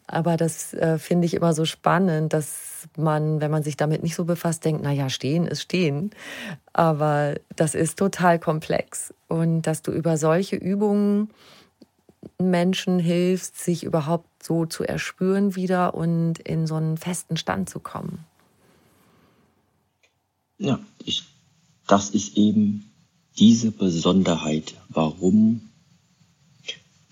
Aber 0.07 0.37
das 0.37 0.75
äh, 0.75 0.99
finde 0.99 1.27
ich 1.27 1.35
immer 1.35 1.55
so 1.55 1.65
spannend, 1.65 2.33
dass 2.33 2.89
man, 2.97 3.41
wenn 3.41 3.51
man 3.51 3.63
sich 3.63 3.77
damit 3.77 4.03
nicht 4.03 4.15
so 4.15 4.25
befasst, 4.25 4.65
denkt, 4.65 4.83
naja, 4.83 5.09
stehen 5.09 5.47
ist 5.47 5.63
stehen. 5.63 6.11
Aber 6.73 7.35
das 7.57 7.75
ist 7.75 7.99
total 7.99 8.39
komplex. 8.39 9.15
Und 9.29 9.63
dass 9.63 9.83
du 9.83 9.93
über 9.93 10.17
solche 10.19 10.57
Übungen 10.57 11.31
Menschen 12.39 12.99
hilfst, 12.99 13.59
sich 13.59 13.85
überhaupt 13.85 14.29
so 14.43 14.67
zu 14.67 14.85
erspüren 14.85 15.57
wieder 15.57 15.95
und 15.95 16.39
in 16.39 16.67
so 16.67 16.75
einen 16.75 16.99
festen 16.99 17.37
Stand 17.37 17.71
zu 17.71 17.81
kommen. 17.81 18.25
Ja, 20.59 20.79
ich 21.05 21.25
das 21.87 22.11
ist 22.11 22.37
eben 22.37 22.91
diese 23.39 23.71
Besonderheit, 23.71 24.75
warum 24.89 25.61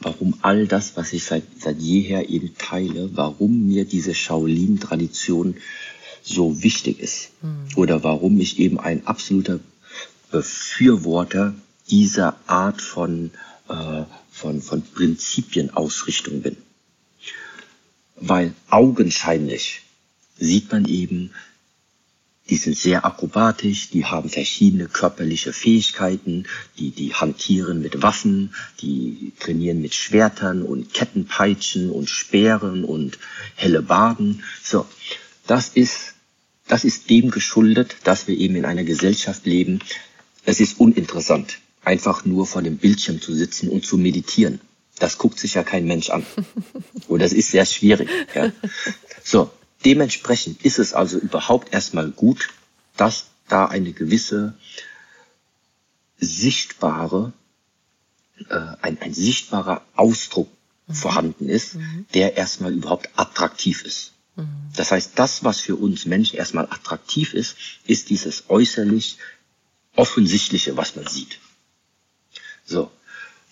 warum 0.04 0.34
all 0.42 0.66
das, 0.66 0.96
was 0.96 1.12
ich 1.12 1.24
seit, 1.24 1.44
seit 1.60 1.78
jeher 1.78 2.28
eben 2.28 2.54
teile, 2.58 3.10
warum 3.16 3.68
mir 3.68 3.84
diese 3.84 4.14
Shaolin-Tradition 4.14 5.56
so 6.22 6.62
wichtig 6.62 7.00
ist. 7.00 7.30
Mhm. 7.42 7.66
Oder 7.76 8.02
warum 8.04 8.40
ich 8.40 8.58
eben 8.58 8.78
ein 8.78 9.06
absoluter 9.06 9.60
Befürworter 10.30 11.54
dieser 11.90 12.36
Art 12.46 12.80
von, 12.80 13.30
äh, 13.68 14.02
von, 14.30 14.62
von 14.62 14.82
Prinzipienausrichtung 14.82 16.42
bin. 16.42 16.56
Weil 18.16 18.54
augenscheinlich 18.70 19.82
sieht 20.38 20.70
man 20.72 20.86
eben, 20.86 21.32
die 22.50 22.56
sind 22.56 22.76
sehr 22.76 23.04
akrobatisch, 23.04 23.90
die 23.90 24.04
haben 24.04 24.28
verschiedene 24.28 24.86
körperliche 24.86 25.52
Fähigkeiten, 25.52 26.44
die, 26.78 26.90
die 26.90 27.14
hantieren 27.14 27.80
mit 27.80 28.02
Waffen, 28.02 28.54
die 28.80 29.32
trainieren 29.38 29.80
mit 29.80 29.94
Schwertern 29.94 30.62
und 30.62 30.92
Kettenpeitschen 30.92 31.90
und 31.90 32.10
Speeren 32.10 32.84
und 32.84 33.18
Hellebarden. 33.54 34.42
So, 34.62 34.86
das 35.46 35.68
ist, 35.68 36.14
das 36.66 36.84
ist 36.84 37.10
dem 37.10 37.30
geschuldet, 37.30 37.96
dass 38.04 38.26
wir 38.26 38.36
eben 38.36 38.56
in 38.56 38.64
einer 38.64 38.84
Gesellschaft 38.84 39.46
leben. 39.46 39.78
Es 40.44 40.58
ist 40.58 40.80
uninteressant, 40.80 41.58
einfach 41.84 42.24
nur 42.24 42.46
vor 42.46 42.62
dem 42.62 42.76
Bildschirm 42.76 43.20
zu 43.20 43.34
sitzen 43.34 43.68
und 43.68 43.86
zu 43.86 43.96
meditieren. 43.96 44.60
Das 44.98 45.18
guckt 45.18 45.38
sich 45.38 45.54
ja 45.54 45.62
kein 45.62 45.86
Mensch 45.86 46.10
an. 46.10 46.24
Und 47.08 47.20
das 47.20 47.32
ist 47.32 47.50
sehr 47.50 47.66
schwierig. 47.66 48.08
Ja. 48.34 48.52
So, 49.24 49.50
Dementsprechend 49.84 50.64
ist 50.64 50.78
es 50.78 50.94
also 50.94 51.18
überhaupt 51.18 51.72
erstmal 51.72 52.10
gut, 52.10 52.50
dass 52.96 53.26
da 53.48 53.66
eine 53.66 53.92
gewisse 53.92 54.54
sichtbare, 56.18 57.32
äh, 58.48 58.54
ein, 58.80 59.00
ein 59.00 59.12
sichtbarer 59.12 59.84
Ausdruck 59.94 60.48
mhm. 60.86 60.94
vorhanden 60.94 61.48
ist, 61.48 61.74
mhm. 61.74 62.06
der 62.14 62.36
erstmal 62.36 62.72
überhaupt 62.72 63.08
attraktiv 63.16 63.84
ist. 63.84 64.12
Mhm. 64.36 64.46
Das 64.76 64.92
heißt, 64.92 65.12
das, 65.16 65.42
was 65.42 65.60
für 65.60 65.76
uns 65.76 66.06
Menschen 66.06 66.38
erstmal 66.38 66.66
attraktiv 66.66 67.34
ist, 67.34 67.56
ist 67.86 68.10
dieses 68.10 68.44
äußerlich 68.48 69.18
offensichtliche, 69.96 70.76
was 70.76 70.96
man 70.96 71.06
sieht. 71.06 71.38
So. 72.64 72.90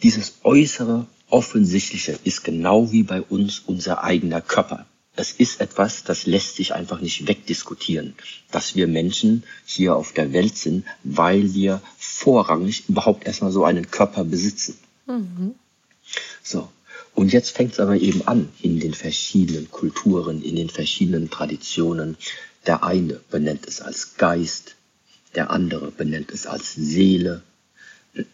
Dieses 0.02 0.38
äußere 0.44 1.06
offensichtliche 1.28 2.18
ist 2.24 2.42
genau 2.42 2.90
wie 2.90 3.02
bei 3.02 3.20
uns 3.20 3.58
unser 3.58 4.02
eigener 4.02 4.40
Körper 4.40 4.86
es 5.20 5.32
ist 5.32 5.60
etwas, 5.60 6.02
das 6.02 6.26
lässt 6.26 6.56
sich 6.56 6.74
einfach 6.74 7.00
nicht 7.00 7.28
wegdiskutieren, 7.28 8.14
dass 8.50 8.74
wir 8.74 8.86
Menschen 8.86 9.44
hier 9.66 9.94
auf 9.94 10.12
der 10.12 10.32
Welt 10.32 10.56
sind, 10.56 10.86
weil 11.04 11.52
wir 11.52 11.82
vorrangig 11.98 12.88
überhaupt 12.88 13.26
erstmal 13.26 13.52
so 13.52 13.64
einen 13.64 13.90
Körper 13.90 14.24
besitzen. 14.24 14.78
Mhm. 15.06 15.54
So. 16.42 16.70
Und 17.14 17.32
jetzt 17.32 17.50
fängt 17.50 17.72
es 17.74 17.80
aber 17.80 17.96
eben 17.96 18.26
an 18.26 18.48
in 18.62 18.80
den 18.80 18.94
verschiedenen 18.94 19.70
Kulturen, 19.70 20.42
in 20.42 20.56
den 20.56 20.70
verschiedenen 20.70 21.28
Traditionen. 21.28 22.16
Der 22.66 22.82
eine 22.82 23.20
benennt 23.30 23.66
es 23.66 23.80
als 23.80 24.16
Geist, 24.16 24.76
der 25.34 25.50
andere 25.50 25.90
benennt 25.90 26.30
es 26.30 26.46
als 26.46 26.74
Seele, 26.74 27.42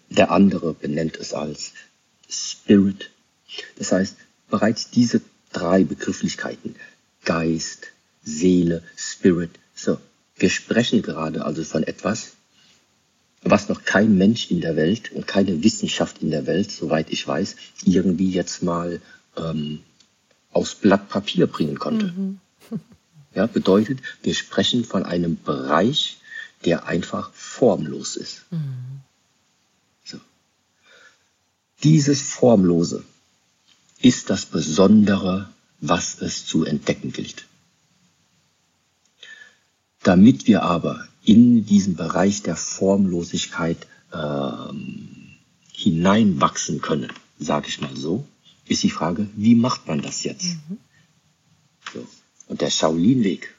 der 0.09 0.31
andere 0.31 0.75
benennt 0.75 1.17
es 1.17 1.33
als 1.33 1.73
Spirit. 2.29 3.11
Das 3.77 3.93
heißt, 3.93 4.17
bereits 4.51 4.91
diese 4.91 5.21
drei 5.57 5.85
Begrifflichkeiten. 5.85 6.77
Geist, 7.25 7.89
Seele, 8.23 8.83
Spirit. 8.97 9.51
So, 9.75 9.99
wir 10.37 10.51
sprechen 10.51 11.03
gerade 11.03 11.45
also 11.45 11.65
von 11.65 11.83
etwas, 11.83 12.33
was 13.43 13.69
noch 13.69 13.85
kein 13.85 14.19
Mensch 14.19 14.51
in 14.51 14.61
der 14.61 14.77
Welt 14.77 15.13
und 15.13 15.27
keine 15.27 15.63
Wissenschaft 15.63 16.23
in 16.23 16.31
der 16.31 16.47
Welt, 16.47 16.71
soweit 16.71 17.11
ich 17.11 17.27
weiß, 17.27 17.57
irgendwie 17.85 18.31
jetzt 18.31 18.63
mal 18.63 19.01
ähm, 19.37 19.81
aus 20.53 20.75
Blatt 20.75 21.09
Papier 21.09 21.47
bringen 21.47 21.79
konnte. 21.79 22.07
Mhm. 22.07 22.41
Ja, 23.35 23.45
bedeutet, 23.45 23.99
wir 24.23 24.35
sprechen 24.35 24.83
von 24.87 25.05
einem 25.05 25.37
Bereich, 25.37 26.17
der 26.65 26.87
einfach 26.87 27.31
formlos 27.35 28.17
ist. 28.17 28.47
Mhm. 28.51 29.03
So. 30.05 30.19
Dieses 31.83 32.23
Formlose, 32.23 33.05
ist 34.01 34.31
das 34.31 34.47
Besondere, 34.47 35.49
was 35.81 36.21
es 36.21 36.47
zu 36.47 36.65
entdecken 36.65 37.13
gilt. 37.13 37.47
Damit 40.03 40.47
wir 40.47 40.63
aber 40.63 41.07
in 41.25 41.67
diesen 41.67 41.97
Bereich 41.97 42.43
der 42.43 42.57
Formlosigkeit 42.57 43.87
ähm, 44.13 45.37
hineinwachsen 45.73 46.81
können, 46.81 47.13
sage 47.39 47.69
ich 47.69 47.81
mal 47.81 47.97
so, 47.97 48.27
ist 48.67 48.83
die 48.83 48.91
Frage, 48.91 49.29
wie 49.35 49.55
macht 49.55 49.87
man 49.87 50.03
das 50.03 50.23
jetzt? 50.23 50.57
Mhm. 50.69 50.79
So. 51.93 52.07
Und 52.49 52.61
der 52.61 52.71
Shaolin-Weg 52.71 53.55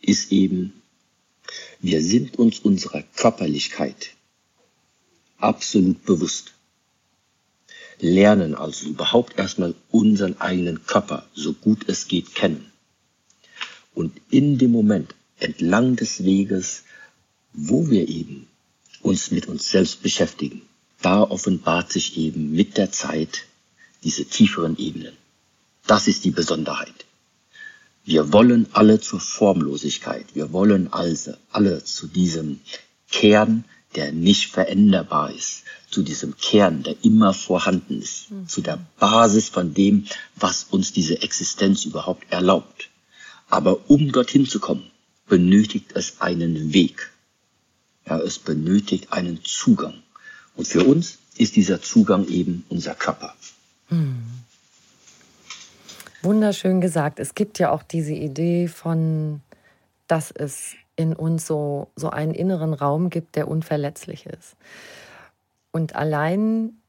ist 0.00 0.32
eben, 0.32 0.72
wir 1.80 2.02
sind 2.02 2.38
uns 2.38 2.58
unserer 2.58 3.02
Körperlichkeit 3.02 4.10
absolut 5.38 6.04
bewusst 6.04 6.53
lernen 8.00 8.54
also 8.54 8.86
überhaupt 8.86 9.38
erstmal 9.38 9.74
unseren 9.90 10.40
eigenen 10.40 10.86
Körper 10.86 11.26
so 11.34 11.52
gut 11.52 11.88
es 11.88 12.08
geht 12.08 12.34
kennen. 12.34 12.70
Und 13.94 14.12
in 14.30 14.58
dem 14.58 14.72
Moment 14.72 15.14
entlang 15.38 15.96
des 15.96 16.24
Weges, 16.24 16.84
wo 17.52 17.90
wir 17.90 18.08
eben 18.08 18.48
uns 19.02 19.30
mit 19.30 19.46
uns 19.46 19.68
selbst 19.68 20.02
beschäftigen, 20.02 20.62
da 21.00 21.22
offenbart 21.22 21.92
sich 21.92 22.16
eben 22.16 22.52
mit 22.52 22.76
der 22.76 22.90
Zeit 22.90 23.44
diese 24.02 24.24
tieferen 24.24 24.76
Ebenen. 24.78 25.14
Das 25.86 26.08
ist 26.08 26.24
die 26.24 26.30
Besonderheit. 26.30 27.04
Wir 28.04 28.32
wollen 28.32 28.66
alle 28.72 29.00
zur 29.00 29.20
Formlosigkeit. 29.20 30.26
Wir 30.34 30.52
wollen 30.52 30.92
also 30.92 31.34
alle 31.50 31.84
zu 31.84 32.06
diesem 32.06 32.60
Kern 33.10 33.64
der 33.94 34.12
nicht 34.12 34.50
veränderbar 34.50 35.32
ist, 35.32 35.62
zu 35.94 36.02
diesem 36.02 36.36
Kern, 36.36 36.82
der 36.82 36.96
immer 37.02 37.32
vorhanden 37.32 38.02
ist, 38.02 38.32
mhm. 38.32 38.48
zu 38.48 38.60
der 38.62 38.80
Basis 38.98 39.48
von 39.48 39.74
dem, 39.74 40.06
was 40.34 40.64
uns 40.64 40.92
diese 40.92 41.22
Existenz 41.22 41.84
überhaupt 41.84 42.32
erlaubt. 42.32 42.90
Aber 43.48 43.88
um 43.88 44.10
dorthin 44.10 44.44
zu 44.44 44.58
kommen, 44.58 44.90
benötigt 45.28 45.92
es 45.94 46.20
einen 46.20 46.72
Weg. 46.74 47.12
Ja, 48.06 48.18
es 48.18 48.40
benötigt 48.40 49.12
einen 49.12 49.44
Zugang. 49.44 49.94
Und 50.56 50.66
für 50.66 50.82
uns 50.82 51.18
ist 51.36 51.54
dieser 51.54 51.80
Zugang 51.80 52.26
eben 52.26 52.64
unser 52.68 52.96
Körper. 52.96 53.34
Mhm. 53.88 54.24
Wunderschön 56.22 56.80
gesagt. 56.80 57.20
Es 57.20 57.36
gibt 57.36 57.60
ja 57.60 57.70
auch 57.70 57.84
diese 57.84 58.14
Idee 58.14 58.66
von, 58.66 59.42
dass 60.08 60.32
es 60.32 60.74
in 60.96 61.12
uns 61.12 61.46
so, 61.46 61.88
so 61.94 62.10
einen 62.10 62.34
inneren 62.34 62.74
Raum 62.74 63.10
gibt, 63.10 63.36
der 63.36 63.46
unverletzlich 63.46 64.26
ist. 64.26 64.56
Und 65.74 65.96
allein 65.96 66.80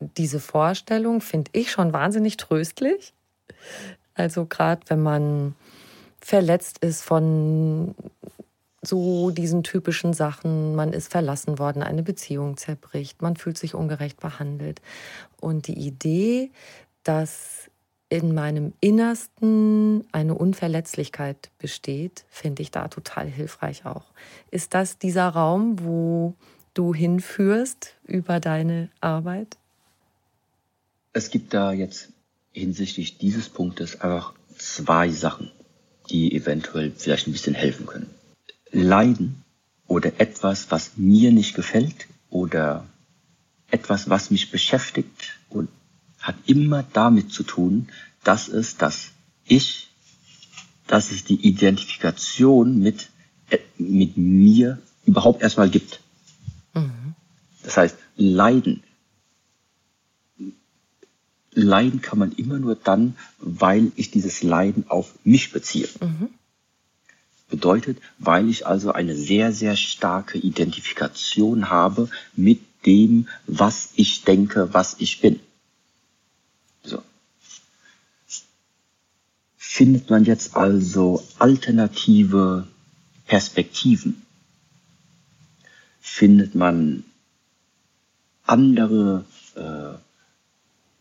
diese 0.00 0.40
Vorstellung 0.40 1.20
finde 1.20 1.50
ich 1.52 1.70
schon 1.70 1.92
wahnsinnig 1.92 2.38
tröstlich. 2.38 3.12
Also 4.14 4.46
gerade 4.46 4.80
wenn 4.88 5.02
man 5.02 5.54
verletzt 6.22 6.78
ist 6.78 7.02
von 7.02 7.94
so 8.80 9.30
diesen 9.30 9.62
typischen 9.62 10.14
Sachen, 10.14 10.74
man 10.74 10.94
ist 10.94 11.12
verlassen 11.12 11.58
worden, 11.58 11.82
eine 11.82 12.02
Beziehung 12.02 12.56
zerbricht, 12.56 13.20
man 13.20 13.36
fühlt 13.36 13.58
sich 13.58 13.74
ungerecht 13.74 14.20
behandelt. 14.20 14.80
Und 15.38 15.66
die 15.66 15.78
Idee, 15.78 16.50
dass 17.02 17.70
in 18.08 18.34
meinem 18.34 18.72
Innersten 18.80 20.06
eine 20.12 20.34
Unverletzlichkeit 20.34 21.50
besteht, 21.58 22.24
finde 22.30 22.62
ich 22.62 22.70
da 22.70 22.88
total 22.88 23.26
hilfreich 23.26 23.84
auch. 23.84 24.06
Ist 24.50 24.72
das 24.72 24.96
dieser 24.96 25.28
Raum, 25.28 25.84
wo 25.84 26.36
du 26.80 26.94
hinführst 26.94 27.94
über 28.06 28.40
deine 28.40 28.88
Arbeit? 29.02 29.58
Es 31.12 31.30
gibt 31.30 31.52
da 31.52 31.72
jetzt 31.72 32.08
hinsichtlich 32.52 33.18
dieses 33.18 33.50
Punktes 33.50 34.00
einfach 34.00 34.32
zwei 34.56 35.10
Sachen, 35.10 35.50
die 36.08 36.34
eventuell 36.34 36.90
vielleicht 36.96 37.26
ein 37.26 37.32
bisschen 37.32 37.54
helfen 37.54 37.84
können. 37.84 38.08
Leiden 38.72 39.44
oder 39.88 40.18
etwas, 40.20 40.70
was 40.70 40.92
mir 40.96 41.32
nicht 41.32 41.54
gefällt 41.54 42.06
oder 42.30 42.86
etwas, 43.70 44.08
was 44.08 44.30
mich 44.30 44.50
beschäftigt 44.50 45.38
und 45.50 45.68
hat 46.18 46.36
immer 46.46 46.82
damit 46.94 47.30
zu 47.30 47.42
tun, 47.42 47.88
dass 48.24 48.48
es 48.48 48.78
das 48.78 49.10
Ich, 49.44 49.88
dass 50.86 51.10
es 51.10 51.24
die 51.24 51.46
Identifikation 51.46 52.78
mit, 52.78 53.10
äh, 53.50 53.58
mit 53.76 54.16
mir 54.16 54.78
überhaupt 55.04 55.42
erstmal 55.42 55.68
gibt. 55.68 56.00
Das 57.62 57.76
heißt, 57.76 57.96
Leiden. 58.16 58.82
Leiden 61.52 62.00
kann 62.00 62.18
man 62.18 62.32
immer 62.32 62.58
nur 62.58 62.76
dann, 62.76 63.16
weil 63.38 63.92
ich 63.96 64.10
dieses 64.10 64.42
Leiden 64.42 64.88
auf 64.88 65.12
mich 65.24 65.52
beziehe. 65.52 65.88
Mhm. 66.00 66.28
Bedeutet, 67.48 67.98
weil 68.18 68.48
ich 68.48 68.66
also 68.66 68.92
eine 68.92 69.16
sehr, 69.16 69.52
sehr 69.52 69.76
starke 69.76 70.38
Identifikation 70.38 71.68
habe 71.68 72.08
mit 72.36 72.60
dem, 72.86 73.28
was 73.46 73.90
ich 73.96 74.22
denke, 74.22 74.72
was 74.72 74.96
ich 75.00 75.20
bin. 75.20 75.40
So. 76.84 77.02
Findet 79.56 80.08
man 80.08 80.24
jetzt 80.24 80.56
also 80.56 81.24
alternative 81.38 82.68
Perspektiven, 83.26 84.22
findet 86.00 86.54
man 86.54 87.04
andere, 88.44 89.24
äh, 89.54 89.94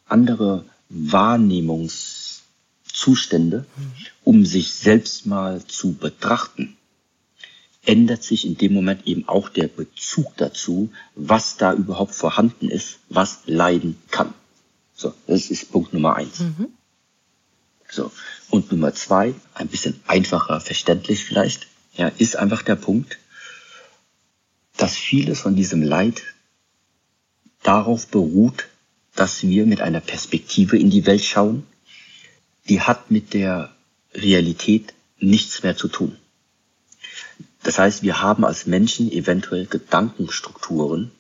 andere 0.06 0.66
Wahrnehmungszustände, 0.90 3.66
um 4.24 4.46
sich 4.46 4.74
selbst 4.74 5.26
mal 5.26 5.66
zu 5.66 5.94
betrachten, 5.94 6.76
ändert 7.86 8.24
sich 8.24 8.46
in 8.46 8.58
dem 8.58 8.74
Moment 8.74 9.08
eben 9.08 9.28
auch 9.28 9.50
der 9.50 9.68
Bezug 9.68 10.38
dazu, 10.38 10.92
was 11.16 11.58
da 11.58 11.74
überhaupt 11.74 12.14
vorhanden 12.14 12.70
ist, 12.70 13.00
was 13.10 13.40
leiden 13.46 13.98
kann. 14.12 14.34
So, 14.94 15.14
das 15.28 15.50
ist 15.50 15.72
Punkt 15.72 15.94
Nummer 15.94 16.16
eins. 16.16 16.40
Mhm. 16.40 16.68
So. 17.90 18.12
Und 18.50 18.72
Nummer 18.72 18.94
zwei, 18.94 19.34
ein 19.54 19.68
bisschen 19.68 20.00
einfacher 20.06 20.60
verständlich 20.60 21.24
vielleicht, 21.24 21.68
ja, 21.96 22.10
ist 22.10 22.36
einfach 22.36 22.62
der 22.62 22.76
Punkt, 22.76 23.18
dass 24.80 24.96
vieles 24.96 25.42
von 25.42 25.56
diesem 25.56 25.84
Leid 25.84 26.24
darauf 27.64 28.08
beruht, 28.08 28.68
dass 29.14 29.44
wir 29.44 29.66
mit 29.66 29.82
einer 29.82 30.00
Perspektive 30.00 30.78
in 30.78 30.90
die 30.90 31.06
Welt 31.06 31.24
schauen, 31.24 31.68
die 32.70 32.80
hat 32.80 33.12
mit 33.12 33.34
der 33.34 33.76
Realität 34.14 34.94
nichts 35.20 35.64
mehr 35.64 35.76
zu 35.76 35.90
tun. 35.90 36.16
Das 37.62 37.78
heißt, 37.78 38.04
wir 38.04 38.22
haben 38.22 38.46
als 38.46 38.68
Menschen 38.68 39.12
eventuell 39.12 39.66
Gedankenstrukturen 39.66 41.12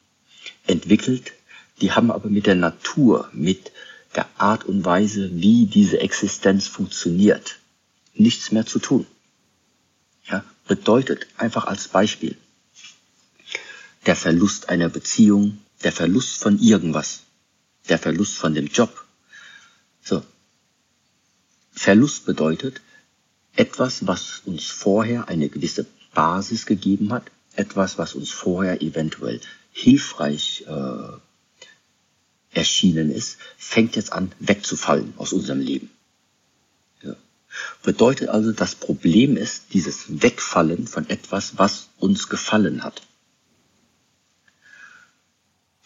entwickelt, 0.65 1.33
die 1.81 1.91
haben 1.91 2.11
aber 2.11 2.29
mit 2.29 2.45
der 2.45 2.55
Natur, 2.55 3.29
mit 3.33 3.73
der 4.15 4.27
Art 4.37 4.63
und 4.63 4.85
Weise, 4.85 5.29
wie 5.33 5.65
diese 5.65 5.99
Existenz 5.99 6.67
funktioniert, 6.67 7.57
nichts 8.13 8.53
mehr 8.53 8.65
zu 8.65 8.79
tun. 8.79 9.05
Ja, 10.29 10.45
bedeutet 10.65 11.27
einfach 11.37 11.65
als 11.65 11.89
Beispiel 11.89 12.37
der 14.05 14.15
Verlust 14.15 14.69
einer 14.69 14.89
Beziehung, 14.89 15.59
der 15.83 15.91
Verlust 15.91 16.37
von 16.37 16.59
irgendwas, 16.59 17.21
der 17.87 17.99
Verlust 17.99 18.35
von 18.35 18.53
dem 18.53 18.67
Job. 18.67 19.05
So. 20.01 20.23
Verlust 21.71 22.25
bedeutet 22.25 22.81
etwas, 23.55 24.07
was 24.07 24.41
uns 24.45 24.65
vorher 24.67 25.27
eine 25.27 25.49
gewisse 25.49 25.85
Basis 26.13 26.65
gegeben 26.65 27.13
hat, 27.13 27.31
etwas, 27.55 27.97
was 27.97 28.15
uns 28.15 28.31
vorher 28.31 28.81
eventuell 28.81 29.41
hilfreich 29.71 30.65
äh, 30.67 31.17
erschienen 32.51 33.11
ist, 33.11 33.37
fängt 33.57 33.95
jetzt 33.95 34.11
an 34.11 34.31
wegzufallen 34.39 35.13
aus 35.17 35.33
unserem 35.33 35.59
Leben. 35.59 35.89
Bedeutet 37.81 38.29
also, 38.29 38.51
das 38.51 38.75
Problem 38.75 39.35
ist 39.35 39.73
dieses 39.73 40.21
Wegfallen 40.21 40.87
von 40.87 41.09
etwas, 41.09 41.57
was 41.57 41.89
uns 41.97 42.29
gefallen 42.29 42.83
hat. 42.83 43.01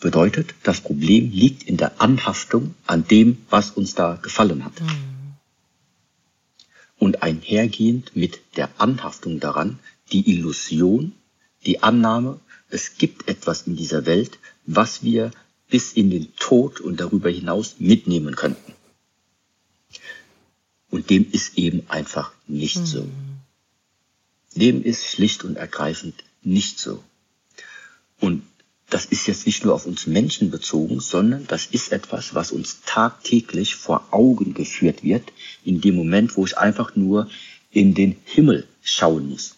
Bedeutet, 0.03 0.53
das 0.63 0.81
Problem 0.81 1.31
liegt 1.31 1.63
in 1.63 1.77
der 1.77 2.01
Anhaftung 2.01 2.75
an 2.85 3.07
dem, 3.07 3.37
was 3.49 3.71
uns 3.71 3.95
da 3.95 4.15
gefallen 4.15 4.65
hat. 4.65 4.81
Mhm. 4.81 5.35
Und 6.99 7.23
einhergehend 7.23 8.13
mit 8.13 8.41
der 8.57 8.69
Anhaftung 8.81 9.39
daran 9.39 9.79
die 10.11 10.29
Illusion, 10.29 11.13
die 11.65 11.83
Annahme, 11.83 12.41
es 12.69 12.97
gibt 12.97 13.29
etwas 13.29 13.61
in 13.61 13.77
dieser 13.77 14.05
Welt, 14.05 14.39
was 14.65 15.03
wir 15.03 15.31
bis 15.69 15.93
in 15.93 16.09
den 16.09 16.35
Tod 16.35 16.81
und 16.81 16.99
darüber 16.99 17.29
hinaus 17.29 17.75
mitnehmen 17.79 18.35
könnten. 18.35 18.73
Und 20.89 21.09
dem 21.11 21.31
ist 21.31 21.57
eben 21.57 21.89
einfach 21.89 22.33
nicht 22.45 22.79
mhm. 22.79 22.85
so. 22.85 23.09
Dem 24.53 24.83
ist 24.83 25.05
schlicht 25.05 25.45
und 25.45 25.55
ergreifend 25.55 26.25
nicht 26.41 26.77
so. 26.77 27.01
Und 28.19 28.43
das 28.89 29.05
ist 29.05 29.27
jetzt 29.27 29.45
nicht 29.45 29.65
nur 29.65 29.73
auf 29.73 29.85
uns 29.85 30.07
Menschen 30.07 30.51
bezogen, 30.51 30.99
sondern 30.99 31.47
das 31.47 31.65
ist 31.67 31.91
etwas, 31.91 32.35
was 32.35 32.51
uns 32.51 32.81
tagtäglich 32.85 33.75
vor 33.75 34.07
Augen 34.11 34.53
geführt 34.53 35.03
wird, 35.03 35.31
in 35.63 35.81
dem 35.81 35.95
Moment, 35.95 36.37
wo 36.37 36.45
ich 36.45 36.57
einfach 36.57 36.95
nur 36.95 37.29
in 37.71 37.93
den 37.93 38.15
Himmel 38.25 38.67
schauen 38.83 39.29
muss. 39.29 39.55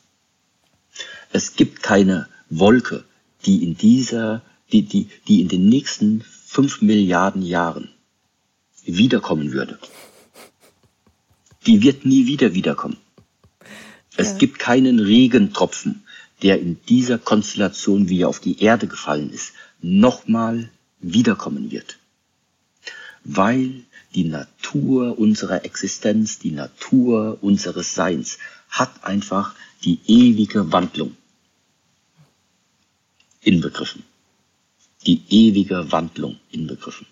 Es 1.32 1.56
gibt 1.56 1.84
keine 1.84 2.30
Wolke, 2.50 3.04
die 3.46 3.64
in 3.64 3.76
dieser 3.76 4.42
die, 4.72 4.84
die, 4.84 5.10
die 5.28 5.42
in 5.42 5.48
den 5.48 5.70
nächsten 5.70 6.22
fünf 6.22 6.82
Milliarden 6.82 7.42
Jahren 7.42 7.90
wiederkommen 8.86 9.52
würde. 9.52 9.80
Die 11.66 11.82
wird 11.82 12.06
nie 12.06 12.26
wieder 12.28 12.54
wiederkommen. 12.54 12.98
Es 14.18 14.32
ja. 14.32 14.38
gibt 14.38 14.60
keinen 14.60 15.00
Regentropfen, 15.00 16.05
der 16.42 16.60
in 16.60 16.80
dieser 16.86 17.18
Konstellation, 17.18 18.10
wie 18.10 18.22
er 18.22 18.30
auf 18.30 18.40
die 18.40 18.62
Erde 18.62 18.88
gefallen 18.88 19.32
ist, 19.32 19.54
nochmal 19.82 20.70
wiederkommen 21.00 21.72
wird. 21.72 21.98
Weil 23.24 23.84
die 24.14 24.26
Natur 24.26 25.18
unserer 25.18 25.66
Existenz, 25.66 26.40
die 26.40 26.52
Natur 26.52 27.40
unseres 27.42 27.96
Seins 27.96 28.38
hat 28.70 29.04
einfach 29.04 29.56
die 29.84 30.00
ewige 30.08 30.72
Wandlung 30.72 31.16
inbegriffen 33.42 34.04
die 35.06 35.22
ewige 35.30 35.92
Wandlung 35.92 36.40
inbegriffen. 36.52 37.08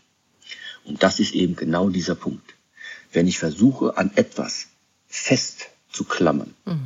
Und 0.83 1.03
das 1.03 1.19
ist 1.19 1.33
eben 1.33 1.55
genau 1.55 1.89
dieser 1.89 2.15
Punkt. 2.15 2.53
Wenn 3.11 3.27
ich 3.27 3.39
versuche, 3.39 3.97
an 3.97 4.11
etwas 4.15 4.67
festzuklammern, 5.07 6.53
mhm. 6.65 6.81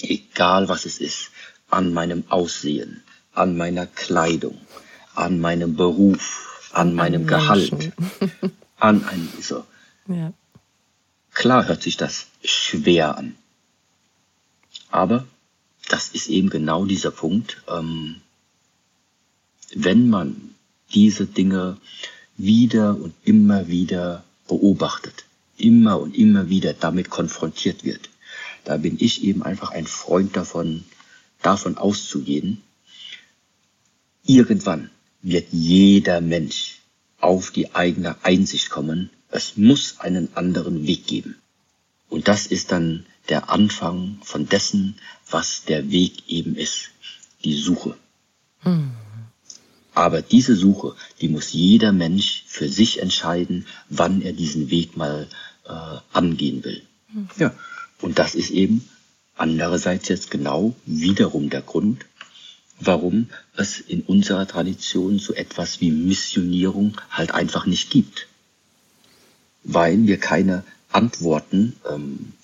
egal 0.00 0.68
was 0.68 0.86
es 0.86 0.98
ist, 0.98 1.30
an 1.72 1.92
meinem 1.92 2.24
Aussehen, 2.28 3.02
an 3.32 3.56
meiner 3.56 3.86
Kleidung, 3.86 4.58
an 5.14 5.40
meinem 5.40 5.74
Beruf, 5.74 6.68
an, 6.72 6.88
an 6.88 6.94
meinem 6.94 7.26
Gehalt, 7.26 7.92
an 8.78 9.04
einem, 9.04 9.28
so. 9.40 9.64
Ja. 10.06 10.32
Klar 11.32 11.66
hört 11.66 11.82
sich 11.82 11.96
das 11.96 12.26
schwer 12.44 13.16
an. 13.16 13.34
Aber 14.90 15.26
das 15.88 16.08
ist 16.10 16.28
eben 16.28 16.50
genau 16.50 16.84
dieser 16.84 17.10
Punkt, 17.10 17.62
ähm, 17.68 18.20
wenn 19.74 20.10
man 20.10 20.54
diese 20.92 21.26
Dinge 21.26 21.78
wieder 22.36 22.96
und 22.96 23.14
immer 23.24 23.68
wieder 23.68 24.24
beobachtet, 24.46 25.24
immer 25.56 25.98
und 25.98 26.14
immer 26.14 26.50
wieder 26.50 26.74
damit 26.74 27.08
konfrontiert 27.08 27.84
wird, 27.84 28.10
da 28.64 28.76
bin 28.76 28.96
ich 29.00 29.24
eben 29.24 29.42
einfach 29.42 29.70
ein 29.70 29.86
Freund 29.86 30.36
davon, 30.36 30.84
davon 31.42 31.76
auszugehen, 31.76 32.62
irgendwann 34.24 34.90
wird 35.22 35.48
jeder 35.52 36.20
Mensch 36.20 36.78
auf 37.18 37.50
die 37.50 37.74
eigene 37.74 38.24
Einsicht 38.24 38.70
kommen, 38.70 39.10
es 39.30 39.56
muss 39.56 40.00
einen 40.00 40.28
anderen 40.36 40.86
Weg 40.86 41.06
geben. 41.06 41.36
Und 42.08 42.28
das 42.28 42.46
ist 42.46 42.72
dann 42.72 43.06
der 43.28 43.48
Anfang 43.48 44.18
von 44.22 44.48
dessen, 44.48 44.96
was 45.30 45.64
der 45.64 45.90
Weg 45.90 46.28
eben 46.28 46.56
ist, 46.56 46.90
die 47.44 47.54
Suche. 47.54 47.96
Hm. 48.60 48.92
Aber 49.94 50.22
diese 50.22 50.56
Suche, 50.56 50.94
die 51.20 51.28
muss 51.28 51.52
jeder 51.52 51.92
Mensch 51.92 52.44
für 52.46 52.68
sich 52.68 53.00
entscheiden, 53.00 53.66
wann 53.88 54.22
er 54.22 54.32
diesen 54.32 54.70
Weg 54.70 54.96
mal 54.96 55.28
äh, 55.64 55.98
angehen 56.12 56.64
will. 56.64 56.82
Mhm. 57.12 57.28
Ja, 57.38 57.54
und 58.00 58.18
das 58.18 58.34
ist 58.34 58.50
eben 58.50 58.88
andererseits 59.42 60.08
jetzt 60.08 60.30
genau 60.30 60.72
wiederum 60.86 61.50
der 61.50 61.62
Grund, 61.62 62.06
warum 62.78 63.28
es 63.56 63.80
in 63.80 64.02
unserer 64.02 64.46
Tradition 64.46 65.18
so 65.18 65.34
etwas 65.34 65.80
wie 65.80 65.90
Missionierung 65.90 66.96
halt 67.10 67.32
einfach 67.34 67.66
nicht 67.66 67.90
gibt. 67.90 68.28
Weil 69.64 70.06
wir 70.06 70.18
keine 70.18 70.62
Antworten, 70.92 71.74
ähm, 71.90 72.34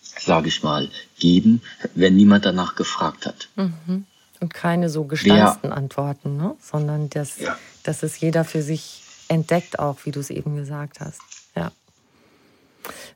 sage 0.00 0.48
ich 0.48 0.62
mal, 0.62 0.88
geben, 1.18 1.60
wenn 1.94 2.16
niemand 2.16 2.46
danach 2.46 2.74
gefragt 2.74 3.26
hat. 3.26 3.48
Mhm. 3.56 4.06
Und 4.40 4.54
keine 4.54 4.88
so 4.88 5.04
gestanzten 5.04 5.70
ja. 5.70 5.76
Antworten, 5.76 6.38
ne? 6.38 6.56
sondern 6.58 7.10
dass, 7.10 7.38
ja. 7.38 7.58
dass 7.82 8.02
es 8.02 8.18
jeder 8.18 8.44
für 8.44 8.62
sich 8.62 9.02
entdeckt, 9.28 9.78
auch 9.78 9.98
wie 10.04 10.10
du 10.10 10.20
es 10.20 10.30
eben 10.30 10.56
gesagt 10.56 11.00
hast. 11.00 11.20
Ja. 11.54 11.70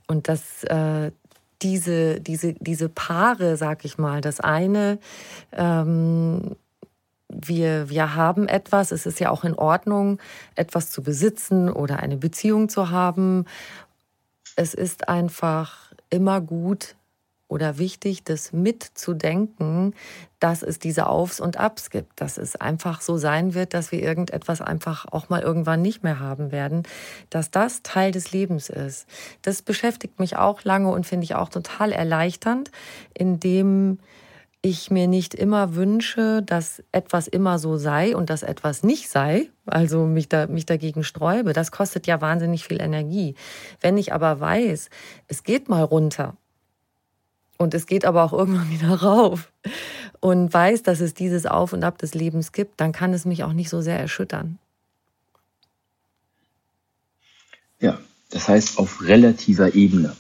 Und 0.06 0.28
dass 0.28 0.64
äh, 0.64 1.11
diese, 1.62 2.20
diese, 2.20 2.54
diese 2.54 2.88
Paare, 2.88 3.56
sag 3.56 3.84
ich 3.84 3.98
mal, 3.98 4.20
das 4.20 4.40
eine, 4.40 4.98
ähm, 5.52 6.56
wir, 7.28 7.90
wir 7.90 8.14
haben 8.14 8.48
etwas, 8.48 8.90
es 8.90 9.04
ist 9.04 9.20
ja 9.20 9.30
auch 9.30 9.44
in 9.44 9.54
Ordnung, 9.54 10.18
etwas 10.54 10.90
zu 10.90 11.02
besitzen 11.02 11.70
oder 11.70 11.98
eine 11.98 12.16
Beziehung 12.16 12.68
zu 12.68 12.90
haben. 12.90 13.44
Es 14.56 14.72
ist 14.72 15.09
einfach 15.09 15.92
immer 16.11 16.40
gut, 16.40 16.96
oder 17.49 17.78
wichtig, 17.78 18.24
das 18.24 18.53
mitzudenken, 18.53 19.94
dass 20.38 20.62
es 20.62 20.78
diese 20.78 21.09
Aufs 21.09 21.40
und 21.40 21.57
Abs 21.57 21.90
gibt, 21.90 22.20
dass 22.20 22.38
es 22.38 22.57
einfach 22.57 23.01
so 23.01 23.16
sein 23.16 23.55
wird, 23.55 23.74
dass 23.74 23.90
wir 23.90 24.03
irgendetwas 24.03 24.61
einfach 24.61 25.07
auch 25.11 25.30
mal 25.30 25.40
irgendwann 25.40 25.82
nicht 25.82 26.05
mehr 26.05 26.20
haben 26.20 26.53
werden, 26.53 26.82
dass 27.30 27.51
das 27.51 27.82
Teil 27.82 28.12
des 28.12 28.32
Lebens 28.32 28.68
ist. 28.68 29.07
Das 29.42 29.62
beschäftigt 29.62 30.20
mich 30.20 30.36
auch 30.36 30.62
lange 30.62 30.90
und 30.90 31.07
finde 31.07 31.24
ich 31.24 31.34
auch 31.34 31.49
total 31.49 31.92
erleichternd, 31.92 32.70
indem 33.14 33.99
ich 34.61 34.90
mir 34.90 35.07
nicht 35.07 35.34
immer 35.34 35.76
wünsche, 35.76 36.42
dass 36.42 36.82
etwas 36.90 37.28
immer 37.28 37.59
so 37.59 37.76
sei 37.76 38.16
und 38.16 38.28
dass 38.28 38.42
etwas 38.42 38.82
nicht 38.82 39.09
sei, 39.09 39.49
also 39.66 40.05
mich, 40.05 40.28
da, 40.28 40.49
mich 40.49 40.66
dagegen 40.66 41.05
sträube. 41.05 41.53
Das 41.53 41.70
kostet 41.70 42.07
ja 42.07 42.20
wahnsinnig 42.20 42.64
viel 42.64 42.80
Energie. 42.80 43.36
Wenn 43.80 43.96
ich 43.96 44.12
aber 44.12 44.40
weiß, 44.40 44.90
es 45.28 45.44
geht 45.44 45.68
mal 45.68 45.84
runter 45.84 46.36
und 47.59 47.74
es 47.74 47.86
geht 47.86 48.06
aber 48.06 48.24
auch 48.24 48.32
irgendwann 48.32 48.70
wieder 48.70 48.94
rauf 48.94 49.52
und 50.20 50.52
weiß, 50.52 50.82
dass 50.82 51.00
es 51.00 51.12
dieses 51.12 51.44
Auf 51.46 51.72
und 51.72 51.84
Ab 51.84 51.98
des 51.98 52.14
Lebens 52.14 52.52
gibt, 52.52 52.80
dann 52.80 52.92
kann 52.92 53.12
es 53.12 53.24
mich 53.24 53.44
auch 53.44 53.52
nicht 53.52 53.68
so 53.68 53.82
sehr 53.82 53.98
erschüttern. 53.98 54.59
Ja, 57.80 57.98
das 58.30 58.48
heißt 58.48 58.78
auf 58.78 59.02
relativer 59.02 59.74
Ebene. 59.74 60.16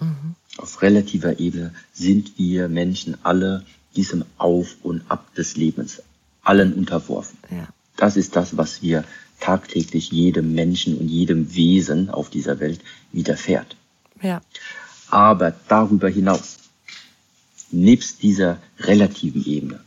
Mhm. 0.00 0.34
Auf 0.58 0.82
relativer 0.82 1.38
Ebene 1.38 1.74
sind 1.92 2.38
wir 2.38 2.68
Menschen 2.68 3.16
alle 3.22 3.64
diesem 3.94 4.24
Auf 4.36 4.76
und 4.82 5.02
Ab 5.08 5.34
des 5.34 5.56
Lebens, 5.56 6.02
allen 6.42 6.74
unterworfen. 6.74 7.38
Ja. 7.50 7.68
Das 7.96 8.16
ist 8.16 8.36
das, 8.36 8.56
was 8.56 8.82
wir 8.82 9.04
tagtäglich 9.40 10.12
jedem 10.12 10.54
Menschen 10.54 10.98
und 10.98 11.08
jedem 11.08 11.54
Wesen 11.54 12.10
auf 12.10 12.30
dieser 12.30 12.60
Welt 12.60 12.80
widerfährt. 13.12 13.76
Ja. 14.22 14.40
Aber 15.08 15.54
darüber 15.68 16.08
hinaus, 16.08 16.58
nebst 17.70 18.22
dieser 18.22 18.58
relativen 18.78 19.44
Ebene, 19.44 19.80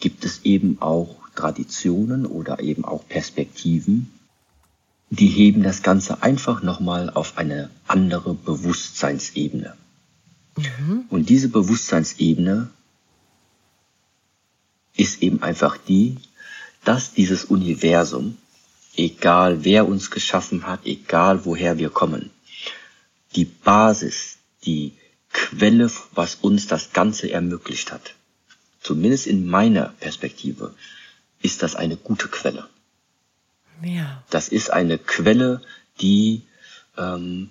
gibt 0.00 0.24
es 0.24 0.44
eben 0.44 0.80
auch 0.80 1.16
Traditionen 1.34 2.26
oder 2.26 2.60
eben 2.60 2.84
auch 2.84 3.06
Perspektiven, 3.08 4.10
die 5.10 5.28
heben 5.28 5.62
das 5.62 5.82
Ganze 5.82 6.22
einfach 6.22 6.62
nochmal 6.62 7.10
auf 7.10 7.38
eine 7.38 7.70
andere 7.86 8.34
Bewusstseinsebene. 8.34 9.74
Mhm. 10.56 11.04
Und 11.10 11.28
diese 11.28 11.48
Bewusstseinsebene 11.48 12.70
ist 14.96 15.22
eben 15.22 15.42
einfach 15.42 15.76
die, 15.76 16.16
dass 16.84 17.12
dieses 17.12 17.44
Universum, 17.44 18.36
egal 18.96 19.64
wer 19.64 19.86
uns 19.86 20.10
geschaffen 20.10 20.66
hat, 20.66 20.86
egal 20.86 21.44
woher 21.44 21.78
wir 21.78 21.90
kommen, 21.90 22.30
die 23.34 23.44
Basis, 23.44 24.38
die 24.64 24.92
Quelle, 25.32 25.90
was 26.14 26.36
uns 26.36 26.66
das 26.66 26.92
Ganze 26.92 27.30
ermöglicht 27.30 27.92
hat, 27.92 28.14
zumindest 28.80 29.26
in 29.26 29.46
meiner 29.46 29.94
Perspektive, 30.00 30.74
ist 31.42 31.62
das 31.62 31.76
eine 31.76 31.96
gute 31.96 32.28
Quelle. 32.28 32.68
Ja. 33.82 34.24
Das 34.30 34.48
ist 34.48 34.72
eine 34.72 34.98
Quelle, 34.98 35.60
die, 36.00 36.42
ähm, 36.96 37.50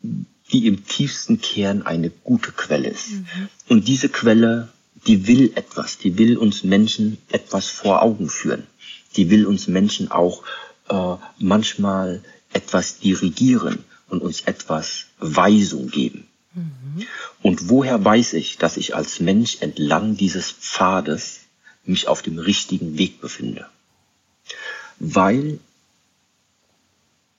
die 0.00 0.66
im 0.66 0.86
tiefsten 0.86 1.40
Kern 1.40 1.82
eine 1.82 2.10
gute 2.10 2.52
Quelle 2.52 2.88
ist. 2.88 3.10
Mhm. 3.10 3.48
Und 3.68 3.88
diese 3.88 4.08
Quelle, 4.08 4.68
die 5.06 5.26
will 5.26 5.52
etwas, 5.56 5.98
die 5.98 6.16
will 6.16 6.36
uns 6.36 6.62
Menschen 6.62 7.18
etwas 7.30 7.66
vor 7.66 8.02
Augen 8.02 8.28
führen. 8.28 8.66
Die 9.16 9.30
will 9.30 9.46
uns 9.46 9.66
Menschen 9.66 10.10
auch 10.10 10.44
äh, 10.88 11.16
manchmal 11.38 12.22
etwas 12.52 12.98
dirigieren 13.00 13.84
und 14.08 14.22
uns 14.22 14.42
etwas 14.42 15.06
Weisung 15.18 15.90
geben. 15.90 16.26
Mhm. 16.54 17.06
Und 17.42 17.68
woher 17.68 18.04
weiß 18.04 18.34
ich, 18.34 18.58
dass 18.58 18.76
ich 18.76 18.94
als 18.94 19.20
Mensch 19.20 19.58
entlang 19.60 20.16
dieses 20.16 20.50
Pfades 20.50 21.40
mich 21.84 22.08
auf 22.08 22.22
dem 22.22 22.38
richtigen 22.38 22.98
Weg 22.98 23.20
befinde? 23.20 23.68
Weil, 24.98 25.60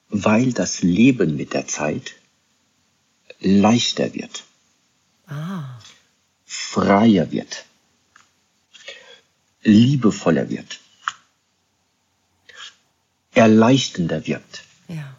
weil 0.10 0.54
das 0.54 0.82
Leben 0.82 1.36
mit 1.36 1.54
der 1.54 1.68
Zeit 1.68 2.14
leichter 3.40 4.14
wird, 4.14 4.44
ah. 5.28 5.80
freier 6.46 7.32
wird, 7.32 7.66
liebevoller 9.64 10.50
wird, 10.50 10.80
erleichternder 13.34 14.26
wird. 14.26 14.64
Ja. 14.88 15.19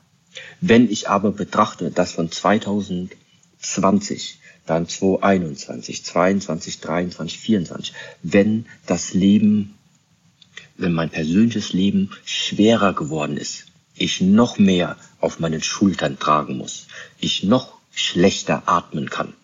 Wenn 0.60 0.90
ich 0.90 1.08
aber 1.08 1.30
betrachte, 1.32 1.90
dass 1.90 2.12
von 2.12 2.30
2020, 2.30 4.38
dann 4.66 4.86
2021, 4.86 6.04
22, 6.04 6.80
23, 6.80 7.38
24, 7.38 7.94
wenn 8.22 8.66
das 8.86 9.14
Leben, 9.14 9.74
wenn 10.76 10.92
mein 10.92 11.08
persönliches 11.10 11.72
Leben 11.72 12.10
schwerer 12.24 12.92
geworden 12.92 13.38
ist, 13.38 13.64
ich 13.94 14.20
noch 14.20 14.58
mehr 14.58 14.96
auf 15.20 15.40
meinen 15.40 15.62
Schultern 15.62 16.18
tragen 16.18 16.58
muss, 16.58 16.86
ich 17.18 17.42
noch 17.42 17.80
schlechter 17.92 18.62
atmen 18.66 19.08
kann, 19.10 19.34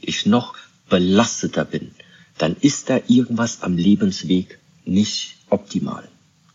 ich 0.00 0.26
noch 0.26 0.54
belasteter 0.88 1.64
bin, 1.64 1.94
dann 2.38 2.56
ist 2.60 2.90
da 2.90 3.00
irgendwas 3.08 3.62
am 3.62 3.76
Lebensweg 3.76 4.58
nicht 4.84 5.36
optimal. 5.48 6.08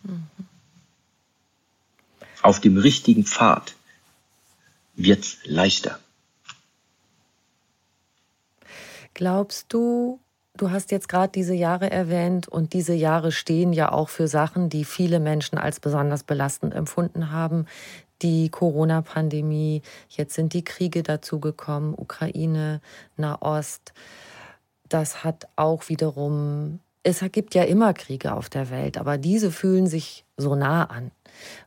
Mhm. 0.03 0.27
Auf 2.41 2.59
dem 2.59 2.77
richtigen 2.77 3.25
Pfad 3.25 3.75
wird's 5.03 5.37
leichter. 5.45 5.99
Glaubst 9.13 9.73
du, 9.73 10.19
du 10.55 10.71
hast 10.71 10.91
jetzt 10.91 11.09
gerade 11.09 11.31
diese 11.31 11.53
Jahre 11.53 11.91
erwähnt 11.91 12.47
und 12.47 12.73
diese 12.73 12.93
Jahre 12.93 13.31
stehen 13.31 13.73
ja 13.73 13.91
auch 13.91 14.09
für 14.09 14.27
Sachen, 14.27 14.69
die 14.69 14.85
viele 14.85 15.19
Menschen 15.19 15.57
als 15.57 15.79
besonders 15.79 16.23
belastend 16.23 16.73
empfunden 16.73 17.31
haben. 17.31 17.65
Die 18.21 18.49
Corona-Pandemie, 18.49 19.81
jetzt 20.09 20.35
sind 20.35 20.53
die 20.53 20.63
Kriege 20.63 21.03
dazugekommen, 21.03 21.93
Ukraine, 21.95 22.81
Nahost. 23.17 23.93
Das 24.87 25.23
hat 25.23 25.47
auch 25.55 25.89
wiederum, 25.89 26.79
es 27.03 27.23
gibt 27.31 27.55
ja 27.55 27.63
immer 27.63 27.93
Kriege 27.93 28.33
auf 28.33 28.49
der 28.49 28.69
Welt, 28.69 28.97
aber 28.97 29.17
diese 29.17 29.51
fühlen 29.51 29.87
sich 29.87 30.25
so 30.37 30.55
nah 30.55 30.85
an 30.85 31.11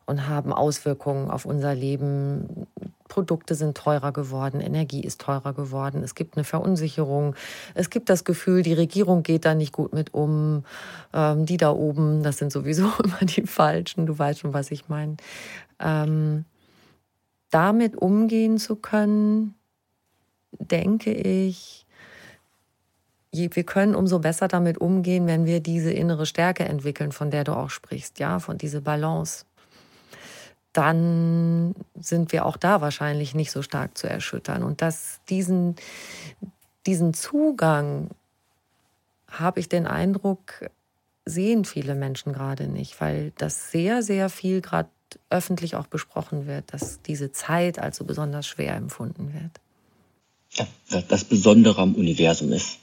und 0.07 0.29
haben 0.29 0.53
Auswirkungen 0.53 1.31
auf 1.31 1.45
unser 1.45 1.75
Leben. 1.75 2.67
Produkte 3.09 3.55
sind 3.55 3.77
teurer 3.77 4.13
geworden, 4.13 4.61
Energie 4.61 5.03
ist 5.03 5.21
teurer 5.21 5.53
geworden, 5.53 6.03
es 6.03 6.15
gibt 6.15 6.37
eine 6.37 6.45
Verunsicherung, 6.45 7.35
es 7.75 7.91
gibt 7.91 8.09
das 8.09 8.25
Gefühl, 8.25 8.63
die 8.63 8.73
Regierung 8.73 9.23
geht 9.23 9.45
da 9.45 9.55
nicht 9.55 9.73
gut 9.73 9.93
mit 9.93 10.15
um, 10.15 10.65
ähm, 11.13 11.45
die 11.47 11.59
da 11.59 11.71
oben, 11.71 12.23
das 12.23 12.39
sind 12.39 12.51
sowieso 12.51 12.91
immer 13.05 13.19
die 13.23 13.47
Falschen, 13.47 14.07
du 14.07 14.19
weißt 14.19 14.41
schon, 14.41 14.55
was 14.55 14.71
ich 14.71 14.89
meine. 14.89 15.17
Ähm, 15.79 16.45
damit 17.51 17.97
umgehen 17.97 18.59
zu 18.59 18.77
können, 18.77 19.55
denke 20.59 21.13
ich, 21.13 21.87
wir 23.33 23.65
können 23.65 23.95
umso 23.95 24.21
besser 24.21 24.49
damit 24.49 24.79
umgehen, 24.79 25.27
wenn 25.27 25.45
wir 25.45 25.61
diese 25.61 25.93
innere 25.93 26.25
Stärke 26.25 26.65
entwickeln, 26.65 27.13
von 27.13 27.31
der 27.31 27.45
du 27.45 27.53
auch 27.53 27.71
sprichst, 27.71 28.19
ja, 28.19 28.39
von 28.39 28.59
dieser 28.59 28.81
Balance 28.81 29.45
dann 30.75 31.75
sind 31.99 32.33
wir 32.33 32.45
auch 32.45 32.57
da 32.57 32.81
wahrscheinlich 32.81 33.35
nicht 33.35 33.51
so 33.51 33.63
stark 33.63 33.97
zu 33.97 34.09
erschüttern. 34.09 34.63
Und 34.63 34.83
dass 34.83 35.21
diesen, 35.31 35.77
diesen 36.85 37.15
Zugang, 37.15 38.11
habe 39.29 39.61
ich 39.61 39.69
den 39.69 39.87
Eindruck, 39.87 40.69
sehen 41.25 41.65
viele 41.65 41.95
Menschen 41.95 42.33
gerade 42.33 42.69
nicht, 42.69 43.01
weil 43.01 43.33
das 43.39 43.71
sehr, 43.71 44.03
sehr 44.03 44.29
viel 44.29 44.61
gerade 44.61 44.91
öffentlich 45.31 45.77
auch 45.77 45.87
besprochen 45.87 46.47
wird, 46.47 46.73
dass 46.73 47.01
diese 47.03 47.33
Zeit 47.33 47.79
als 47.79 47.97
so 47.97 48.05
besonders 48.05 48.47
schwer 48.47 48.75
empfunden 48.75 49.33
wird. 49.33 49.61
Ja, 50.91 51.03
das 51.09 51.25
Besondere 51.25 51.81
am 51.81 51.95
Universum 51.95 52.53
ist, 52.53 52.79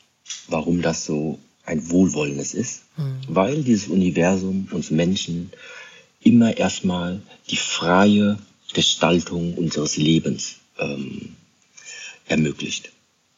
warum 0.47 0.81
das 0.81 1.05
so 1.05 1.39
ein 1.65 1.89
Wohlwollendes 1.89 2.53
ist, 2.53 2.83
hm. 2.95 3.19
weil 3.27 3.63
dieses 3.63 3.87
Universum 3.87 4.67
uns 4.71 4.91
Menschen 4.91 5.51
immer 6.23 6.57
erstmal 6.57 7.21
die 7.49 7.57
freie 7.57 8.37
Gestaltung 8.73 9.55
unseres 9.55 9.97
Lebens 9.97 10.57
ähm, 10.79 11.35
ermöglicht. 12.27 12.91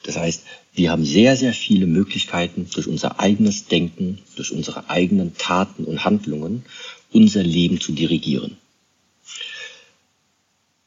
Das 0.04 0.18
heißt, 0.18 0.44
wir 0.74 0.92
haben 0.92 1.06
sehr, 1.06 1.38
sehr 1.38 1.54
viele 1.54 1.88
Möglichkeiten, 1.88 2.68
durch 2.74 2.88
unser 2.88 3.20
eigenes 3.20 3.68
Denken, 3.68 4.20
durch 4.36 4.52
unsere 4.52 4.90
eigenen 4.90 5.38
Taten 5.38 5.86
und 5.86 6.04
Handlungen 6.04 6.66
unser 7.12 7.44
Leben 7.44 7.80
zu 7.80 7.92
dirigieren. 7.94 8.58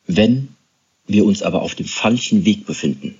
Wenn 0.07 0.49
wir 1.07 1.25
uns 1.25 1.43
aber 1.43 1.63
auf 1.63 1.75
dem 1.75 1.87
falschen 1.87 2.45
Weg 2.45 2.67
befinden, 2.67 3.17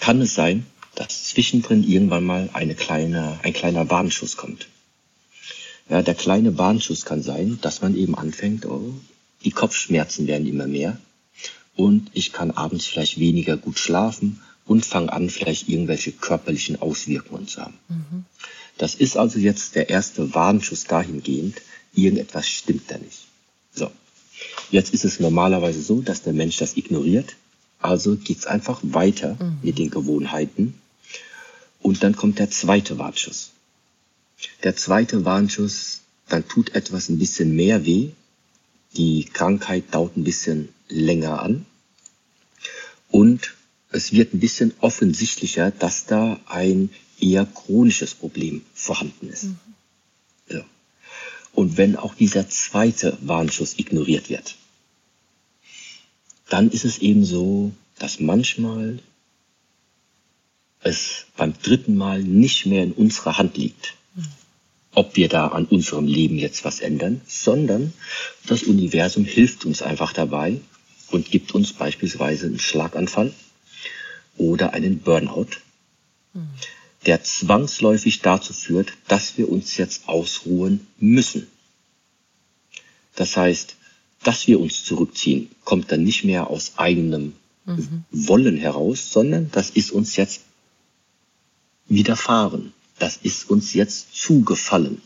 kann 0.00 0.20
es 0.20 0.34
sein, 0.34 0.66
dass 0.94 1.24
zwischendrin 1.24 1.88
irgendwann 1.88 2.24
mal 2.24 2.50
eine 2.52 2.74
kleine, 2.74 3.38
ein 3.42 3.52
kleiner 3.52 3.88
Warnschuss 3.88 4.36
kommt. 4.36 4.68
Ja, 5.92 6.00
der 6.00 6.14
kleine 6.14 6.56
Warnschuss 6.56 7.04
kann 7.04 7.22
sein, 7.22 7.58
dass 7.60 7.82
man 7.82 7.94
eben 7.94 8.14
anfängt, 8.14 8.64
oh, 8.64 8.94
die 9.44 9.50
Kopfschmerzen 9.50 10.26
werden 10.26 10.48
immer 10.48 10.66
mehr 10.66 10.96
und 11.76 12.08
ich 12.14 12.32
kann 12.32 12.50
abends 12.50 12.86
vielleicht 12.86 13.18
weniger 13.18 13.58
gut 13.58 13.78
schlafen 13.78 14.40
und 14.64 14.86
fangen 14.86 15.10
an, 15.10 15.28
vielleicht 15.28 15.68
irgendwelche 15.68 16.12
körperlichen 16.12 16.80
Auswirkungen 16.80 17.46
zu 17.46 17.60
haben. 17.60 17.78
Mhm. 17.90 18.24
Das 18.78 18.94
ist 18.94 19.18
also 19.18 19.38
jetzt 19.38 19.74
der 19.74 19.90
erste 19.90 20.34
Warnschuss 20.34 20.84
dahingehend, 20.84 21.60
irgendetwas 21.92 22.48
stimmt 22.48 22.90
da 22.90 22.96
nicht. 22.96 23.26
So. 23.74 23.90
Jetzt 24.70 24.94
ist 24.94 25.04
es 25.04 25.20
normalerweise 25.20 25.82
so, 25.82 26.00
dass 26.00 26.22
der 26.22 26.32
Mensch 26.32 26.56
das 26.56 26.78
ignoriert. 26.78 27.36
Also 27.80 28.16
geht 28.16 28.38
es 28.38 28.46
einfach 28.46 28.80
weiter 28.82 29.36
mhm. 29.38 29.58
mit 29.60 29.78
den 29.78 29.90
Gewohnheiten. 29.90 30.72
Und 31.82 32.02
dann 32.02 32.16
kommt 32.16 32.38
der 32.38 32.50
zweite 32.50 32.98
Warnschuss. 32.98 33.50
Der 34.62 34.76
zweite 34.76 35.24
Warnschuss, 35.24 36.00
dann 36.28 36.46
tut 36.48 36.74
etwas 36.74 37.08
ein 37.08 37.18
bisschen 37.18 37.54
mehr 37.54 37.84
weh. 37.84 38.10
Die 38.96 39.24
Krankheit 39.24 39.84
dauert 39.92 40.16
ein 40.16 40.24
bisschen 40.24 40.68
länger 40.88 41.42
an. 41.42 41.66
Und 43.10 43.54
es 43.90 44.12
wird 44.12 44.34
ein 44.34 44.40
bisschen 44.40 44.72
offensichtlicher, 44.80 45.70
dass 45.70 46.06
da 46.06 46.40
ein 46.46 46.90
eher 47.20 47.46
chronisches 47.46 48.14
Problem 48.14 48.62
vorhanden 48.74 49.28
ist. 49.28 49.44
Mhm. 49.44 49.58
Ja. 50.48 50.64
Und 51.52 51.76
wenn 51.76 51.96
auch 51.96 52.14
dieser 52.14 52.48
zweite 52.48 53.18
Warnschuss 53.20 53.78
ignoriert 53.78 54.30
wird, 54.30 54.56
dann 56.48 56.70
ist 56.70 56.84
es 56.84 56.98
eben 56.98 57.24
so, 57.24 57.72
dass 57.98 58.20
manchmal 58.20 58.98
es 60.80 61.26
beim 61.36 61.54
dritten 61.62 61.94
Mal 61.94 62.22
nicht 62.22 62.66
mehr 62.66 62.82
in 62.82 62.92
unserer 62.92 63.38
Hand 63.38 63.56
liegt, 63.56 63.94
ob 64.94 65.16
wir 65.16 65.28
da 65.28 65.48
an 65.48 65.64
unserem 65.66 66.06
Leben 66.06 66.38
jetzt 66.38 66.64
was 66.64 66.80
ändern, 66.80 67.20
sondern 67.26 67.92
das 68.46 68.62
Universum 68.64 69.24
hilft 69.24 69.64
uns 69.64 69.82
einfach 69.82 70.12
dabei 70.12 70.60
und 71.10 71.30
gibt 71.30 71.54
uns 71.54 71.72
beispielsweise 71.72 72.46
einen 72.46 72.58
Schlaganfall 72.58 73.32
oder 74.36 74.72
einen 74.74 75.00
Burnout, 75.00 75.48
der 77.06 77.22
zwangsläufig 77.22 78.20
dazu 78.20 78.52
führt, 78.52 78.92
dass 79.08 79.38
wir 79.38 79.50
uns 79.50 79.76
jetzt 79.76 80.08
ausruhen 80.08 80.86
müssen. 80.98 81.46
Das 83.14 83.36
heißt, 83.36 83.76
dass 84.22 84.46
wir 84.46 84.60
uns 84.60 84.84
zurückziehen, 84.84 85.50
kommt 85.64 85.90
dann 85.90 86.04
nicht 86.04 86.24
mehr 86.24 86.48
aus 86.48 86.74
eigenem 86.76 87.34
mhm. 87.64 88.04
Wollen 88.10 88.56
heraus, 88.56 89.12
sondern 89.12 89.50
das 89.50 89.70
ist 89.70 89.90
uns 89.90 90.16
jetzt 90.16 90.42
widerfahren. 91.88 92.72
Das 93.02 93.16
ist 93.16 93.50
uns 93.50 93.74
jetzt 93.74 94.14
zugefallen. 94.14 95.02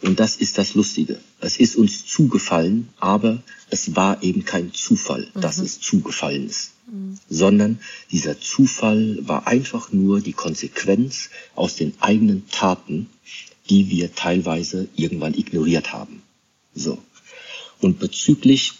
Und 0.00 0.18
das 0.18 0.36
ist 0.36 0.56
das 0.56 0.72
Lustige. 0.72 1.20
Es 1.38 1.58
ist 1.58 1.76
uns 1.76 2.06
zugefallen, 2.06 2.88
aber 2.98 3.42
es 3.68 3.96
war 3.96 4.22
eben 4.22 4.46
kein 4.46 4.72
Zufall, 4.72 5.28
mhm. 5.34 5.42
dass 5.42 5.58
es 5.58 5.78
zugefallen 5.78 6.46
ist. 6.46 6.70
Mhm. 6.90 7.18
Sondern 7.28 7.80
dieser 8.10 8.40
Zufall 8.40 9.18
war 9.20 9.46
einfach 9.46 9.92
nur 9.92 10.22
die 10.22 10.32
Konsequenz 10.32 11.28
aus 11.54 11.76
den 11.76 11.92
eigenen 12.00 12.48
Taten, 12.48 13.10
die 13.68 13.90
wir 13.90 14.14
teilweise 14.14 14.88
irgendwann 14.96 15.34
ignoriert 15.34 15.92
haben. 15.92 16.22
So. 16.74 16.96
Und 17.78 17.98
bezüglich 17.98 18.72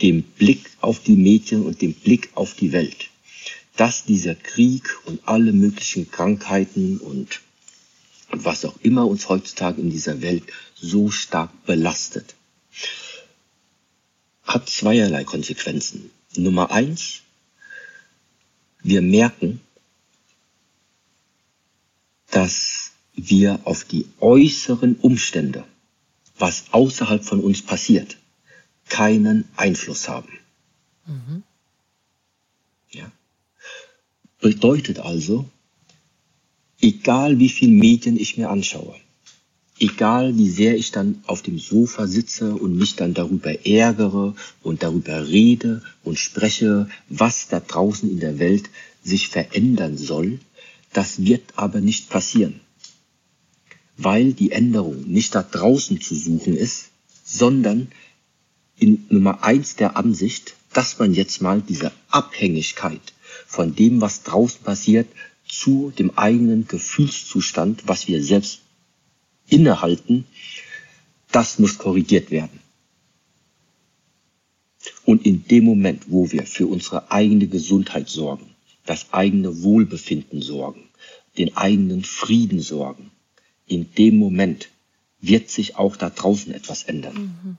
dem 0.00 0.22
Blick 0.22 0.70
auf 0.80 1.00
die 1.00 1.16
Mädchen 1.16 1.62
und 1.62 1.82
dem 1.82 1.92
Blick 1.92 2.30
auf 2.34 2.54
die 2.54 2.72
Welt, 2.72 3.10
dass 3.76 4.04
dieser 4.04 4.34
Krieg 4.34 4.96
und 5.04 5.26
alle 5.28 5.52
möglichen 5.52 6.10
Krankheiten 6.10 6.98
und 6.98 7.40
was 8.30 8.64
auch 8.64 8.78
immer 8.82 9.06
uns 9.06 9.28
heutzutage 9.28 9.80
in 9.80 9.90
dieser 9.90 10.22
Welt 10.22 10.44
so 10.74 11.10
stark 11.10 11.50
belastet, 11.64 12.34
hat 14.42 14.68
zweierlei 14.68 15.24
Konsequenzen. 15.24 16.10
Nummer 16.36 16.70
eins, 16.70 17.20
wir 18.82 19.02
merken, 19.02 19.60
dass 22.30 22.92
wir 23.14 23.60
auf 23.64 23.84
die 23.84 24.06
äußeren 24.20 24.96
Umstände, 24.96 25.64
was 26.38 26.64
außerhalb 26.72 27.24
von 27.24 27.40
uns 27.40 27.62
passiert, 27.62 28.16
keinen 28.88 29.48
Einfluss 29.56 30.08
haben. 30.08 30.38
Mhm. 31.06 31.42
Bedeutet 34.40 34.98
also, 34.98 35.46
egal 36.80 37.38
wie 37.38 37.48
viel 37.48 37.70
Medien 37.70 38.18
ich 38.18 38.36
mir 38.36 38.50
anschaue, 38.50 38.94
egal 39.78 40.36
wie 40.36 40.50
sehr 40.50 40.76
ich 40.76 40.90
dann 40.90 41.22
auf 41.26 41.40
dem 41.42 41.58
Sofa 41.58 42.06
sitze 42.06 42.54
und 42.54 42.76
mich 42.76 42.96
dann 42.96 43.14
darüber 43.14 43.66
ärgere 43.66 44.34
und 44.62 44.82
darüber 44.82 45.26
rede 45.26 45.82
und 46.04 46.18
spreche, 46.18 46.88
was 47.08 47.48
da 47.48 47.60
draußen 47.60 48.10
in 48.10 48.20
der 48.20 48.38
Welt 48.38 48.68
sich 49.02 49.28
verändern 49.28 49.96
soll, 49.96 50.38
das 50.92 51.24
wird 51.24 51.54
aber 51.56 51.80
nicht 51.80 52.10
passieren, 52.10 52.60
weil 53.96 54.34
die 54.34 54.52
Änderung 54.52 55.02
nicht 55.06 55.34
da 55.34 55.42
draußen 55.42 56.00
zu 56.00 56.14
suchen 56.14 56.56
ist, 56.56 56.90
sondern 57.24 57.88
in 58.78 59.06
Nummer 59.08 59.42
eins 59.42 59.76
der 59.76 59.96
Ansicht, 59.96 60.54
dass 60.72 60.98
man 60.98 61.14
jetzt 61.14 61.40
mal 61.40 61.62
diese 61.62 61.90
Abhängigkeit 62.10 63.14
von 63.56 63.74
dem, 63.74 64.02
was 64.02 64.22
draußen 64.22 64.62
passiert, 64.62 65.08
zu 65.48 65.90
dem 65.98 66.10
eigenen 66.18 66.68
Gefühlszustand, 66.68 67.88
was 67.88 68.06
wir 68.06 68.22
selbst 68.22 68.60
innehalten, 69.48 70.26
das 71.32 71.58
muss 71.58 71.78
korrigiert 71.78 72.30
werden. 72.30 72.60
Und 75.06 75.24
in 75.24 75.46
dem 75.46 75.64
Moment, 75.64 76.02
wo 76.08 76.30
wir 76.32 76.44
für 76.46 76.66
unsere 76.66 77.10
eigene 77.10 77.46
Gesundheit 77.46 78.10
sorgen, 78.10 78.54
das 78.84 79.12
eigene 79.14 79.62
Wohlbefinden 79.62 80.42
sorgen, 80.42 80.82
den 81.38 81.56
eigenen 81.56 82.04
Frieden 82.04 82.60
sorgen, 82.60 83.10
in 83.66 83.90
dem 83.94 84.18
Moment 84.18 84.68
wird 85.20 85.48
sich 85.48 85.76
auch 85.76 85.96
da 85.96 86.10
draußen 86.10 86.52
etwas 86.52 86.82
ändern. 86.82 87.16
Mhm. 87.16 87.56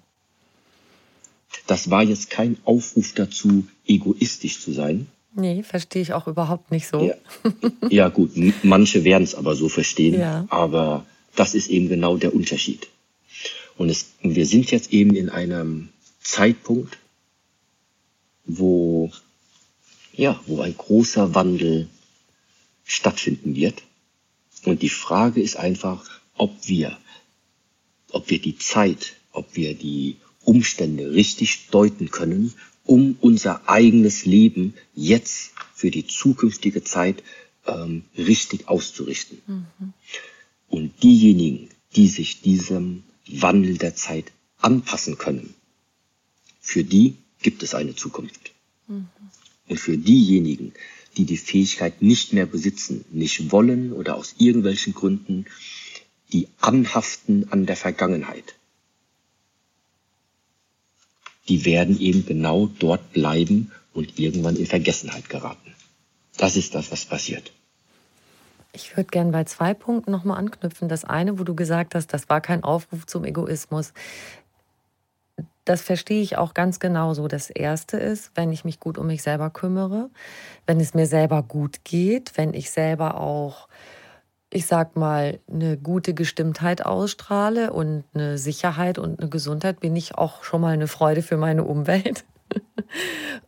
Das 1.65 1.89
war 1.89 2.03
jetzt 2.03 2.29
kein 2.29 2.57
Aufruf 2.65 3.13
dazu, 3.13 3.67
egoistisch 3.85 4.61
zu 4.61 4.71
sein, 4.71 5.07
Nee, 5.37 5.61
verstehe 5.61 6.01
ich 6.01 6.13
auch 6.13 6.25
überhaupt 6.25 6.71
nicht 6.71 6.87
so. 6.87 7.03
Ja, 7.03 7.13
ja 7.89 8.09
gut, 8.09 8.31
manche 8.63 9.03
werden 9.03 9.23
es 9.23 9.35
aber 9.35 9.55
so 9.55 9.69
verstehen, 9.69 10.19
ja. 10.19 10.47
aber 10.49 11.05
das 11.35 11.53
ist 11.53 11.69
eben 11.69 11.89
genau 11.89 12.17
der 12.17 12.33
Unterschied. 12.33 12.87
Und 13.77 13.89
es, 13.89 14.07
wir 14.23 14.47
sind 14.47 14.71
jetzt 14.71 14.91
eben 14.91 15.15
in 15.15 15.29
einem 15.29 15.89
Zeitpunkt, 16.21 16.97
wo, 18.45 19.11
ja, 20.13 20.39
wo 20.47 20.61
ein 20.61 20.75
großer 20.75 21.35
Wandel 21.35 21.87
stattfinden 22.83 23.55
wird. 23.55 23.83
Und 24.65 24.81
die 24.81 24.89
Frage 24.89 25.39
ist 25.39 25.55
einfach, 25.57 26.09
ob 26.35 26.51
wir, 26.67 26.97
ob 28.11 28.31
wir 28.31 28.39
die 28.39 28.57
Zeit, 28.57 29.17
ob 29.33 29.55
wir 29.55 29.75
die 29.75 30.17
Umstände 30.43 31.11
richtig 31.11 31.67
deuten 31.69 32.09
können 32.09 32.55
um 32.87 33.17
unser 33.21 33.69
eigenes 33.69 34.25
Leben 34.25 34.73
jetzt 34.95 35.51
für 35.75 35.91
die 35.91 36.07
zukünftige 36.07 36.83
Zeit 36.83 37.21
ähm, 37.67 38.05
richtig 38.17 38.67
auszurichten. 38.67 39.41
Mhm. 39.45 39.93
Und 40.69 41.03
diejenigen, 41.03 41.69
die 41.95 42.07
sich 42.07 42.41
diesem 42.41 43.03
Wandel 43.27 43.77
der 43.77 43.95
Zeit 43.95 44.31
anpassen 44.59 45.17
können, 45.17 45.53
für 46.61 46.83
die 46.83 47.15
gibt 47.41 47.61
es 47.61 47.75
eine 47.75 47.93
Zukunft. 47.93 48.51
Mhm. 48.87 49.07
Und 49.67 49.79
für 49.79 49.97
diejenigen, 49.97 50.73
die 51.17 51.25
die 51.25 51.37
Fähigkeit 51.37 52.01
nicht 52.01 52.31
mehr 52.31 52.45
besitzen, 52.45 53.03
nicht 53.11 53.51
wollen 53.51 53.91
oder 53.91 54.15
aus 54.15 54.35
irgendwelchen 54.37 54.93
Gründen, 54.93 55.45
die 56.31 56.47
anhaften 56.59 57.51
an 57.51 57.65
der 57.65 57.75
Vergangenheit, 57.75 58.55
die 61.49 61.65
werden 61.65 61.99
eben 61.99 62.25
genau 62.25 62.67
dort 62.79 63.13
bleiben 63.13 63.71
und 63.93 64.19
irgendwann 64.19 64.55
in 64.55 64.65
Vergessenheit 64.65 65.29
geraten. 65.29 65.73
Das 66.37 66.55
ist 66.55 66.75
das, 66.75 66.91
was 66.91 67.05
passiert. 67.05 67.51
Ich 68.73 68.95
würde 68.95 69.09
gerne 69.09 69.31
bei 69.31 69.43
zwei 69.45 69.73
Punkten 69.73 70.11
nochmal 70.11 70.37
anknüpfen. 70.37 70.87
Das 70.87 71.03
eine, 71.03 71.39
wo 71.39 71.43
du 71.43 71.55
gesagt 71.55 71.95
hast, 71.95 72.13
das 72.13 72.29
war 72.29 72.41
kein 72.41 72.63
Aufruf 72.63 73.07
zum 73.07 73.23
Egoismus. 73.25 73.93
Das 75.65 75.81
verstehe 75.81 76.21
ich 76.21 76.37
auch 76.37 76.53
ganz 76.53 76.79
genauso. 76.79 77.27
Das 77.27 77.49
erste 77.49 77.97
ist, 77.97 78.31
wenn 78.35 78.51
ich 78.51 78.63
mich 78.63 78.79
gut 78.79 78.97
um 78.97 79.07
mich 79.07 79.23
selber 79.23 79.49
kümmere, 79.49 80.09
wenn 80.65 80.79
es 80.79 80.93
mir 80.93 81.07
selber 81.07 81.43
gut 81.43 81.83
geht, 81.83 82.33
wenn 82.35 82.53
ich 82.53 82.69
selber 82.69 83.19
auch 83.19 83.67
ich 84.49 84.65
sag 84.65 84.95
mal, 84.95 85.39
eine 85.51 85.77
gute 85.77 86.13
Gestimmtheit 86.13 86.85
ausstrahle 86.85 87.73
und 87.73 88.05
eine 88.13 88.37
Sicherheit 88.37 88.97
und 88.97 89.19
eine 89.19 89.29
Gesundheit, 89.29 89.79
bin 89.79 89.95
ich 89.95 90.15
auch 90.15 90.43
schon 90.43 90.61
mal 90.61 90.73
eine 90.73 90.87
Freude 90.87 91.21
für 91.21 91.37
meine 91.37 91.63
Umwelt. 91.63 92.23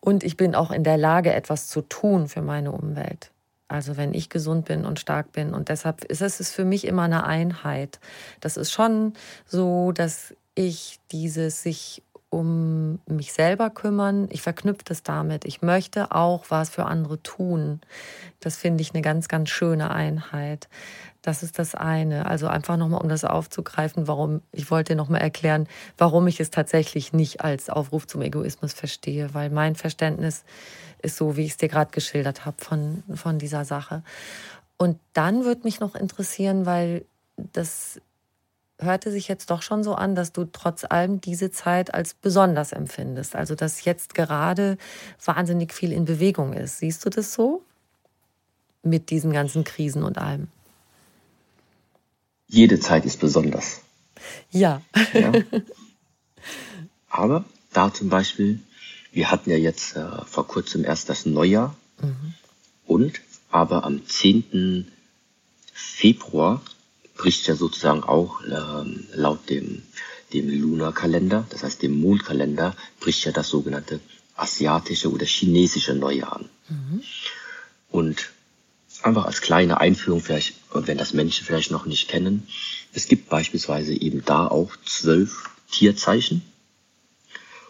und 0.01 0.23
ich 0.23 0.35
bin 0.35 0.55
auch 0.55 0.71
in 0.71 0.83
der 0.83 0.97
Lage, 0.97 1.33
etwas 1.33 1.67
zu 1.67 1.81
tun 1.81 2.27
für 2.27 2.41
meine 2.41 2.71
Umwelt. 2.71 3.31
Also 3.69 3.97
wenn 3.97 4.13
ich 4.13 4.29
gesund 4.29 4.65
bin 4.65 4.83
und 4.83 4.99
stark 4.99 5.31
bin. 5.31 5.53
Und 5.53 5.69
deshalb 5.69 6.03
ist 6.03 6.21
es 6.21 6.51
für 6.51 6.65
mich 6.65 6.85
immer 6.85 7.03
eine 7.03 7.23
Einheit. 7.23 7.99
Das 8.41 8.57
ist 8.57 8.71
schon 8.71 9.13
so, 9.45 9.91
dass 9.91 10.33
ich 10.55 10.99
dieses 11.11 11.63
sich 11.63 12.03
um 12.29 12.99
mich 13.07 13.33
selber 13.33 13.69
kümmern. 13.69 14.27
Ich 14.31 14.41
verknüpfe 14.41 14.83
das 14.85 15.03
damit. 15.03 15.45
Ich 15.45 15.61
möchte 15.61 16.11
auch 16.11 16.45
was 16.49 16.69
für 16.69 16.85
andere 16.85 17.21
tun. 17.21 17.81
Das 18.39 18.55
finde 18.55 18.81
ich 18.81 18.93
eine 18.93 19.01
ganz, 19.01 19.27
ganz 19.27 19.49
schöne 19.49 19.91
Einheit. 19.91 20.69
Das 21.21 21.43
ist 21.43 21.59
das 21.59 21.75
eine. 21.75 22.27
Also 22.27 22.47
einfach 22.47 22.77
nochmal, 22.77 23.01
um 23.01 23.09
das 23.09 23.25
aufzugreifen, 23.25 24.07
warum, 24.07 24.41
ich 24.51 24.69
wollte 24.69 24.95
nochmal 24.95 25.21
erklären, 25.21 25.67
warum 25.97 26.27
ich 26.27 26.39
es 26.39 26.51
tatsächlich 26.51 27.13
nicht 27.13 27.41
als 27.41 27.69
Aufruf 27.69 28.07
zum 28.07 28.21
Egoismus 28.21 28.73
verstehe, 28.73 29.33
weil 29.33 29.49
mein 29.49 29.75
Verständnis 29.75 30.43
ist 31.01 31.17
so, 31.17 31.35
wie 31.35 31.45
ich 31.45 31.51
es 31.51 31.57
dir 31.57 31.69
gerade 31.69 31.91
geschildert 31.91 32.45
habe 32.45 32.63
von, 32.63 33.03
von 33.15 33.39
dieser 33.39 33.65
Sache. 33.65 34.03
Und 34.77 34.99
dann 35.13 35.43
würde 35.45 35.63
mich 35.63 35.79
noch 35.79 35.95
interessieren, 35.95 36.65
weil 36.65 37.05
das 37.53 37.99
hörte 38.79 39.11
sich 39.11 39.27
jetzt 39.27 39.51
doch 39.51 39.61
schon 39.61 39.83
so 39.83 39.93
an, 39.93 40.15
dass 40.15 40.31
du 40.31 40.45
trotz 40.45 40.85
allem 40.85 41.21
diese 41.21 41.51
Zeit 41.51 41.93
als 41.93 42.13
besonders 42.13 42.71
empfindest. 42.71 43.35
Also 43.35 43.55
dass 43.55 43.83
jetzt 43.83 44.15
gerade 44.15 44.77
wahnsinnig 45.23 45.73
viel 45.73 45.91
in 45.91 46.05
Bewegung 46.05 46.53
ist. 46.53 46.79
Siehst 46.79 47.05
du 47.05 47.09
das 47.09 47.33
so? 47.33 47.63
Mit 48.81 49.09
diesen 49.09 49.33
ganzen 49.33 49.65
Krisen 49.65 50.03
und 50.03 50.17
allem. 50.17 50.47
Jede 52.47 52.79
Zeit 52.79 53.05
ist 53.05 53.19
besonders. 53.19 53.81
Ja. 54.49 54.81
ja. 55.13 55.33
Aber 57.09 57.43
da 57.73 57.93
zum 57.93 58.09
Beispiel, 58.09 58.59
wir 59.11 59.29
hatten 59.29 59.49
ja 59.49 59.57
jetzt 59.57 59.95
äh, 59.95 60.25
vor 60.25 60.47
kurzem 60.47 60.85
erst 60.85 61.09
das 61.09 61.25
Neujahr 61.25 61.75
mhm. 62.01 62.33
und 62.85 63.21
aber 63.51 63.83
am 63.83 64.05
10. 64.05 64.91
Februar 65.73 66.61
bricht 67.19 67.47
ja 67.47 67.55
sozusagen 67.55 68.03
auch 68.03 68.41
ähm, 68.45 69.05
laut 69.13 69.49
dem, 69.49 69.83
dem 70.33 70.49
Lunarkalender, 70.49 71.45
das 71.49 71.63
heißt 71.63 71.81
dem 71.83 71.99
Mondkalender, 71.99 72.75
bricht 73.01 73.25
ja 73.25 73.33
das 73.33 73.49
sogenannte 73.49 73.99
asiatische 74.37 75.11
oder 75.11 75.25
chinesische 75.25 75.93
Neujahr 75.93 76.37
an. 76.37 76.49
Mhm. 76.69 77.03
Und 77.91 78.29
einfach 79.01 79.25
als 79.25 79.41
kleine 79.41 79.81
Einführung, 79.81 80.21
vielleicht, 80.21 80.55
wenn 80.73 80.97
das 80.97 81.13
Menschen 81.13 81.45
vielleicht 81.45 81.71
noch 81.71 81.85
nicht 81.85 82.07
kennen, 82.07 82.47
es 82.93 83.07
gibt 83.07 83.27
beispielsweise 83.27 83.93
eben 83.93 84.23
da 84.23 84.47
auch 84.47 84.71
zwölf 84.85 85.49
Tierzeichen. 85.69 86.41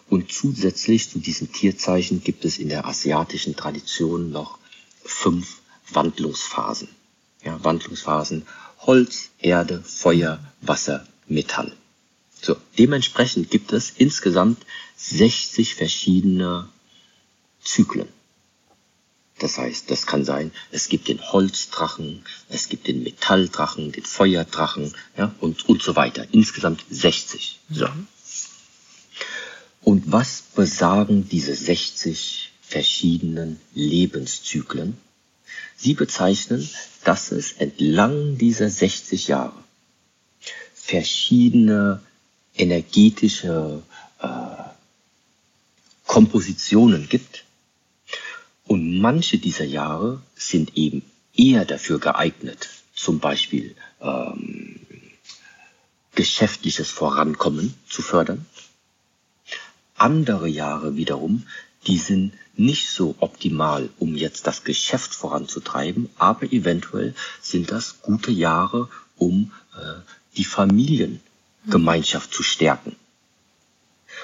Und 0.08 0.32
zusätzlich 0.32 1.10
zu 1.10 1.18
diesen 1.18 1.52
Tierzeichen 1.52 2.22
gibt 2.22 2.44
es 2.44 2.58
in 2.58 2.68
der 2.68 2.86
asiatischen 2.86 3.56
Tradition 3.56 4.30
noch 4.30 4.58
fünf 5.02 5.58
Wandlungsphasen. 5.92 6.88
Ja, 7.42 7.62
Wandlungsphasen 7.64 8.46
Holz, 8.80 9.30
Erde, 9.38 9.82
Feuer, 9.82 10.40
Wasser, 10.62 11.06
Metall. 11.26 11.72
So, 12.40 12.56
dementsprechend 12.78 13.50
gibt 13.50 13.72
es 13.72 13.90
insgesamt 13.96 14.64
60 14.96 15.74
verschiedene 15.74 16.68
Zyklen. 17.62 18.08
Das 19.38 19.56
heißt, 19.56 19.90
das 19.90 20.06
kann 20.06 20.24
sein, 20.24 20.52
es 20.70 20.88
gibt 20.88 21.08
den 21.08 21.20
Holzdrachen, 21.32 22.24
es 22.50 22.68
gibt 22.68 22.86
den 22.88 23.02
Metalldrachen, 23.02 23.90
den 23.90 24.04
Feuerdrachen, 24.04 24.94
ja, 25.16 25.34
und, 25.40 25.66
und 25.68 25.82
so 25.82 25.96
weiter. 25.96 26.26
Insgesamt 26.32 26.84
60. 26.90 27.58
So. 27.70 27.88
Und 29.82 30.12
was 30.12 30.42
besagen 30.54 31.26
diese 31.28 31.54
60 31.54 32.52
verschiedenen 32.60 33.60
Lebenszyklen? 33.74 34.98
Sie 35.80 35.94
bezeichnen, 35.94 36.68
dass 37.04 37.32
es 37.32 37.52
entlang 37.52 38.36
dieser 38.36 38.68
60 38.68 39.28
Jahre 39.28 39.54
verschiedene 40.74 42.02
energetische 42.54 43.82
äh, 44.18 44.28
Kompositionen 46.04 47.08
gibt. 47.08 47.44
Und 48.66 49.00
manche 49.00 49.38
dieser 49.38 49.64
Jahre 49.64 50.20
sind 50.36 50.76
eben 50.76 51.00
eher 51.34 51.64
dafür 51.64 51.98
geeignet, 51.98 52.68
zum 52.94 53.18
Beispiel 53.18 53.74
ähm, 54.02 54.80
geschäftliches 56.14 56.90
Vorankommen 56.90 57.72
zu 57.88 58.02
fördern. 58.02 58.44
Andere 59.94 60.46
Jahre 60.46 60.96
wiederum, 60.96 61.46
die 61.86 61.96
sind 61.96 62.34
nicht 62.60 62.90
so 62.90 63.14
optimal, 63.18 63.88
um 63.98 64.14
jetzt 64.14 64.46
das 64.46 64.64
Geschäft 64.64 65.14
voranzutreiben, 65.14 66.10
aber 66.18 66.52
eventuell 66.52 67.14
sind 67.40 67.70
das 67.70 68.02
gute 68.02 68.30
Jahre, 68.30 68.88
um 69.16 69.52
äh, 69.74 70.00
die 70.36 70.44
Familiengemeinschaft 70.44 72.32
zu 72.32 72.42
stärken. 72.42 72.94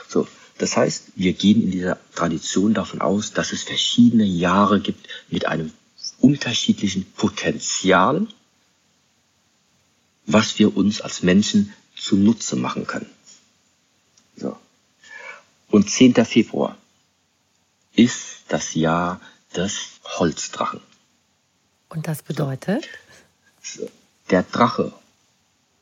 So, 0.09 0.29
das 0.59 0.77
heißt, 0.77 1.13
wir 1.17 1.33
gehen 1.33 1.63
in 1.63 1.71
dieser 1.71 1.99
Tradition 2.15 2.75
davon 2.75 3.01
aus, 3.01 3.33
dass 3.33 3.53
es 3.53 3.63
verschiedene 3.63 4.25
Jahre 4.25 4.81
gibt 4.81 5.09
mit 5.29 5.47
einem 5.47 5.73
unterschiedlichen 6.21 7.05
Potenzial, 7.13 8.27
was 10.27 10.59
wir 10.59 10.77
uns 10.77 11.01
als 11.01 11.23
Menschen 11.23 11.73
zunutze 11.97 12.57
machen 12.57 12.87
können. 12.87 13.11
So. 14.37 14.57
Und 15.69 15.91
10. 15.91 16.15
Februar 16.25 16.77
ist 17.97 18.45
das 18.49 18.75
Jahr 18.75 19.21
des 19.57 20.01
Holzdrachen. 20.05 20.81
Und 21.89 22.07
das 22.07 22.23
bedeutet? 22.23 22.89
Der 24.31 24.43
Drache, 24.43 24.93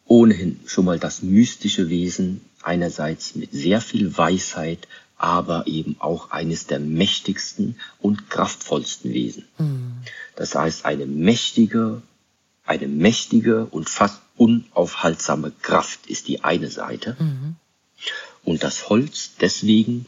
ohnehin 0.06 0.60
schon 0.66 0.84
mal 0.84 0.98
das 0.98 1.22
mystische 1.22 1.88
Wesen, 1.88 2.40
einerseits 2.62 3.34
mit 3.34 3.52
sehr 3.52 3.80
viel 3.80 4.16
Weisheit, 4.16 4.88
aber 5.16 5.66
eben 5.66 5.96
auch 6.00 6.30
eines 6.30 6.66
der 6.66 6.80
mächtigsten 6.80 7.78
und 8.00 8.30
kraftvollsten 8.30 9.12
Wesen. 9.12 9.46
Mhm. 9.58 9.94
Das 10.36 10.54
heißt, 10.54 10.84
eine 10.84 11.06
mächtige, 11.06 12.02
eine 12.64 12.88
mächtige 12.88 13.66
und 13.66 13.88
fast 13.88 14.20
unaufhaltsame 14.36 15.52
Kraft 15.62 16.06
ist 16.06 16.28
die 16.28 16.42
eine 16.42 16.70
Seite. 16.70 17.16
Mhm. 17.18 17.56
Und 18.42 18.62
das 18.62 18.88
Holz 18.88 19.32
deswegen, 19.40 20.06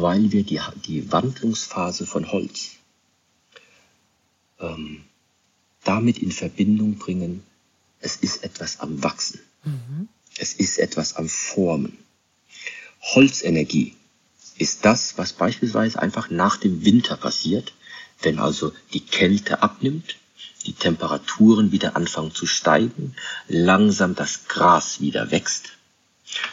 weil 0.00 0.32
wir 0.32 0.44
die, 0.44 0.60
die 0.86 1.10
Wandlungsphase 1.10 2.06
von 2.06 2.30
Holz 2.30 2.76
ähm, 4.60 5.02
damit 5.84 6.18
in 6.18 6.32
Verbindung 6.32 6.98
bringen, 6.98 7.42
es 8.00 8.16
ist 8.16 8.44
etwas 8.44 8.80
am 8.80 9.02
Wachsen. 9.02 9.40
Mhm. 9.64 10.08
Es 10.36 10.52
ist 10.52 10.78
etwas 10.78 11.16
am 11.16 11.28
Formen. 11.28 11.98
Holzenergie 13.00 13.94
ist 14.56 14.84
das, 14.84 15.18
was 15.18 15.32
beispielsweise 15.32 16.00
einfach 16.00 16.30
nach 16.30 16.56
dem 16.56 16.84
Winter 16.84 17.16
passiert, 17.16 17.72
wenn 18.22 18.38
also 18.38 18.72
die 18.92 19.00
Kälte 19.00 19.62
abnimmt, 19.62 20.16
die 20.66 20.72
Temperaturen 20.72 21.72
wieder 21.72 21.96
anfangen 21.96 22.34
zu 22.34 22.46
steigen, 22.46 23.14
langsam 23.46 24.14
das 24.14 24.48
Gras 24.48 25.00
wieder 25.00 25.30
wächst, 25.30 25.70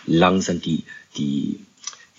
langsam 0.05 0.61
die, 0.61 0.83
die 1.17 1.59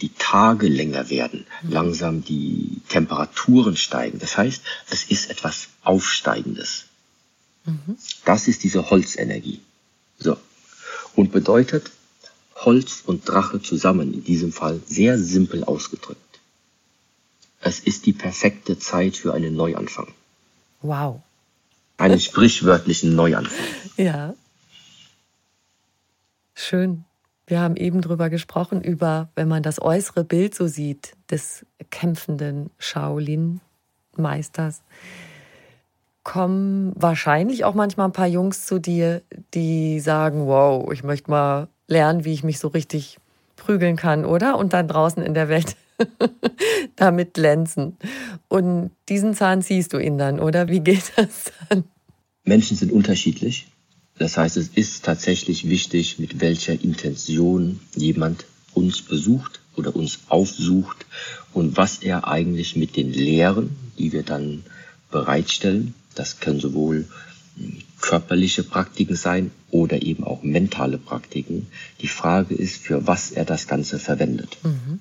die 0.02 0.12
Tage 0.18 0.68
länger 0.68 1.08
werden, 1.08 1.46
mhm. 1.62 1.70
langsam 1.70 2.24
die 2.24 2.80
Temperaturen 2.88 3.76
steigen. 3.76 4.18
Das 4.18 4.36
heißt, 4.36 4.62
es 4.90 5.04
ist 5.04 5.30
etwas 5.30 5.68
Aufsteigendes. 5.82 6.84
Mhm. 7.64 7.96
Das 8.24 8.48
ist 8.48 8.62
diese 8.62 8.90
Holzenergie. 8.90 9.60
So. 10.18 10.36
Und 11.14 11.32
bedeutet 11.32 11.90
Holz 12.56 13.02
und 13.04 13.28
Drache 13.28 13.60
zusammen, 13.60 14.12
in 14.12 14.24
diesem 14.24 14.52
Fall 14.52 14.80
sehr 14.86 15.18
simpel 15.18 15.64
ausgedrückt. 15.64 16.20
Es 17.60 17.80
ist 17.80 18.06
die 18.06 18.12
perfekte 18.12 18.78
Zeit 18.78 19.16
für 19.16 19.34
einen 19.34 19.56
Neuanfang. 19.56 20.12
Wow. 20.82 21.22
Einen 21.96 22.20
sprichwörtlichen 22.20 23.14
Neuanfang. 23.14 23.66
Ja. 23.96 24.34
Schön. 26.54 27.04
Wir 27.46 27.60
haben 27.60 27.76
eben 27.76 28.00
drüber 28.00 28.28
gesprochen, 28.28 28.82
über, 28.82 29.28
wenn 29.36 29.46
man 29.46 29.62
das 29.62 29.80
äußere 29.80 30.24
Bild 30.24 30.54
so 30.54 30.66
sieht, 30.66 31.12
des 31.30 31.64
kämpfenden 31.90 32.70
Shaolin-Meisters, 32.78 34.82
kommen 36.24 36.92
wahrscheinlich 36.96 37.64
auch 37.64 37.74
manchmal 37.74 38.08
ein 38.08 38.12
paar 38.12 38.26
Jungs 38.26 38.66
zu 38.66 38.80
dir, 38.80 39.22
die 39.54 40.00
sagen, 40.00 40.48
wow, 40.48 40.90
ich 40.92 41.04
möchte 41.04 41.30
mal 41.30 41.68
lernen, 41.86 42.24
wie 42.24 42.32
ich 42.32 42.42
mich 42.42 42.58
so 42.58 42.66
richtig 42.66 43.18
prügeln 43.54 43.94
kann, 43.94 44.24
oder? 44.24 44.58
Und 44.58 44.72
dann 44.72 44.88
draußen 44.88 45.22
in 45.22 45.34
der 45.34 45.48
Welt 45.48 45.76
damit 46.96 47.34
glänzen. 47.34 47.96
Und 48.48 48.90
diesen 49.08 49.34
Zahn 49.34 49.62
ziehst 49.62 49.92
du 49.92 49.98
ihn 49.98 50.18
dann, 50.18 50.40
oder? 50.40 50.66
Wie 50.66 50.80
geht 50.80 51.12
das 51.16 51.52
dann? 51.68 51.84
Menschen 52.42 52.76
sind 52.76 52.90
unterschiedlich. 52.90 53.68
Das 54.18 54.36
heißt, 54.36 54.56
es 54.56 54.68
ist 54.68 55.04
tatsächlich 55.04 55.68
wichtig, 55.68 56.18
mit 56.18 56.40
welcher 56.40 56.72
Intention 56.72 57.80
jemand 57.94 58.46
uns 58.72 59.02
besucht 59.02 59.60
oder 59.76 59.94
uns 59.94 60.20
aufsucht 60.28 61.04
und 61.52 61.76
was 61.76 61.98
er 61.98 62.26
eigentlich 62.26 62.76
mit 62.76 62.96
den 62.96 63.12
Lehren, 63.12 63.76
die 63.98 64.12
wir 64.12 64.22
dann 64.22 64.64
bereitstellen, 65.10 65.94
das 66.14 66.40
können 66.40 66.60
sowohl 66.60 67.06
körperliche 68.00 68.62
Praktiken 68.62 69.16
sein 69.16 69.50
oder 69.70 70.02
eben 70.02 70.24
auch 70.24 70.42
mentale 70.42 70.98
Praktiken. 70.98 71.66
Die 72.00 72.08
Frage 72.08 72.54
ist, 72.54 72.82
für 72.82 73.06
was 73.06 73.30
er 73.30 73.44
das 73.44 73.66
Ganze 73.66 73.98
verwendet. 73.98 74.58
Mhm. 74.62 75.00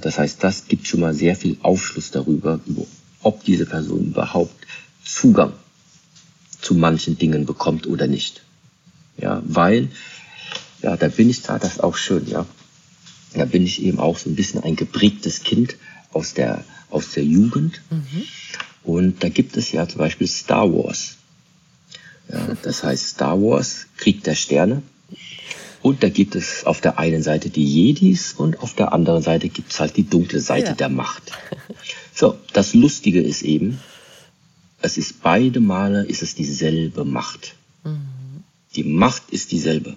Das 0.00 0.18
heißt, 0.18 0.42
das 0.42 0.66
gibt 0.68 0.86
schon 0.86 1.00
mal 1.00 1.14
sehr 1.14 1.34
viel 1.34 1.56
Aufschluss 1.62 2.10
darüber, 2.12 2.60
ob 3.22 3.44
diese 3.44 3.66
Person 3.66 4.06
überhaupt 4.06 4.54
Zugang 5.04 5.52
zu 6.62 6.74
manchen 6.74 7.18
Dingen 7.18 7.44
bekommt 7.44 7.86
oder 7.86 8.06
nicht. 8.06 8.42
Ja, 9.18 9.42
weil, 9.44 9.88
ja, 10.80 10.96
da 10.96 11.08
bin 11.08 11.28
ich 11.28 11.42
da, 11.42 11.58
das 11.58 11.74
ist 11.74 11.82
auch 11.82 11.96
schön, 11.96 12.26
ja. 12.28 12.46
Da 13.34 13.44
bin 13.44 13.62
ich 13.62 13.82
eben 13.82 13.98
auch 13.98 14.18
so 14.18 14.30
ein 14.30 14.36
bisschen 14.36 14.62
ein 14.62 14.76
geprägtes 14.76 15.42
Kind 15.42 15.76
aus 16.12 16.34
der, 16.34 16.64
aus 16.90 17.12
der 17.12 17.24
Jugend. 17.24 17.80
Mhm. 17.90 18.22
Und 18.84 19.22
da 19.22 19.28
gibt 19.28 19.56
es 19.56 19.72
ja 19.72 19.88
zum 19.88 19.98
Beispiel 19.98 20.26
Star 20.26 20.72
Wars. 20.72 21.16
Ja, 22.30 22.56
das 22.62 22.82
heißt 22.82 23.08
Star 23.08 23.40
Wars, 23.40 23.86
Krieg 23.96 24.22
der 24.24 24.34
Sterne. 24.34 24.82
Und 25.82 26.02
da 26.02 26.08
gibt 26.08 26.36
es 26.36 26.64
auf 26.64 26.80
der 26.80 26.98
einen 26.98 27.22
Seite 27.22 27.50
die 27.50 27.64
Jedis 27.64 28.32
und 28.32 28.60
auf 28.60 28.74
der 28.74 28.92
anderen 28.92 29.22
Seite 29.22 29.48
gibt 29.48 29.72
es 29.72 29.80
halt 29.80 29.96
die 29.96 30.08
dunkle 30.08 30.40
Seite 30.40 30.68
ja. 30.68 30.74
der 30.74 30.88
Macht. 30.88 31.32
So, 32.14 32.38
das 32.52 32.74
Lustige 32.74 33.20
ist 33.20 33.42
eben, 33.42 33.80
es 34.82 34.98
ist 34.98 35.22
beide 35.22 35.60
Male 35.60 36.04
ist 36.04 36.22
es 36.22 36.34
dieselbe 36.34 37.04
Macht. 37.04 37.54
Mhm. 37.84 38.44
Die 38.74 38.84
Macht 38.84 39.30
ist 39.30 39.52
dieselbe. 39.52 39.96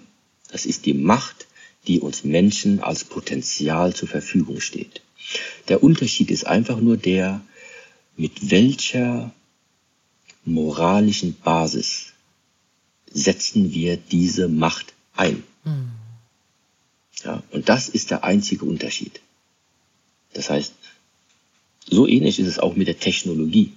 Das 0.50 0.64
ist 0.64 0.86
die 0.86 0.94
Macht, 0.94 1.46
die 1.86 2.00
uns 2.00 2.24
Menschen 2.24 2.80
als 2.80 3.04
Potenzial 3.04 3.94
zur 3.94 4.08
Verfügung 4.08 4.60
steht. 4.60 5.02
Der 5.68 5.82
Unterschied 5.82 6.30
ist 6.30 6.46
einfach 6.46 6.78
nur 6.80 6.96
der, 6.96 7.40
mit 8.16 8.50
welcher 8.50 9.32
moralischen 10.44 11.34
Basis 11.34 12.12
setzen 13.10 13.72
wir 13.72 13.96
diese 13.96 14.48
Macht 14.48 14.94
ein. 15.16 15.42
Mhm. 15.64 15.90
Ja, 17.24 17.42
und 17.50 17.68
das 17.68 17.88
ist 17.88 18.10
der 18.10 18.24
einzige 18.24 18.64
Unterschied. 18.64 19.20
Das 20.32 20.50
heißt, 20.50 20.74
so 21.88 22.06
ähnlich 22.06 22.38
ist 22.38 22.46
es 22.46 22.58
auch 22.58 22.76
mit 22.76 22.88
der 22.88 22.98
Technologie. 22.98 23.72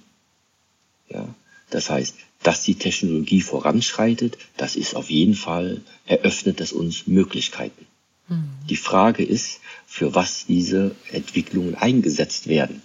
Ja, 1.09 1.27
das 1.69 1.89
heißt, 1.89 2.15
dass 2.43 2.63
die 2.63 2.75
Technologie 2.75 3.41
voranschreitet, 3.41 4.37
das 4.57 4.75
ist 4.75 4.95
auf 4.95 5.09
jeden 5.09 5.35
Fall, 5.35 5.81
eröffnet 6.05 6.61
es 6.61 6.71
uns 6.71 7.07
Möglichkeiten. 7.07 7.85
Mhm. 8.27 8.49
Die 8.69 8.77
Frage 8.77 9.23
ist, 9.23 9.59
für 9.85 10.15
was 10.15 10.45
diese 10.45 10.95
Entwicklungen 11.11 11.75
eingesetzt 11.75 12.47
werden. 12.47 12.81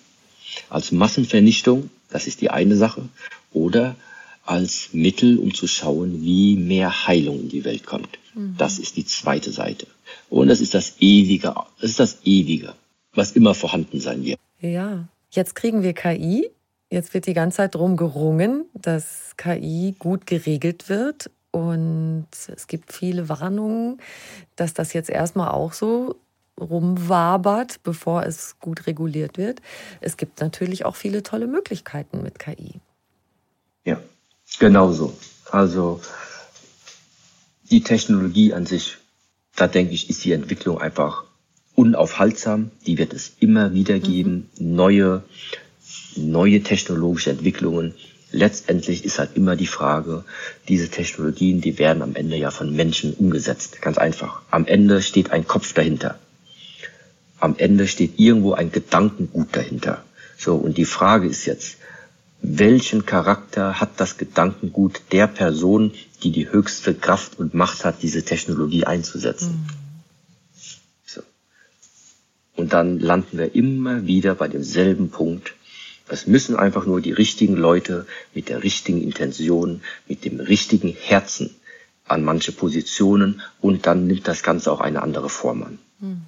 Als 0.69 0.93
Massenvernichtung, 0.93 1.91
das 2.11 2.27
ist 2.27 2.41
die 2.41 2.51
eine 2.51 2.77
Sache, 2.77 3.09
oder 3.53 3.97
als 4.45 4.91
Mittel, 4.93 5.39
um 5.39 5.55
zu 5.55 5.67
schauen, 5.67 6.23
wie 6.23 6.57
mehr 6.57 7.07
Heilung 7.07 7.41
in 7.41 7.49
die 7.49 7.65
Welt 7.65 7.87
kommt. 7.87 8.19
Mhm. 8.35 8.57
Das 8.59 8.79
ist 8.79 8.97
die 8.97 9.07
zweite 9.07 9.53
Seite. 9.53 9.87
Und 10.29 10.49
das 10.49 10.61
ist 10.61 10.75
das 10.75 10.97
Ewige, 11.01 11.55
das 11.81 11.91
ist 11.91 12.01
das 12.01 12.19
Ewige, 12.25 12.75
was 13.15 13.33
immer 13.33 13.55
vorhanden 13.55 14.01
sein 14.01 14.25
wird. 14.25 14.39
Ja, 14.61 15.09
jetzt 15.31 15.55
kriegen 15.55 15.83
wir 15.83 15.93
KI. 15.93 16.51
Jetzt 16.95 17.13
wird 17.13 17.27
die 17.27 17.35
ganze 17.35 17.57
Zeit 17.57 17.75
darum 17.75 17.97
gerungen, 17.97 18.67
dass 18.73 19.35
KI 19.37 19.97
gut 19.99 20.29
geregelt 20.29 20.89
wird. 20.89 21.29
Und 21.51 22.29
es 22.47 22.69
gibt 22.69 22.93
viele 22.93 23.29
Warnungen, 23.29 24.01
dass 24.55 24.75
das 24.75 24.93
jetzt 24.93 25.11
erstmal 25.11 25.49
auch 25.49 25.73
so 25.73 26.15
rumwabert, 26.61 27.83
bevor 27.83 28.23
es 28.23 28.61
gut 28.61 28.87
reguliert 28.87 29.39
wird. 29.39 29.61
Es 30.01 30.17
gibt 30.17 30.41
natürlich 30.41 30.85
auch 30.85 30.95
viele 30.95 31.25
tolle 31.25 31.49
Möglichkeiten 31.49 32.23
mit 32.23 32.39
KI. 32.39 32.81
Ja, 33.85 33.99
genauso. 34.61 35.19
Also 35.51 36.01
die 37.73 37.83
Technologie 37.83 38.55
an 38.55 38.67
sich, 38.67 38.99
da 39.57 39.67
denke 39.67 39.95
ich, 39.95 40.09
ist 40.11 40.25
die 40.25 40.31
Entwicklung 40.31 40.81
einfach 40.81 41.25
unaufhaltsam. 41.75 42.71
Die 42.87 42.99
wird 42.99 43.13
es 43.13 43.33
immer 43.41 43.75
wieder 43.75 43.99
geben. 43.99 44.49
Mhm. 44.59 44.77
Neue, 44.77 45.25
neue 46.17 46.63
technologische 46.63 47.31
Entwicklungen. 47.31 47.95
Letztendlich 48.31 49.05
ist 49.05 49.19
halt 49.19 49.37
immer 49.37 49.57
die 49.57 49.67
Frage, 49.67 50.25
diese 50.69 50.89
Technologien, 50.89 51.61
die 51.61 51.79
werden 51.79 52.03
am 52.03 52.17
Ende 52.17 52.37
ja 52.37 52.51
von 52.51 52.75
Menschen 52.75 53.15
umgesetzt. 53.15 53.81
Ganz 53.81 53.99
einfach. 53.99 54.43
Am 54.51 54.67
Ende 54.67 55.03
steht 55.03 55.31
ein 55.31 55.47
Kopf 55.47 55.73
dahinter. 55.73 56.19
Am 57.39 57.55
Ende 57.59 57.87
steht 57.87 58.19
irgendwo 58.19 58.55
ein 58.55 58.73
Gedankengut 58.73 59.49
dahinter. 59.53 60.05
So, 60.37 60.57
und 60.57 60.79
die 60.79 60.85
Frage 60.85 61.29
ist 61.29 61.47
jetzt, 61.47 61.77
welchen 62.47 63.07
Charakter 63.07 63.81
hat 63.81 64.01
das 64.01 64.19
Gedankengut 64.19 65.01
der 65.13 65.27
Person, 65.27 65.93
die 66.23 66.31
die 66.31 66.51
höchste 66.51 66.95
Kraft 66.95 67.39
und 67.39 67.55
Macht 67.55 67.85
hat, 67.85 68.03
diese 68.03 68.23
Technologie 68.23 68.85
einzusetzen. 68.85 69.67
Mhm. 69.67 70.61
So. 71.07 71.23
Und 72.57 72.73
dann 72.73 72.99
landen 72.99 73.39
wir 73.39 73.55
immer 73.55 74.07
wieder 74.07 74.35
bei 74.35 74.49
demselben 74.49 75.11
Punkt. 75.11 75.55
Es 76.09 76.27
müssen 76.27 76.57
einfach 76.57 76.87
nur 76.87 77.01
die 77.01 77.13
richtigen 77.13 77.57
Leute 77.57 78.07
mit 78.35 78.49
der 78.49 78.63
richtigen 78.63 79.03
Intention, 79.03 79.83
mit 80.07 80.25
dem 80.25 80.41
richtigen 80.41 80.89
Herzen 80.89 81.55
an 82.07 82.25
manche 82.25 82.53
Positionen 82.53 83.41
und 83.61 83.87
dann 83.87 84.07
nimmt 84.07 84.29
das 84.29 84.43
Ganze 84.43 84.71
auch 84.71 84.81
eine 84.81 85.03
andere 85.03 85.31
Form 85.31 85.63
an. 85.63 85.79
Mhm. 86.01 86.23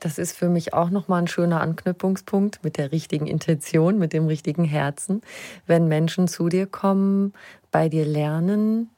Das 0.00 0.18
ist 0.18 0.36
für 0.36 0.48
mich 0.48 0.74
auch 0.74 0.90
nochmal 0.90 1.22
ein 1.22 1.28
schöner 1.28 1.60
Anknüpfungspunkt 1.60 2.62
mit 2.62 2.76
der 2.76 2.92
richtigen 2.92 3.26
Intention, 3.26 3.98
mit 3.98 4.12
dem 4.12 4.26
richtigen 4.26 4.64
Herzen. 4.64 5.22
Wenn 5.66 5.88
Menschen 5.88 6.28
zu 6.28 6.48
dir 6.48 6.66
kommen, 6.66 7.32
bei 7.70 7.88
dir 7.88 8.04
lernen, 8.04 8.90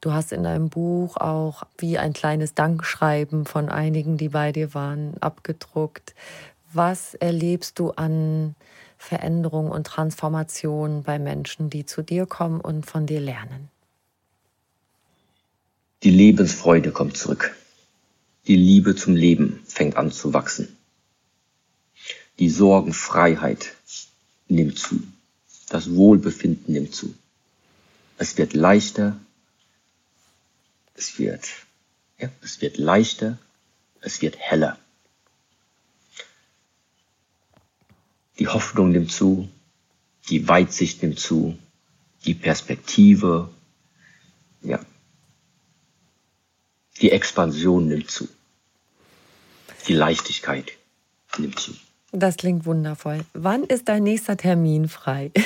du 0.00 0.12
hast 0.12 0.32
in 0.32 0.44
deinem 0.44 0.68
Buch 0.68 1.16
auch 1.16 1.64
wie 1.78 1.98
ein 1.98 2.12
kleines 2.12 2.54
Dankschreiben 2.54 3.44
von 3.44 3.68
einigen, 3.68 4.18
die 4.18 4.28
bei 4.28 4.52
dir 4.52 4.72
waren, 4.72 5.14
abgedruckt. 5.20 6.14
Was 6.72 7.14
erlebst 7.14 7.78
du 7.78 7.90
an 7.92 8.54
Veränderung 8.98 9.70
und 9.70 9.86
Transformation 9.86 11.02
bei 11.02 11.18
Menschen, 11.18 11.70
die 11.70 11.86
zu 11.86 12.02
dir 12.02 12.26
kommen 12.26 12.60
und 12.60 12.86
von 12.86 13.06
dir 13.06 13.20
lernen? 13.20 13.68
Die 16.02 16.10
Lebensfreude 16.10 16.92
kommt 16.92 17.16
zurück. 17.16 17.56
Die 18.46 18.56
Liebe 18.56 18.94
zum 18.94 19.16
Leben 19.16 19.60
fängt 19.66 19.96
an 19.96 20.12
zu 20.12 20.32
wachsen. 20.32 20.76
Die 22.38 22.50
Sorgenfreiheit 22.50 23.74
nimmt 24.48 24.78
zu. 24.78 25.02
Das 25.68 25.94
Wohlbefinden 25.94 26.74
nimmt 26.74 26.94
zu. 26.94 27.14
Es 28.18 28.38
wird 28.38 28.54
leichter. 28.54 29.18
Es 30.94 31.18
wird, 31.18 31.48
ja, 32.18 32.28
es 32.42 32.60
wird 32.60 32.78
leichter. 32.78 33.38
Es 34.00 34.22
wird 34.22 34.36
heller. 34.38 34.78
Die 38.38 38.48
Hoffnung 38.48 38.90
nimmt 38.90 39.10
zu. 39.10 39.48
Die 40.28 40.48
Weitsicht 40.48 41.02
nimmt 41.02 41.18
zu. 41.18 41.56
Die 42.24 42.34
Perspektive, 42.34 43.50
ja, 44.62 44.80
die 47.00 47.10
Expansion 47.10 47.88
nimmt 47.88 48.10
zu. 48.10 48.28
Die 49.86 49.92
Leichtigkeit 49.92 50.72
nimmt 51.38 51.60
zu. 51.60 51.74
Das 52.12 52.36
klingt 52.36 52.64
wundervoll. 52.64 53.24
Wann 53.34 53.64
ist 53.64 53.88
dein 53.88 54.04
nächster 54.04 54.36
Termin 54.36 54.88
frei? 54.88 55.30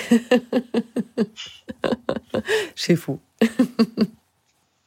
Schifu. 2.75 3.19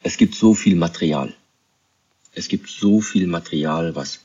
es 0.01 0.17
gibt 0.17 0.35
so 0.35 0.53
viel 0.53 0.75
Material. 0.75 1.33
Es 2.33 2.47
gibt 2.47 2.69
so 2.69 3.01
viel 3.01 3.27
Material, 3.27 3.95
was 3.95 4.21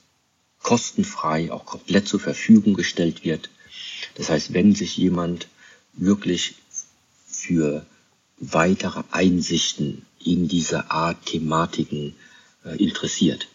kostenfrei 0.62 1.50
auch 1.50 1.66
komplett 1.66 2.06
zur 2.06 2.20
Verfügung 2.20 2.74
gestellt 2.74 3.24
wird. 3.24 3.50
Das 4.18 4.28
heißt, 4.28 4.52
wenn 4.52 4.74
sich 4.74 4.96
jemand 4.98 5.48
wirklich 5.94 6.56
für 7.26 7.86
weitere 8.38 9.02
Einsichten 9.10 10.04
in 10.22 10.48
diese 10.48 10.90
Art 10.90 11.26
Thematiken 11.26 12.14
äh, 12.64 12.76
interessiert. 12.82 13.48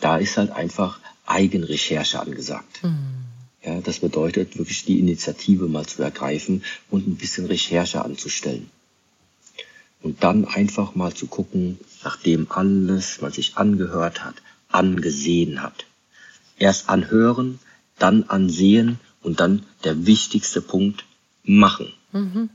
Da 0.00 0.18
ist 0.18 0.36
halt 0.36 0.50
einfach 0.50 1.00
Eigenrecherche 1.26 2.20
angesagt. 2.20 2.82
Mhm. 2.82 3.24
Ja, 3.64 3.80
das 3.80 4.00
bedeutet 4.00 4.58
wirklich 4.58 4.84
die 4.84 4.98
Initiative 4.98 5.68
mal 5.68 5.86
zu 5.86 6.02
ergreifen 6.02 6.64
und 6.90 7.06
ein 7.06 7.16
bisschen 7.16 7.46
Recherche 7.46 8.04
anzustellen. 8.04 8.70
Und 10.02 10.24
dann 10.24 10.44
einfach 10.46 10.96
mal 10.96 11.14
zu 11.14 11.28
gucken, 11.28 11.78
nachdem 12.02 12.50
alles, 12.50 13.22
was 13.22 13.36
sich 13.36 13.56
angehört 13.56 14.24
hat, 14.24 14.34
angesehen 14.68 15.62
hat. 15.62 15.86
Erst 16.58 16.88
anhören, 16.88 17.60
dann 17.98 18.24
ansehen 18.24 18.98
und 19.22 19.40
dann 19.40 19.64
der 19.84 20.06
wichtigste 20.06 20.60
Punkt, 20.60 21.04
machen. 21.44 21.92
Mhm. 22.12 22.50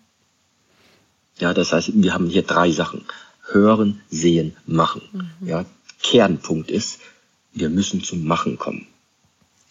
Ja, 1.39 1.53
das 1.53 1.73
heißt, 1.73 1.91
wir 1.93 2.13
haben 2.13 2.29
hier 2.29 2.43
drei 2.43 2.71
Sachen. 2.71 3.05
Hören, 3.49 4.01
sehen, 4.09 4.55
machen. 4.65 5.01
Mhm. 5.11 5.47
Ja, 5.47 5.65
Kernpunkt 6.01 6.69
ist, 6.69 6.99
wir 7.53 7.69
müssen 7.69 8.03
zum 8.03 8.25
Machen 8.25 8.57
kommen. 8.57 8.87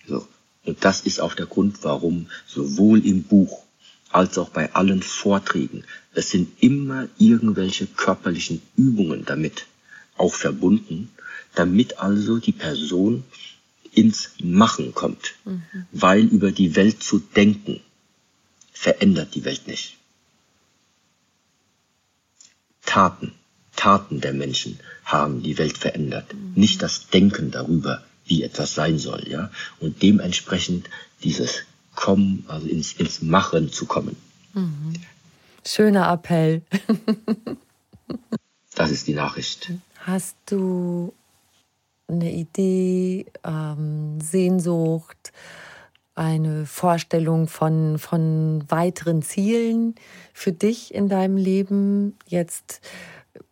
So. 0.06 0.26
Und 0.64 0.84
das 0.84 1.02
ist 1.02 1.20
auch 1.20 1.34
der 1.34 1.46
Grund, 1.46 1.78
warum 1.82 2.26
sowohl 2.46 3.06
im 3.06 3.22
Buch 3.22 3.62
als 4.10 4.38
auch 4.38 4.48
bei 4.48 4.72
allen 4.74 5.02
Vorträgen. 5.02 5.84
Es 6.14 6.30
sind 6.30 6.62
immer 6.62 7.08
irgendwelche 7.18 7.86
körperlichen 7.86 8.62
Übungen 8.76 9.24
damit 9.24 9.66
auch 10.16 10.34
verbunden, 10.34 11.10
damit 11.54 11.98
also 11.98 12.38
die 12.38 12.52
Person 12.52 13.24
ins 13.96 14.30
Machen 14.42 14.94
kommt. 14.94 15.34
Mhm. 15.44 15.62
Weil 15.90 16.24
über 16.24 16.52
die 16.52 16.76
Welt 16.76 17.02
zu 17.02 17.18
denken 17.18 17.80
verändert 18.72 19.34
die 19.34 19.44
Welt 19.44 19.66
nicht. 19.66 19.96
Taten, 22.84 23.32
Taten 23.74 24.20
der 24.20 24.32
Menschen 24.32 24.78
haben 25.04 25.42
die 25.42 25.58
Welt 25.58 25.78
verändert, 25.78 26.32
mhm. 26.34 26.52
nicht 26.54 26.82
das 26.82 27.08
Denken 27.08 27.50
darüber, 27.50 28.04
wie 28.26 28.42
etwas 28.42 28.74
sein 28.74 28.98
soll, 28.98 29.26
ja. 29.28 29.50
Und 29.80 30.02
dementsprechend 30.02 30.90
dieses 31.22 31.62
Kommen, 31.94 32.44
also 32.48 32.66
ins, 32.66 32.92
ins 32.92 33.22
Machen 33.22 33.72
zu 33.72 33.86
kommen. 33.86 34.16
Mhm. 34.52 34.92
Schöner 35.64 36.12
Appell. 36.12 36.62
das 38.74 38.90
ist 38.90 39.06
die 39.06 39.14
Nachricht. 39.14 39.72
Hast 40.00 40.36
du 40.46 41.14
eine 42.08 42.32
Idee, 42.32 43.26
ähm, 43.44 44.20
Sehnsucht, 44.20 45.32
eine 46.14 46.66
Vorstellung 46.66 47.46
von, 47.46 47.98
von 47.98 48.64
weiteren 48.68 49.22
Zielen 49.22 49.94
für 50.32 50.52
dich 50.52 50.94
in 50.94 51.08
deinem 51.08 51.36
Leben 51.36 52.16
jetzt? 52.26 52.80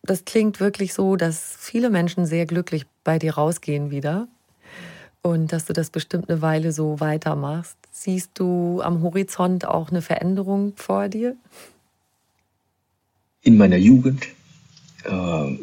Das 0.03 0.25
klingt 0.25 0.61
wirklich 0.61 0.95
so, 0.95 1.17
dass 1.17 1.57
viele 1.59 1.91
Menschen 1.91 2.27
sehr 2.27 2.47
glücklich 2.47 2.87
bei 3.03 3.19
dir 3.19 3.35
rausgehen 3.35 3.91
wieder 3.91 4.29
und 5.23 5.53
dass 5.53 5.65
du 5.65 5.73
das 5.73 5.91
bestimmt 5.91 6.31
eine 6.31 6.43
Weile 6.43 6.73
so 6.73 7.01
weitermachst. 7.01 7.77
Siehst 7.91 8.33
du 8.35 8.81
am 8.83 9.03
Horizont 9.03 9.67
auch 9.67 9.91
eine 9.91 10.03
Veränderung 10.03 10.75
vor 10.77 11.09
dir? 11.09 11.37
In 13.43 13.57
meiner 13.57 13.77
Jugend 13.77 14.27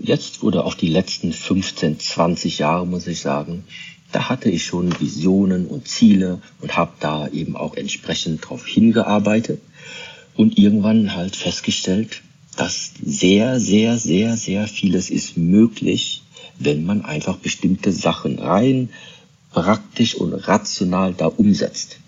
jetzt 0.02 0.44
wurde 0.44 0.66
auch 0.66 0.76
die 0.76 0.90
letzten 0.90 1.34
15, 1.34 2.00
20 2.00 2.60
Jahre, 2.60 2.86
muss 2.86 3.08
ich 3.08 3.22
sagen, 3.22 3.64
da 4.12 4.30
hatte 4.30 4.50
ich 4.50 4.66
schon 4.66 5.00
Visionen 5.00 5.68
und 5.68 5.88
Ziele 5.88 6.42
und 6.60 6.76
habe 6.78 6.92
da 7.00 7.28
eben 7.30 7.56
auch 7.56 7.76
entsprechend 7.76 8.48
drauf 8.48 8.66
hingearbeitet 8.66 9.62
und 10.36 10.58
irgendwann 10.58 11.16
halt 11.16 11.36
festgestellt, 11.36 12.22
dass 12.58 12.92
sehr, 13.02 13.60
sehr, 13.60 13.98
sehr, 13.98 14.38
sehr 14.38 14.68
vieles 14.68 15.10
ist 15.10 15.38
möglich, 15.38 16.22
wenn 16.60 16.86
man 16.86 17.06
einfach 17.06 17.38
bestimmte 17.38 17.92
Sachen 17.92 18.40
rein 18.40 18.90
praktisch 19.52 20.16
und 20.16 20.34
rational 20.34 21.14
da 21.14 21.28
umsetzt. 21.28 22.00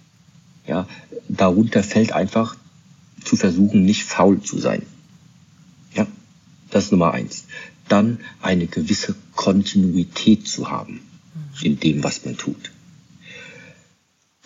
Ja, 0.67 0.87
darunter 1.27 1.83
fällt 1.83 2.13
einfach 2.13 2.55
zu 3.23 3.35
versuchen, 3.35 3.85
nicht 3.85 4.03
faul 4.03 4.41
zu 4.41 4.59
sein. 4.59 4.83
Das 6.73 6.85
ist 6.85 6.91
Nummer 6.91 7.13
eins. 7.13 7.45
Dann 7.87 8.19
eine 8.41 8.65
gewisse 8.65 9.15
Kontinuität 9.35 10.47
zu 10.47 10.71
haben 10.71 11.01
in 11.61 11.79
dem, 11.79 12.03
was 12.03 12.25
man 12.25 12.35
tut. 12.35 12.71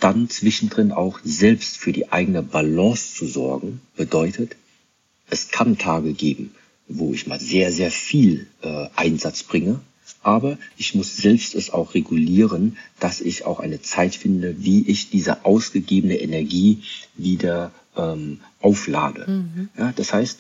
Dann 0.02 0.30
zwischendrin 0.30 0.92
auch 0.92 1.20
selbst 1.24 1.78
für 1.78 1.94
die 1.94 2.12
eigene 2.12 2.44
Balance 2.44 3.16
zu 3.16 3.28
sorgen, 3.28 3.80
bedeutet, 3.96 4.58
es 5.30 5.50
kann 5.50 5.78
Tage 5.78 6.14
geben, 6.14 6.52
wo 6.90 7.14
ich 7.14 7.28
mal 7.28 7.40
sehr, 7.40 7.72
sehr 7.72 7.92
viel 7.92 8.48
äh, 8.62 8.88
Einsatz 8.96 9.44
bringe, 9.44 9.80
aber 10.22 10.58
ich 10.78 10.96
muss 10.96 11.16
selbst 11.16 11.56
es 11.56 11.70
auch 11.70 11.94
regulieren, 11.94 12.78
dass 13.00 13.22
ich 13.22 13.46
auch 13.46 13.62
eine 13.62 13.82
Zeit 13.82 14.16
finde, 14.16 14.64
wie 14.64 14.86
ich 14.88 15.10
diese 15.10 15.46
ausgegebene 15.46 16.18
Energie 16.20 16.84
wieder 17.16 17.72
ähm, 17.96 18.42
auflade. 18.60 19.26
Mhm. 19.30 19.70
Ja, 19.78 19.94
das 19.96 20.14
heißt, 20.14 20.40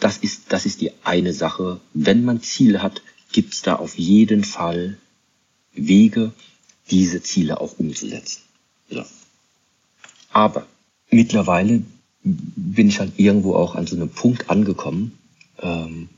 das 0.00 0.18
ist, 0.18 0.52
das 0.52 0.66
ist 0.66 0.80
die 0.80 0.92
eine 1.04 1.32
Sache. 1.32 1.80
Wenn 1.94 2.24
man 2.24 2.42
Ziele 2.42 2.82
hat, 2.82 3.02
gibt 3.32 3.54
es 3.54 3.62
da 3.62 3.76
auf 3.76 3.96
jeden 3.98 4.44
Fall 4.44 4.98
Wege, 5.72 6.32
diese 6.90 7.22
Ziele 7.22 7.60
auch 7.60 7.78
umzusetzen. 7.78 8.42
So. 8.90 9.04
Aber 10.30 10.66
mittlerweile 11.10 11.82
bin 12.22 12.88
ich 12.88 13.00
halt 13.00 13.12
irgendwo 13.18 13.54
auch 13.54 13.74
an 13.74 13.86
so 13.86 13.96
einem 13.96 14.10
Punkt 14.10 14.50
angekommen, 14.50 15.18
ähm, 15.60 16.08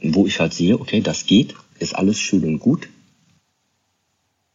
wo 0.00 0.26
ich 0.26 0.40
halt 0.40 0.54
sehe, 0.54 0.78
okay, 0.78 1.00
das 1.00 1.26
geht, 1.26 1.54
ist 1.78 1.94
alles 1.94 2.18
schön 2.18 2.44
und 2.44 2.60
gut, 2.60 2.88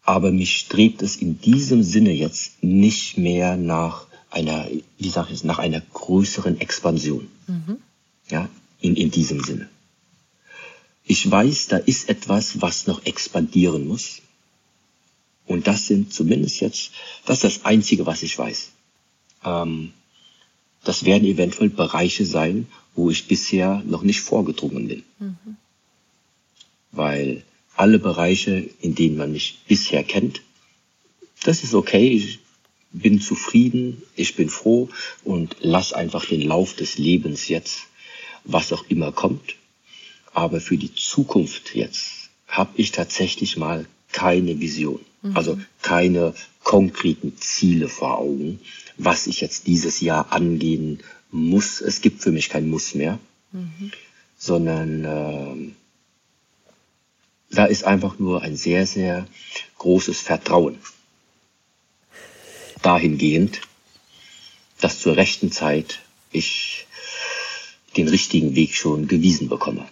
aber 0.03 0.31
mich 0.31 0.57
strebt 0.57 1.01
es 1.01 1.15
in 1.15 1.39
diesem 1.39 1.83
Sinne 1.83 2.11
jetzt 2.11 2.63
nicht 2.63 3.17
mehr 3.17 3.57
nach 3.57 4.07
einer, 4.29 4.67
wie 4.97 5.09
sage 5.09 5.33
ich 5.33 5.43
nach 5.43 5.59
einer 5.59 5.81
größeren 5.81 6.59
Expansion. 6.59 7.27
Mhm. 7.47 7.77
Ja, 8.29 8.49
in, 8.83 8.95
in 8.95 9.09
diesem 9.09 9.43
Sinne. 9.43 9.69
Ich 11.05 11.29
weiß, 11.29 11.67
da 11.67 11.77
ist 11.77 12.09
etwas, 12.09 12.61
was 12.61 12.85
noch 12.85 13.05
expandieren 13.05 13.87
muss. 13.87 14.21
Und 15.47 15.67
das 15.67 15.87
sind 15.87 16.13
zumindest 16.13 16.61
jetzt, 16.61 16.91
das 17.25 17.43
ist 17.43 17.57
das 17.57 17.65
Einzige, 17.65 18.05
was 18.05 18.23
ich 18.23 18.37
weiß. 18.37 18.71
Ähm, 19.43 19.93
das 20.83 21.05
werden 21.05 21.27
eventuell 21.27 21.69
Bereiche 21.69 22.25
sein, 22.25 22.67
wo 22.95 23.09
ich 23.09 23.27
bisher 23.27 23.81
noch 23.85 24.03
nicht 24.03 24.21
vorgedrungen 24.21 24.87
bin. 24.87 25.03
Mhm. 25.19 25.57
Weil 26.91 27.43
alle 27.75 27.99
Bereiche, 27.99 28.69
in 28.81 28.95
denen 28.95 29.17
man 29.17 29.31
mich 29.31 29.59
bisher 29.67 30.03
kennt, 30.03 30.41
das 31.43 31.63
ist 31.63 31.73
okay, 31.73 32.07
ich 32.09 32.39
bin 32.91 33.19
zufrieden, 33.19 34.03
ich 34.15 34.35
bin 34.35 34.49
froh 34.49 34.89
und 35.23 35.55
lass 35.59 35.93
einfach 35.93 36.25
den 36.25 36.41
Lauf 36.41 36.75
des 36.75 36.97
Lebens 36.97 37.47
jetzt 37.47 37.87
was 38.43 38.73
auch 38.73 38.85
immer 38.89 39.11
kommt. 39.11 39.55
Aber 40.33 40.59
für 40.59 40.77
die 40.77 40.93
Zukunft 40.93 41.75
jetzt 41.75 42.29
habe 42.47 42.71
ich 42.75 42.91
tatsächlich 42.91 43.57
mal 43.57 43.85
keine 44.11 44.59
Vision. 44.59 44.99
Mhm. 45.21 45.37
Also 45.37 45.59
keine 45.81 46.33
konkreten 46.63 47.37
Ziele 47.37 47.89
vor 47.89 48.17
Augen, 48.19 48.59
was 48.97 49.27
ich 49.27 49.41
jetzt 49.41 49.67
dieses 49.67 50.01
Jahr 50.01 50.31
angehen 50.31 50.99
muss. 51.31 51.81
Es 51.81 52.01
gibt 52.01 52.21
für 52.21 52.31
mich 52.31 52.49
kein 52.49 52.69
Muss 52.69 52.95
mehr, 52.95 53.19
mhm. 53.51 53.91
sondern 54.37 55.05
äh, 55.05 55.73
da 57.55 57.65
ist 57.65 57.83
einfach 57.83 58.19
nur 58.19 58.41
ein 58.41 58.55
sehr, 58.55 58.87
sehr 58.87 59.27
großes 59.77 60.19
Vertrauen 60.21 60.77
dahingehend, 62.81 63.61
dass 64.79 64.99
zur 64.99 65.15
rechten 65.15 65.51
Zeit 65.51 65.99
ich 66.31 66.87
den 67.93 68.07
richtigen 68.07 68.55
Weg 68.55 68.75
schon 68.75 69.07
gewiesen 69.07 69.49
bekomme. 69.49 69.85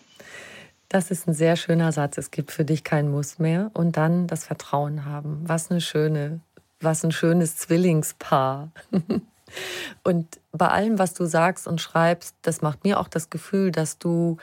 Das 0.89 1.09
ist 1.09 1.25
ein 1.25 1.33
sehr 1.33 1.55
schöner 1.55 1.93
Satz. 1.93 2.17
Es 2.17 2.31
gibt 2.31 2.51
für 2.51 2.65
dich 2.65 2.83
kein 2.83 3.09
Muss 3.09 3.39
mehr 3.39 3.71
und 3.73 3.95
dann 3.95 4.27
das 4.27 4.43
Vertrauen 4.43 5.05
haben. 5.05 5.41
Was 5.45 5.71
eine 5.71 5.79
schöne, 5.79 6.41
was 6.81 7.05
ein 7.05 7.13
schönes 7.13 7.55
Zwillingspaar. 7.55 8.71
und 10.03 10.27
bei 10.51 10.67
allem, 10.67 10.99
was 10.99 11.13
du 11.13 11.25
sagst 11.25 11.65
und 11.65 11.79
schreibst, 11.79 12.35
das 12.41 12.61
macht 12.61 12.83
mir 12.83 12.99
auch 12.99 13.07
das 13.07 13.29
Gefühl, 13.29 13.71
dass 13.71 13.99
du 13.99 14.35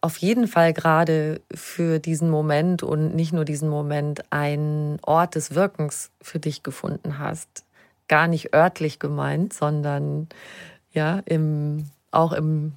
auf 0.00 0.16
jeden 0.18 0.46
Fall 0.46 0.72
gerade 0.72 1.40
für 1.52 1.98
diesen 1.98 2.30
Moment 2.30 2.82
und 2.82 3.14
nicht 3.14 3.32
nur 3.32 3.44
diesen 3.44 3.68
Moment 3.68 4.22
einen 4.30 4.98
Ort 5.02 5.34
des 5.34 5.54
Wirkens 5.54 6.10
für 6.22 6.38
dich 6.38 6.62
gefunden 6.62 7.18
hast. 7.18 7.64
Gar 8.08 8.28
nicht 8.28 8.54
örtlich 8.54 8.98
gemeint, 8.98 9.52
sondern 9.52 10.28
ja, 10.92 11.20
im, 11.26 11.90
auch 12.12 12.32
im 12.32 12.74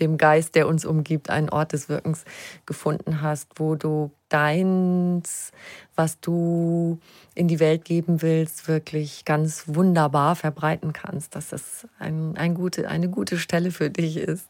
dem 0.00 0.18
Geist, 0.18 0.54
der 0.54 0.68
uns 0.68 0.84
umgibt, 0.84 1.30
einen 1.30 1.48
Ort 1.48 1.72
des 1.72 1.88
Wirkens 1.88 2.24
gefunden 2.66 3.22
hast, 3.22 3.48
wo 3.56 3.74
du 3.74 4.10
deins, 4.28 5.52
was 5.94 6.20
du 6.20 6.98
in 7.34 7.48
die 7.48 7.60
Welt 7.60 7.84
geben 7.84 8.22
willst, 8.22 8.66
wirklich 8.66 9.24
ganz 9.24 9.64
wunderbar 9.66 10.34
verbreiten 10.36 10.92
kannst, 10.92 11.36
dass 11.36 11.50
das 11.50 11.86
ein, 11.98 12.36
ein 12.36 12.54
gute, 12.54 12.88
eine 12.88 13.08
gute 13.08 13.38
Stelle 13.38 13.70
für 13.70 13.90
dich 13.90 14.16
ist 14.16 14.48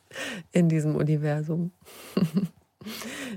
in 0.53 0.69
diesem 0.69 0.97
Universum. 0.97 1.73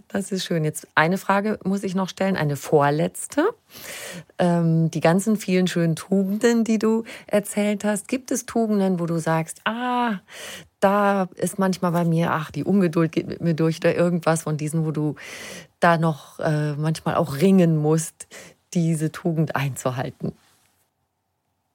Das 0.07 0.31
ist 0.31 0.45
schön. 0.45 0.63
Jetzt 0.63 0.87
eine 0.95 1.17
Frage 1.17 1.59
muss 1.63 1.83
ich 1.83 1.95
noch 1.95 2.09
stellen, 2.09 2.35
eine 2.35 2.55
vorletzte. 2.55 3.49
Ähm, 4.37 4.91
die 4.91 4.99
ganzen 4.99 5.37
vielen 5.37 5.67
schönen 5.67 5.95
Tugenden, 5.95 6.63
die 6.63 6.79
du 6.79 7.03
erzählt 7.27 7.83
hast, 7.83 8.07
gibt 8.07 8.31
es 8.31 8.45
Tugenden, 8.45 8.99
wo 8.99 9.05
du 9.05 9.17
sagst, 9.19 9.61
ah, 9.65 10.19
da 10.79 11.29
ist 11.35 11.59
manchmal 11.59 11.91
bei 11.91 12.05
mir, 12.05 12.31
ach, 12.31 12.51
die 12.51 12.63
Ungeduld 12.63 13.11
geht 13.11 13.27
mit 13.27 13.41
mir 13.41 13.53
durch 13.53 13.77
oder 13.77 13.95
irgendwas 13.95 14.43
von 14.43 14.57
diesen, 14.57 14.85
wo 14.85 14.91
du 14.91 15.15
da 15.79 15.97
noch 15.97 16.39
äh, 16.39 16.73
manchmal 16.73 17.15
auch 17.15 17.37
ringen 17.37 17.77
musst, 17.77 18.27
diese 18.73 19.11
Tugend 19.11 19.55
einzuhalten? 19.55 20.33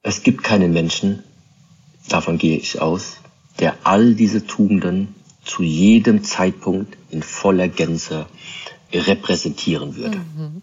Es 0.01 0.23
gibt 0.23 0.43
keinen 0.43 0.73
Menschen, 0.73 1.23
davon 2.09 2.37
gehe 2.37 2.57
ich 2.57 2.81
aus, 2.81 3.17
der 3.59 3.75
all 3.83 4.15
diese 4.15 4.45
Tugenden 4.45 5.15
zu 5.43 5.63
jedem 5.63 6.23
Zeitpunkt 6.23 6.97
in 7.09 7.23
voller 7.23 7.67
Gänze 7.67 8.27
repräsentieren 8.93 9.95
würde, 9.95 10.17
mhm. 10.17 10.61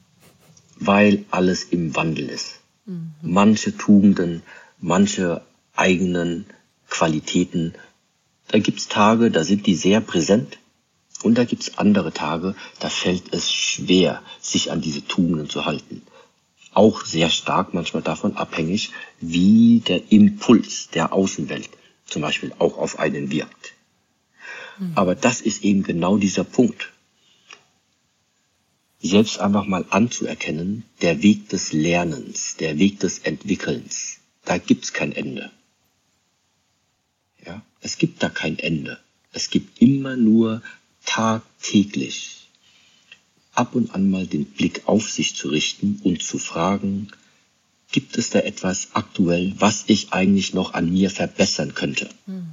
weil 0.78 1.24
alles 1.30 1.64
im 1.64 1.94
Wandel 1.96 2.28
ist. 2.28 2.60
Mhm. 2.86 3.12
Manche 3.22 3.76
Tugenden, 3.76 4.42
manche 4.78 5.42
eigenen 5.74 6.46
Qualitäten. 6.88 7.74
Da 8.50 8.58
gibt's 8.58 8.88
Tage, 8.88 9.30
da 9.30 9.44
sind 9.44 9.66
die 9.66 9.76
sehr 9.76 10.00
präsent 10.00 10.58
und 11.22 11.36
da 11.38 11.44
gibt's 11.44 11.78
andere 11.78 12.12
Tage, 12.12 12.56
da 12.80 12.88
fällt 12.88 13.32
es 13.32 13.52
schwer, 13.52 14.22
sich 14.40 14.72
an 14.72 14.80
diese 14.80 15.06
Tugenden 15.06 15.48
zu 15.48 15.66
halten. 15.66 16.02
Auch 16.72 17.04
sehr 17.04 17.30
stark 17.30 17.74
manchmal 17.74 18.02
davon 18.02 18.36
abhängig, 18.36 18.90
wie 19.20 19.80
der 19.86 20.10
Impuls 20.10 20.88
der 20.88 21.12
Außenwelt 21.12 21.70
zum 22.06 22.22
Beispiel 22.22 22.52
auch 22.58 22.76
auf 22.76 22.98
einen 22.98 23.30
wirkt. 23.30 23.74
Mhm. 24.80 24.92
Aber 24.96 25.14
das 25.14 25.40
ist 25.40 25.62
eben 25.62 25.84
genau 25.84 26.16
dieser 26.16 26.42
Punkt. 26.42 26.92
Selbst 29.00 29.38
einfach 29.38 29.64
mal 29.64 29.86
anzuerkennen, 29.90 30.84
der 31.02 31.22
Weg 31.22 31.48
des 31.50 31.72
Lernens, 31.72 32.56
der 32.56 32.78
Weg 32.78 32.98
des 32.98 33.20
Entwickelns, 33.20 34.18
da 34.44 34.58
gibt's 34.58 34.92
kein 34.92 35.12
Ende. 35.12 35.52
Es 37.80 37.98
gibt 37.98 38.22
da 38.22 38.28
kein 38.28 38.58
Ende. 38.58 38.98
Es 39.32 39.50
gibt 39.50 39.80
immer 39.80 40.16
nur 40.16 40.62
tagtäglich 41.04 42.48
ab 43.54 43.74
und 43.74 43.94
an 43.94 44.10
mal 44.10 44.26
den 44.26 44.44
Blick 44.44 44.82
auf 44.86 45.10
sich 45.10 45.34
zu 45.34 45.48
richten 45.48 46.00
und 46.02 46.22
zu 46.22 46.38
fragen, 46.38 47.08
gibt 47.92 48.16
es 48.16 48.30
da 48.30 48.40
etwas 48.40 48.88
aktuell, 48.94 49.54
was 49.58 49.84
ich 49.86 50.12
eigentlich 50.12 50.54
noch 50.54 50.74
an 50.74 50.92
mir 50.92 51.10
verbessern 51.10 51.74
könnte? 51.74 52.08
Mhm. 52.26 52.48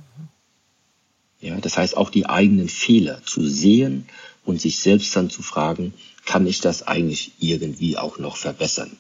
Ja, 1.40 1.60
das 1.60 1.78
heißt 1.78 1.96
auch 1.96 2.10
die 2.10 2.26
eigenen 2.26 2.68
Fehler 2.68 3.24
zu 3.24 3.48
sehen 3.48 4.08
und 4.44 4.60
sich 4.60 4.80
selbst 4.80 5.16
dann 5.16 5.30
zu 5.30 5.44
fragen, 5.44 5.94
kann 6.26 6.48
ich 6.48 6.60
das 6.62 6.84
eigentlich 6.84 7.34
irgendwie 7.40 7.98
auch 7.98 8.18
noch 8.18 8.38
verbessern? 8.38 8.98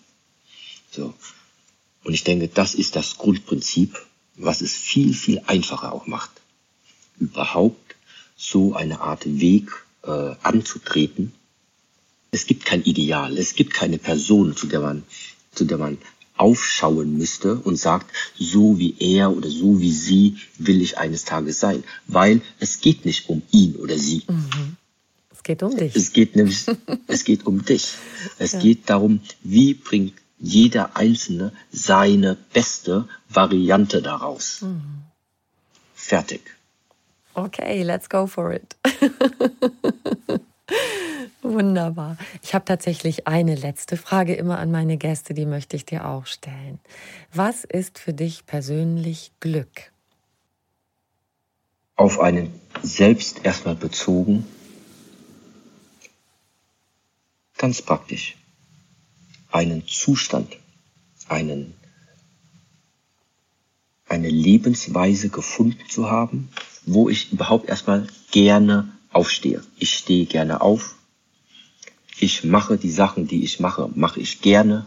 So. 0.92 1.14
Und 2.04 2.14
ich 2.14 2.24
denke, 2.24 2.48
das 2.48 2.76
ist 2.76 2.96
das 2.96 3.18
Grundprinzip, 3.18 4.00
was 4.38 4.62
es 4.62 4.74
viel, 4.74 5.14
viel 5.14 5.42
einfacher 5.48 5.92
auch 5.92 6.08
macht, 6.08 6.32
überhaupt 7.20 7.96
so 8.36 8.76
eine 8.76 9.02
Art 9.02 9.26
Weg 9.26 9.72
äh, 10.04 10.36
anzutreten. 10.44 11.34
Es 12.32 12.46
gibt 12.46 12.66
kein 12.66 12.84
Ideal, 12.84 13.38
es 13.38 13.56
gibt 13.56 13.74
keine 13.74 13.98
Person, 13.98 14.56
zu 14.56 14.68
der 14.68 14.82
man, 14.82 15.04
zu 15.54 15.66
der 15.66 15.78
man 15.78 15.98
aufschauen 16.38 17.18
müsste 17.18 17.56
und 17.56 17.78
sagt, 17.78 18.12
so 18.38 18.78
wie 18.78 18.96
er 19.00 19.36
oder 19.36 19.50
so 19.50 19.80
wie 19.80 19.92
sie 19.92 20.38
will 20.60 20.82
ich 20.82 21.00
eines 21.00 21.26
Tages 21.26 21.60
sein. 21.60 21.84
Weil 22.06 22.42
es 22.60 22.80
geht 22.80 23.06
nicht 23.06 23.28
um 23.30 23.42
ihn 23.52 23.76
oder 23.76 23.98
sie. 23.98 24.24
Mhm. 24.28 24.78
Es 25.32 25.42
geht 25.42 25.64
um 25.64 25.76
dich. 25.76 25.96
Es 25.96 26.14
geht 26.14 26.36
nämlich, 26.36 26.66
es 27.08 27.24
geht 27.24 27.46
um 27.48 27.66
dich. 27.66 27.88
Es 28.38 28.52
ja. 28.52 28.60
geht 28.60 28.90
darum, 28.90 29.22
wie 29.42 29.74
bringt 29.74 30.14
jeder 30.38 30.96
Einzelne 30.96 31.52
seine 31.72 32.36
beste 32.54 33.08
Variante 33.30 34.02
daraus. 34.02 34.62
Mhm. 34.62 35.04
Fertig. 35.96 36.42
Okay, 37.34 37.84
let's 37.84 38.10
go 38.10 38.28
for 38.28 38.52
it. 38.52 38.76
Wunderbar. 41.42 42.18
Ich 42.42 42.54
habe 42.54 42.66
tatsächlich 42.66 43.28
eine 43.28 43.56
letzte 43.56 43.96
Frage 43.96 44.36
immer 44.36 44.60
an 44.60 44.72
meine 44.72 44.98
Gäste, 44.98 45.34
die 45.34 45.46
möchte 45.46 45.76
ich 45.76 45.86
dir 45.86 46.06
auch 46.08 46.26
stellen. 46.26 46.80
Was 47.34 47.64
ist 47.64 48.00
für 48.00 48.14
dich 48.14 48.46
persönlich 48.46 49.32
Glück? 49.40 49.92
Auf 51.96 52.20
einen 52.20 52.60
selbst 52.84 53.46
erstmal 53.46 53.76
bezogen. 53.76 54.46
Ganz 57.58 57.82
praktisch. 57.82 58.36
Einen 59.52 59.88
Zustand, 59.88 60.56
einen, 61.28 61.74
eine 64.08 64.30
Lebensweise 64.30 65.30
gefunden 65.30 65.90
zu 65.90 66.10
haben, 66.10 66.50
wo 66.86 67.10
ich 67.10 67.32
überhaupt 67.32 67.68
erstmal 67.68 68.08
gerne 68.32 68.92
aufstehe. 69.12 69.64
Ich 69.78 69.94
stehe 69.94 70.26
gerne 70.26 70.62
auf, 70.62 70.96
ich 72.20 72.44
mache 72.44 72.78
die 72.78 72.90
Sachen, 72.90 73.28
die 73.28 73.44
ich 73.44 73.60
mache, 73.60 73.90
mache 73.94 74.20
ich 74.20 74.42
gerne. 74.42 74.86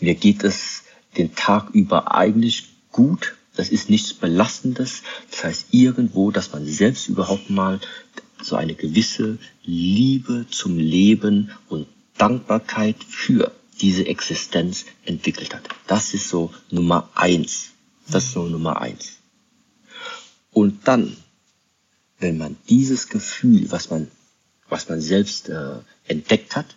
Mir 0.00 0.14
geht 0.14 0.44
es 0.44 0.82
den 1.16 1.34
Tag 1.34 1.70
über 1.70 2.14
eigentlich 2.14 2.64
gut. 2.92 3.36
Das 3.54 3.70
ist 3.70 3.88
nichts 3.88 4.12
Belastendes. 4.12 5.02
Das 5.30 5.44
heißt 5.44 5.66
irgendwo, 5.70 6.30
dass 6.30 6.52
man 6.52 6.66
selbst 6.66 7.08
überhaupt 7.08 7.48
mal 7.48 7.80
so 8.42 8.56
eine 8.56 8.74
gewisse 8.74 9.38
Liebe 9.64 10.44
zum 10.50 10.76
Leben 10.76 11.50
und 11.70 11.86
Dankbarkeit 12.18 12.96
für 13.04 13.52
diese 13.80 14.06
Existenz 14.06 14.86
entwickelt 15.04 15.54
hat. 15.54 15.68
Das 15.86 16.14
ist 16.14 16.28
so 16.28 16.52
Nummer 16.70 17.10
eins. 17.14 17.70
Das 18.08 18.24
ist 18.24 18.32
so 18.32 18.46
Nummer 18.46 18.80
eins. 18.80 19.18
Und 20.52 20.88
dann, 20.88 21.16
wenn 22.18 22.38
man 22.38 22.56
dieses 22.68 23.08
Gefühl, 23.08 23.70
was 23.70 23.90
man 23.90 24.10
was 24.68 24.88
man 24.88 25.00
selbst 25.00 25.48
äh, 25.48 25.76
entdeckt 26.06 26.56
hat, 26.56 26.76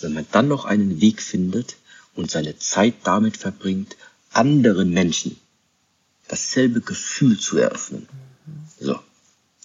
wenn 0.00 0.12
man 0.12 0.26
dann 0.32 0.48
noch 0.48 0.64
einen 0.64 1.00
Weg 1.00 1.22
findet 1.22 1.76
und 2.14 2.30
seine 2.30 2.58
Zeit 2.58 2.94
damit 3.04 3.36
verbringt, 3.36 3.96
anderen 4.32 4.90
Menschen 4.90 5.36
dasselbe 6.28 6.80
Gefühl 6.80 7.38
zu 7.38 7.58
eröffnen. 7.58 8.08
So, 8.78 8.98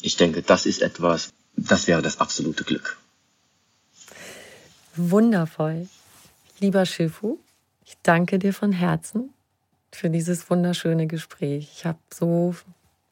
ich 0.02 0.18
denke, 0.18 0.42
das 0.42 0.66
ist 0.66 0.82
etwas, 0.82 1.30
das 1.56 1.88
wäre 1.88 2.02
das 2.02 2.20
absolute 2.20 2.64
Glück. 2.64 2.98
Wundervoll. 4.96 5.88
Lieber 6.60 6.86
Schifu, 6.86 7.38
ich 7.86 7.98
danke 8.04 8.40
dir 8.40 8.54
von 8.54 8.72
Herzen 8.72 9.34
für 9.92 10.10
dieses 10.10 10.50
wunderschöne 10.50 11.08
Gespräch. 11.08 11.70
Ich 11.74 11.86
habe 11.86 12.00
so 12.14 12.56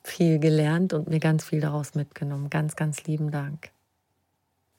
viel 0.04 0.40
gelernt 0.40 0.94
und 0.94 1.10
mir 1.10 1.20
ganz 1.20 1.46
viel 1.46 1.62
daraus 1.62 1.96
mitgenommen. 1.96 2.50
Ganz, 2.50 2.76
ganz 2.76 3.04
lieben 3.06 3.32
Dank. 3.32 3.70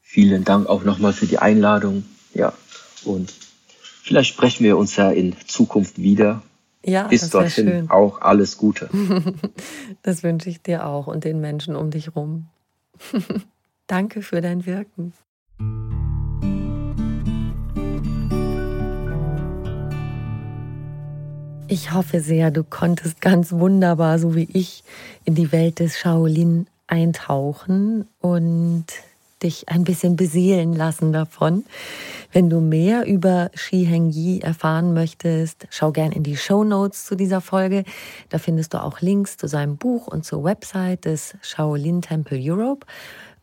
Vielen 0.00 0.44
Dank 0.44 0.66
auch 0.68 0.84
nochmal 0.84 1.12
für 1.12 1.26
die 1.26 1.38
Einladung. 1.38 2.04
Ja, 2.34 2.52
und 3.04 3.32
vielleicht 4.02 4.30
sprechen 4.32 4.64
wir 4.64 4.76
uns 4.76 4.96
ja 4.96 5.10
in 5.10 5.34
Zukunft 5.46 5.98
wieder. 5.98 6.42
Ja, 6.84 7.08
Bis 7.08 7.30
dorthin 7.30 7.68
schön. 7.68 7.90
auch 7.90 8.20
alles 8.20 8.58
Gute. 8.58 8.90
das 10.02 10.22
wünsche 10.22 10.50
ich 10.50 10.60
dir 10.60 10.86
auch 10.86 11.06
und 11.06 11.24
den 11.24 11.40
Menschen 11.40 11.76
um 11.76 11.90
dich 11.90 12.14
rum. 12.14 12.48
Danke 13.86 14.20
für 14.20 14.42
dein 14.42 14.66
Wirken. 14.66 15.14
Ich 21.74 21.92
hoffe 21.92 22.20
sehr, 22.20 22.52
du 22.52 22.62
konntest 22.62 23.20
ganz 23.20 23.50
wunderbar, 23.50 24.20
so 24.20 24.36
wie 24.36 24.46
ich, 24.52 24.84
in 25.24 25.34
die 25.34 25.50
Welt 25.50 25.80
des 25.80 25.98
Shaolin 25.98 26.68
eintauchen 26.86 28.06
und 28.20 28.84
dich 29.42 29.68
ein 29.68 29.82
bisschen 29.82 30.14
beseelen 30.14 30.76
lassen 30.76 31.12
davon. 31.12 31.64
Wenn 32.32 32.48
du 32.48 32.60
mehr 32.60 33.06
über 33.06 33.50
Shi 33.54 33.86
Heng 33.86 34.10
Yi 34.10 34.38
erfahren 34.38 34.94
möchtest, 34.94 35.66
schau 35.70 35.90
gern 35.90 36.12
in 36.12 36.22
die 36.22 36.36
Show 36.36 36.62
Notes 36.62 37.06
zu 37.06 37.16
dieser 37.16 37.40
Folge. 37.40 37.82
Da 38.28 38.38
findest 38.38 38.72
du 38.72 38.80
auch 38.80 39.00
Links 39.00 39.36
zu 39.36 39.48
seinem 39.48 39.76
Buch 39.76 40.06
und 40.06 40.24
zur 40.24 40.44
Website 40.44 41.06
des 41.06 41.34
Shaolin 41.42 42.02
Temple 42.02 42.38
Europe. 42.40 42.86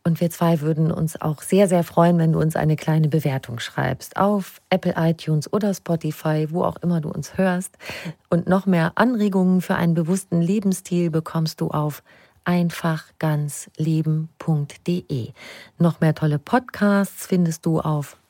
Und 0.04 0.20
wir 0.20 0.32
zwei 0.32 0.62
würden 0.62 0.92
uns 0.92 1.22
auch 1.22 1.42
sehr, 1.42 1.68
sehr 1.68 1.84
freuen, 1.84 2.18
wenn 2.18 2.34
du 2.34 2.40
uns 2.40 2.56
eine 2.56 2.76
kleine 2.76 3.08
Bewertung 3.08 3.60
schreibst 3.60 4.18
auf 4.18 4.60
Apple 4.70 4.96
iTunes 4.98 5.52
oder 5.54 5.74
Spotify, 5.74 6.48
wo 6.50 6.64
auch 6.64 6.78
immer 6.78 7.02
du 7.02 7.10
uns 7.10 7.38
hörst. 7.38 7.78
Und 8.30 8.48
noch 8.48 8.66
mehr 8.66 8.94
Anregungen 8.96 9.62
für 9.62 9.76
einen 9.76 9.94
bewussten 9.94 10.42
Lebensstil 10.42 11.12
bekommst 11.12 11.62
du 11.62 11.68
auf 11.68 12.02
einfachganzleben.de. 12.46 15.34
Noch 15.78 16.02
mehr 16.02 16.16
tolle 16.16 16.40
Podcasts 16.40 17.28
findest 17.28 17.68
du 17.68 17.80
auf 17.80 18.18